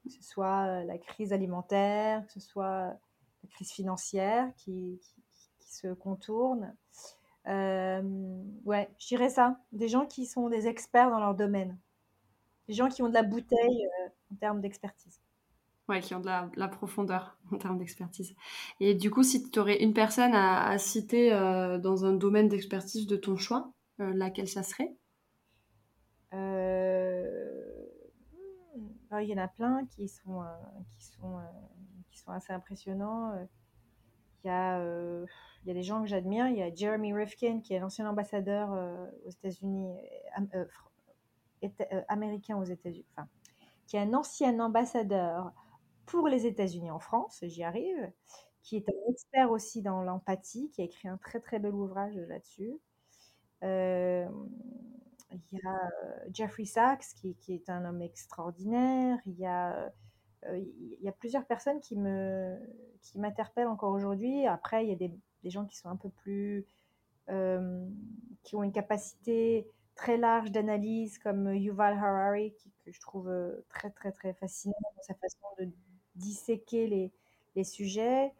que 0.08 0.14
ce 0.14 0.24
soit 0.24 0.84
la 0.84 0.98
crise 0.98 1.34
alimentaire, 1.34 2.26
que 2.28 2.34
ce 2.34 2.40
soit 2.40 2.98
la 3.44 3.50
crise 3.50 3.72
financière 3.72 4.52
qui, 4.58 5.00
qui, 5.02 5.22
qui 5.60 5.74
se 5.74 5.88
contourne. 5.94 6.74
Euh, 7.48 8.02
ouais, 8.66 8.90
je 9.00 9.08
dirais 9.08 9.30
ça. 9.30 9.58
Des 9.72 9.88
gens 9.88 10.06
qui 10.06 10.26
sont 10.26 10.50
des 10.50 10.68
experts 10.68 11.10
dans 11.10 11.20
leur 11.20 11.36
domaine. 11.36 11.78
Des 12.68 12.74
gens 12.74 12.90
qui 12.90 13.02
ont 13.02 13.10
de 13.10 13.14
la 13.14 13.24
bouteille 13.24 13.86
euh, 13.86 14.10
en 14.34 14.36
termes 14.36 14.62
d'expertise. 14.62 15.22
Ouais, 15.88 16.02
qui 16.02 16.14
ont 16.14 16.20
de 16.20 16.28
la, 16.28 16.68
profondeur 16.68 17.38
en 17.52 17.58
termes 17.58 17.78
d'expertise. 17.78 18.36
Et 18.80 18.94
du 18.94 19.10
coup, 19.10 19.24
si 19.24 19.50
tu 19.50 19.60
aurais 19.60 19.82
une 19.82 19.94
personne 19.94 20.34
à, 20.34 20.78
citer 20.78 21.34
euh, 21.34 21.78
dans 21.78 22.04
un 22.04 22.14
domaine 22.14 22.50
d'expertise 22.50 23.08
de 23.08 23.16
ton 23.16 23.38
choix, 23.38 23.72
laquelle 24.00 24.48
ça 24.48 24.64
serait? 24.64 24.96
Il 29.12 29.30
y 29.30 29.34
en 29.34 29.38
a 29.38 29.48
plein 29.48 29.86
qui 29.86 30.08
sont, 30.08 30.44
qui 30.98 31.06
sont, 31.06 31.40
qui 32.12 32.20
sont 32.20 32.32
assez 32.32 32.54
impressionnants. 32.54 33.34
Il 34.44 34.48
y 34.48 34.50
a 34.50 34.82
il 35.68 35.72
y 35.72 35.72
a 35.72 35.74
des 35.74 35.84
gens 35.84 36.02
que 36.02 36.08
j'admire. 36.08 36.48
Il 36.48 36.56
y 36.56 36.62
a 36.62 36.74
Jeremy 36.74 37.14
Rifkin, 37.14 37.60
qui 37.60 37.74
est 37.74 37.80
l'ancien 37.80 38.10
ambassadeur 38.10 38.72
euh, 38.72 39.06
aux 39.26 39.30
États-Unis, 39.32 39.94
euh, 40.56 40.66
euh, 41.64 42.02
américain 42.08 42.58
aux 42.58 42.64
États-Unis, 42.64 43.06
enfin, 43.12 43.28
qui 43.86 43.98
est 43.98 44.00
un 44.00 44.14
ancien 44.14 44.58
ambassadeur 44.62 45.52
pour 46.06 46.30
les 46.30 46.46
États-Unis 46.46 46.90
en 46.90 47.00
France, 47.00 47.40
j'y 47.44 47.66
arrive, 47.66 48.12
qui 48.64 48.78
est 48.78 48.88
un 48.88 49.12
expert 49.12 49.52
aussi 49.52 49.82
dans 49.82 50.04
l'empathie, 50.04 50.70
qui 50.72 50.82
a 50.82 50.86
écrit 50.86 51.10
un 51.10 51.18
très 51.18 51.42
très 51.42 51.60
bel 51.60 51.74
ouvrage 51.74 52.16
là-dessus. 52.16 52.80
Il 55.32 55.60
y 55.60 55.68
a 55.68 55.90
Jeffrey 56.32 56.66
Sachs, 56.66 57.14
qui, 57.16 57.36
qui, 57.36 57.54
est 57.54 57.70
un 57.70 57.86
homme 57.86 58.02
extraordinaire. 58.02 59.20
Il 59.26 59.38
y 59.38 59.46
a 59.46 59.92
il 60.54 61.00
y 61.02 61.10
a 61.10 61.12
plusieurs 61.12 61.46
personnes 61.46 61.82
qui 61.82 61.96
qui 63.02 63.20
m'interpellent 63.20 63.68
encore 63.68 63.92
aujourd'hui. 63.92 64.46
Après, 64.48 64.86
il 64.86 64.90
y 64.90 64.94
a 64.94 64.96
des, 64.96 65.12
des 65.44 65.50
gens 65.50 65.66
qui 65.66 65.78
sont 65.78 65.90
un 65.90 65.96
peu 65.96 66.10
plus. 66.10 66.66
Euh, 67.30 67.86
qui 68.44 68.56
ont 68.56 68.64
une 68.64 68.72
capacité 68.72 69.68
très 69.96 70.16
large 70.16 70.52
d'analyse, 70.52 71.18
comme 71.18 71.54
Yuval 71.54 71.96
Harari, 71.96 72.54
qui, 72.54 72.72
que 72.86 72.92
je 72.94 73.00
trouve 73.02 73.28
euh, 73.28 73.66
très, 73.68 73.90
très, 73.90 74.14
très 74.14 74.34
fascinant 74.34 74.76
dans 74.96 75.02
sa 75.02 75.14
façon 75.16 75.46
de 75.60 75.68
disséquer 76.16 76.88
les, 76.88 77.12
les 77.58 77.66
sujets. 77.66 78.32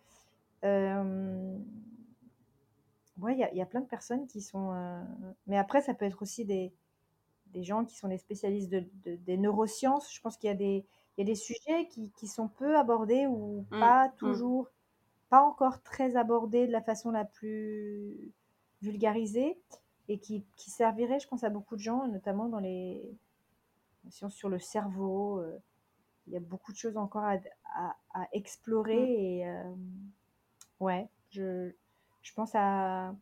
Euh, 0.64 1.58
ouais, 3.20 3.34
il 3.38 3.50
y, 3.56 3.58
y, 3.58 3.62
a 3.62 3.66
plein 3.66 3.82
de 3.82 3.88
personnes 3.88 4.28
qui 4.28 4.42
sont. 4.42 4.72
Euh, 4.74 5.02
mais 5.48 5.58
après, 5.58 5.82
ça 5.82 5.94
peut 5.94 6.06
être 6.06 6.22
aussi 6.22 6.46
des, 6.46 6.74
des 7.48 7.64
gens 7.64 7.86
qui 7.86 7.96
sont 7.98 8.08
des 8.10 8.18
spécialistes 8.18 8.70
de, 8.72 8.86
des 9.06 9.38
neurosciences. 9.38 10.14
Je 10.14 10.22
pense 10.22 10.38
qu'il 10.38 10.50
y 10.50 10.52
a 10.54 10.56
des, 10.56 10.86
il 11.18 11.22
y 11.22 11.24
a 11.24 11.26
des 11.26 11.36
sujets 11.36 11.88
qui, 11.90 12.12
qui 12.18 12.28
sont 12.28 12.48
peu 12.50 12.78
abordés 12.78 13.28
ou 13.28 13.66
Mmh, 13.72 13.80
pas 13.80 14.10
mmh. 14.10 14.12
toujours, 14.18 14.70
pas 15.30 15.42
encore 15.44 15.82
très 15.84 16.16
abordés 16.18 16.68
de 16.68 16.72
la 16.72 16.82
façon 16.82 17.12
la 17.12 17.26
plus 17.26 18.34
vulgarisée 18.82 19.60
et 20.10 20.20
qui, 20.20 20.46
qui 20.58 20.72
serviraient, 20.72 21.20
je 21.20 21.28
pense, 21.28 21.44
à 21.44 21.50
beaucoup 21.50 21.76
de 21.76 21.82
gens, 21.82 22.08
notamment 22.08 22.48
dans 22.50 22.60
les 22.60 23.18
sciences 24.10 24.36
sur 24.36 24.50
le 24.50 24.60
cerveau. 24.60 25.40
euh, 25.40 25.58
il 26.28 26.34
y 26.34 26.38
a 26.38 26.42
beaucoup 26.42 26.72
de 26.74 26.78
choses 26.78 26.98
encore 26.98 27.24
à, 27.24 27.38
à, 27.76 27.96
à 28.14 28.28
explorer 28.34 29.38
et 29.40 29.48
euh, 29.50 29.64
ouais, 30.80 31.10
je, 31.32 31.72
je 32.28 32.34
pense 32.34 32.52
à, 32.56 33.16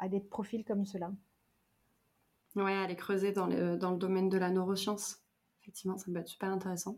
à 0.00 0.08
des 0.08 0.18
profils 0.18 0.64
comme 0.64 0.84
cela. 0.84 1.12
Ouais, 2.54 2.72
aller 2.76 2.94
creuser 2.94 3.32
dans 3.32 3.46
le, 3.48 3.76
dans 3.76 3.90
le 3.90 3.96
domaine 3.98 4.28
de 4.28 4.38
la 4.38 4.50
neuroscience. 4.50 5.24
Effectivement, 5.62 5.98
ça 5.98 6.04
peut 6.12 6.16
être 6.18 6.28
super 6.28 6.50
intéressant. 6.52 6.96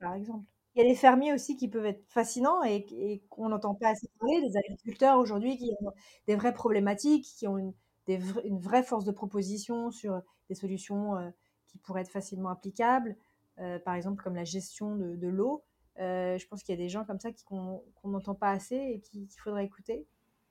par 0.00 0.14
exemple. 0.14 0.44
Il 0.74 0.82
y 0.82 0.84
a 0.86 0.88
les 0.88 0.94
fermiers 0.94 1.34
aussi 1.34 1.56
qui 1.56 1.68
peuvent 1.68 1.84
être 1.84 2.02
fascinants 2.08 2.62
et, 2.64 2.86
et 2.92 3.22
qu'on 3.28 3.50
n'entend 3.50 3.74
pas 3.74 3.88
assez 3.90 4.08
parler, 4.18 4.40
des 4.40 4.56
agriculteurs 4.56 5.18
aujourd'hui 5.18 5.58
qui 5.58 5.70
ont 5.82 5.92
des 6.26 6.34
vraies 6.34 6.54
problématiques, 6.54 7.26
qui 7.36 7.46
ont 7.46 7.58
une, 7.58 7.74
des 8.06 8.18
vra- 8.18 8.40
une 8.46 8.58
vraie 8.58 8.82
force 8.82 9.04
de 9.04 9.12
proposition 9.12 9.90
sur 9.90 10.22
des 10.48 10.54
solutions 10.54 11.16
euh, 11.16 11.30
qui 11.68 11.76
pourraient 11.78 12.00
être 12.02 12.10
facilement 12.10 12.48
applicables, 12.48 13.16
euh, 13.58 13.78
par 13.80 13.94
exemple 13.94 14.22
comme 14.22 14.34
la 14.34 14.44
gestion 14.44 14.96
de, 14.96 15.14
de 15.16 15.28
l'eau. 15.28 15.62
Euh, 15.98 16.38
je 16.38 16.46
pense 16.46 16.62
qu'il 16.62 16.74
y 16.74 16.78
a 16.78 16.82
des 16.82 16.88
gens 16.88 17.04
comme 17.04 17.20
ça 17.20 17.30
qu'on 17.44 17.82
n'entend 18.04 18.34
pas 18.34 18.50
assez 18.50 18.76
et 18.76 19.00
qui- 19.00 19.26
qu'il 19.26 19.40
faudrait 19.40 19.64
écouter. 19.64 20.06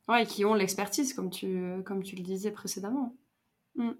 Ouais, 0.07 0.25
qui 0.25 0.45
ont 0.45 0.53
l'expertise, 0.53 1.13
comme 1.13 1.29
tu, 1.29 1.81
comme 1.85 2.03
tu 2.03 2.15
le 2.15 2.23
disais 2.23 2.51
précédemment. 2.51 3.15
Mm. 3.75 3.91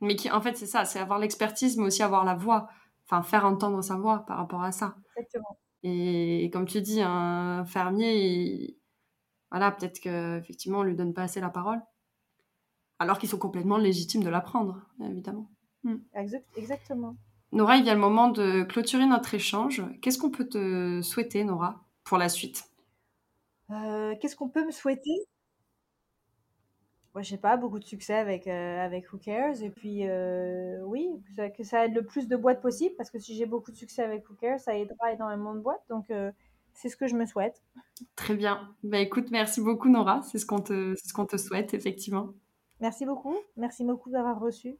Mais 0.00 0.16
qui, 0.16 0.30
en 0.30 0.40
fait, 0.40 0.56
c'est 0.56 0.66
ça, 0.66 0.84
c'est 0.84 0.98
avoir 0.98 1.18
l'expertise, 1.18 1.76
mais 1.76 1.84
aussi 1.84 2.02
avoir 2.02 2.24
la 2.24 2.34
voix. 2.34 2.68
Enfin, 3.04 3.22
faire 3.22 3.44
entendre 3.44 3.82
sa 3.82 3.96
voix 3.96 4.24
par 4.26 4.36
rapport 4.38 4.62
à 4.62 4.72
ça. 4.72 4.96
Exactement. 5.16 5.58
Et, 5.82 6.48
comme 6.52 6.66
tu 6.66 6.80
dis, 6.80 7.00
un 7.02 7.64
fermier, 7.64 8.14
il- 8.16 8.76
voilà, 9.50 9.70
peut-être 9.70 10.00
qu'effectivement, 10.00 10.78
on 10.78 10.82
lui 10.82 10.94
donne 10.94 11.12
pas 11.12 11.22
assez 11.24 11.40
la 11.40 11.50
parole. 11.50 11.80
Alors 12.98 13.18
qu'ils 13.18 13.28
sont 13.28 13.38
complètement 13.38 13.76
légitimes 13.78 14.22
de 14.22 14.30
l'apprendre, 14.30 14.80
évidemment. 15.00 15.50
Exact- 16.14 16.46
Exactement. 16.56 17.16
Nora, 17.52 17.76
il 17.76 17.84
vient 17.84 17.94
le 17.94 18.00
moment 18.00 18.28
de 18.28 18.62
clôturer 18.64 19.06
notre 19.06 19.34
échange. 19.34 19.82
Qu'est-ce 20.00 20.18
qu'on 20.18 20.30
peut 20.30 20.48
te 20.48 21.00
souhaiter, 21.02 21.44
Nora, 21.44 21.84
pour 22.04 22.18
la 22.18 22.28
suite? 22.28 22.64
Euh, 23.70 24.14
Qu'est-ce 24.20 24.36
qu'on 24.36 24.48
peut 24.48 24.64
me 24.64 24.70
souhaiter? 24.70 25.26
Moi, 27.14 27.22
je 27.22 27.28
sais 27.30 27.38
pas, 27.38 27.58
beaucoup 27.58 27.78
de 27.78 27.84
succès 27.84 28.14
avec, 28.14 28.46
euh, 28.46 28.78
avec 28.80 29.12
Who 29.12 29.18
Cares. 29.18 29.62
Et 29.62 29.70
puis, 29.70 30.08
euh, 30.08 30.80
oui, 30.86 31.08
que 31.26 31.34
ça, 31.34 31.50
que 31.50 31.62
ça 31.62 31.84
aide 31.84 31.94
le 31.94 32.04
plus 32.04 32.26
de 32.26 32.36
boîtes 32.36 32.62
possible, 32.62 32.94
parce 32.96 33.10
que 33.10 33.18
si 33.18 33.34
j'ai 33.34 33.44
beaucoup 33.46 33.70
de 33.70 33.76
succès 33.76 34.02
avec 34.02 34.28
Who 34.30 34.34
Cares, 34.36 34.60
ça 34.60 34.76
aidera 34.78 35.12
énormément 35.12 35.54
de 35.54 35.60
boîtes. 35.60 35.84
Donc, 35.90 36.10
euh, 36.10 36.32
c'est 36.72 36.88
ce 36.88 36.96
que 36.96 37.06
je 37.06 37.14
me 37.14 37.26
souhaite. 37.26 37.62
Très 38.16 38.34
bien. 38.34 38.74
Bah 38.82 38.98
écoute, 38.98 39.30
merci 39.30 39.60
beaucoup, 39.60 39.88
Nora. 39.90 40.22
C'est 40.22 40.38
ce 40.38 40.46
qu'on 40.46 40.60
te, 40.60 40.94
c'est 40.96 41.08
ce 41.08 41.12
qu'on 41.12 41.26
te 41.26 41.36
souhaite, 41.36 41.74
effectivement. 41.74 42.32
Merci 42.80 43.04
beaucoup. 43.06 43.36
Merci 43.56 43.84
beaucoup 43.84 44.10
d'avoir 44.10 44.40
reçu. 44.40 44.78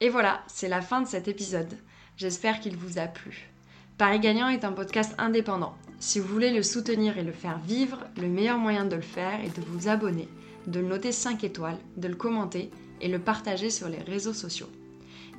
Et 0.00 0.08
voilà, 0.08 0.42
c'est 0.48 0.68
la 0.68 0.80
fin 0.80 1.00
de 1.00 1.06
cet 1.06 1.28
épisode. 1.28 1.78
J'espère 2.16 2.60
qu'il 2.60 2.76
vous 2.76 2.98
a 2.98 3.06
plu. 3.06 3.48
Paris 3.96 4.18
Gagnant 4.18 4.48
est 4.48 4.64
un 4.64 4.72
podcast 4.72 5.14
indépendant. 5.18 5.74
Si 6.00 6.18
vous 6.18 6.26
voulez 6.26 6.52
le 6.52 6.62
soutenir 6.62 7.16
et 7.16 7.22
le 7.22 7.32
faire 7.32 7.58
vivre, 7.60 8.00
le 8.16 8.28
meilleur 8.28 8.58
moyen 8.58 8.84
de 8.84 8.96
le 8.96 9.02
faire 9.02 9.40
est 9.44 9.56
de 9.56 9.64
vous 9.64 9.88
abonner, 9.88 10.28
de 10.66 10.80
le 10.80 10.88
noter 10.88 11.12
5 11.12 11.44
étoiles, 11.44 11.78
de 11.96 12.08
le 12.08 12.16
commenter 12.16 12.70
et 13.00 13.08
le 13.08 13.20
partager 13.20 13.70
sur 13.70 13.88
les 13.88 13.98
réseaux 13.98 14.32
sociaux. 14.32 14.68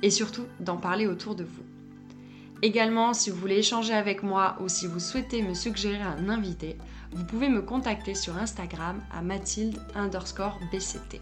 Et 0.02 0.10
surtout, 0.10 0.46
d'en 0.60 0.78
parler 0.78 1.06
autour 1.06 1.34
de 1.34 1.44
vous. 1.44 1.64
Également, 2.62 3.12
si 3.12 3.28
vous 3.28 3.36
voulez 3.36 3.58
échanger 3.58 3.92
avec 3.92 4.22
moi 4.22 4.56
ou 4.60 4.68
si 4.68 4.86
vous 4.86 5.00
souhaitez 5.00 5.42
me 5.42 5.52
suggérer 5.52 6.00
un 6.00 6.30
invité, 6.30 6.78
vous 7.12 7.24
pouvez 7.24 7.50
me 7.50 7.60
contacter 7.60 8.14
sur 8.14 8.36
Instagram 8.38 9.02
à 9.12 9.20
mathilde 9.20 9.78
underscore 9.94 10.58
bct. 10.72 11.20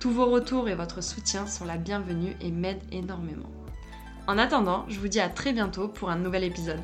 Tous 0.00 0.10
vos 0.10 0.26
retours 0.26 0.68
et 0.68 0.74
votre 0.74 1.02
soutien 1.02 1.46
sont 1.46 1.64
la 1.64 1.76
bienvenue 1.76 2.36
et 2.40 2.50
m'aident 2.50 2.82
énormément. 2.92 3.50
En 4.26 4.38
attendant, 4.38 4.84
je 4.88 4.98
vous 4.98 5.08
dis 5.08 5.20
à 5.20 5.28
très 5.28 5.52
bientôt 5.52 5.88
pour 5.88 6.10
un 6.10 6.16
nouvel 6.16 6.44
épisode. 6.44 6.80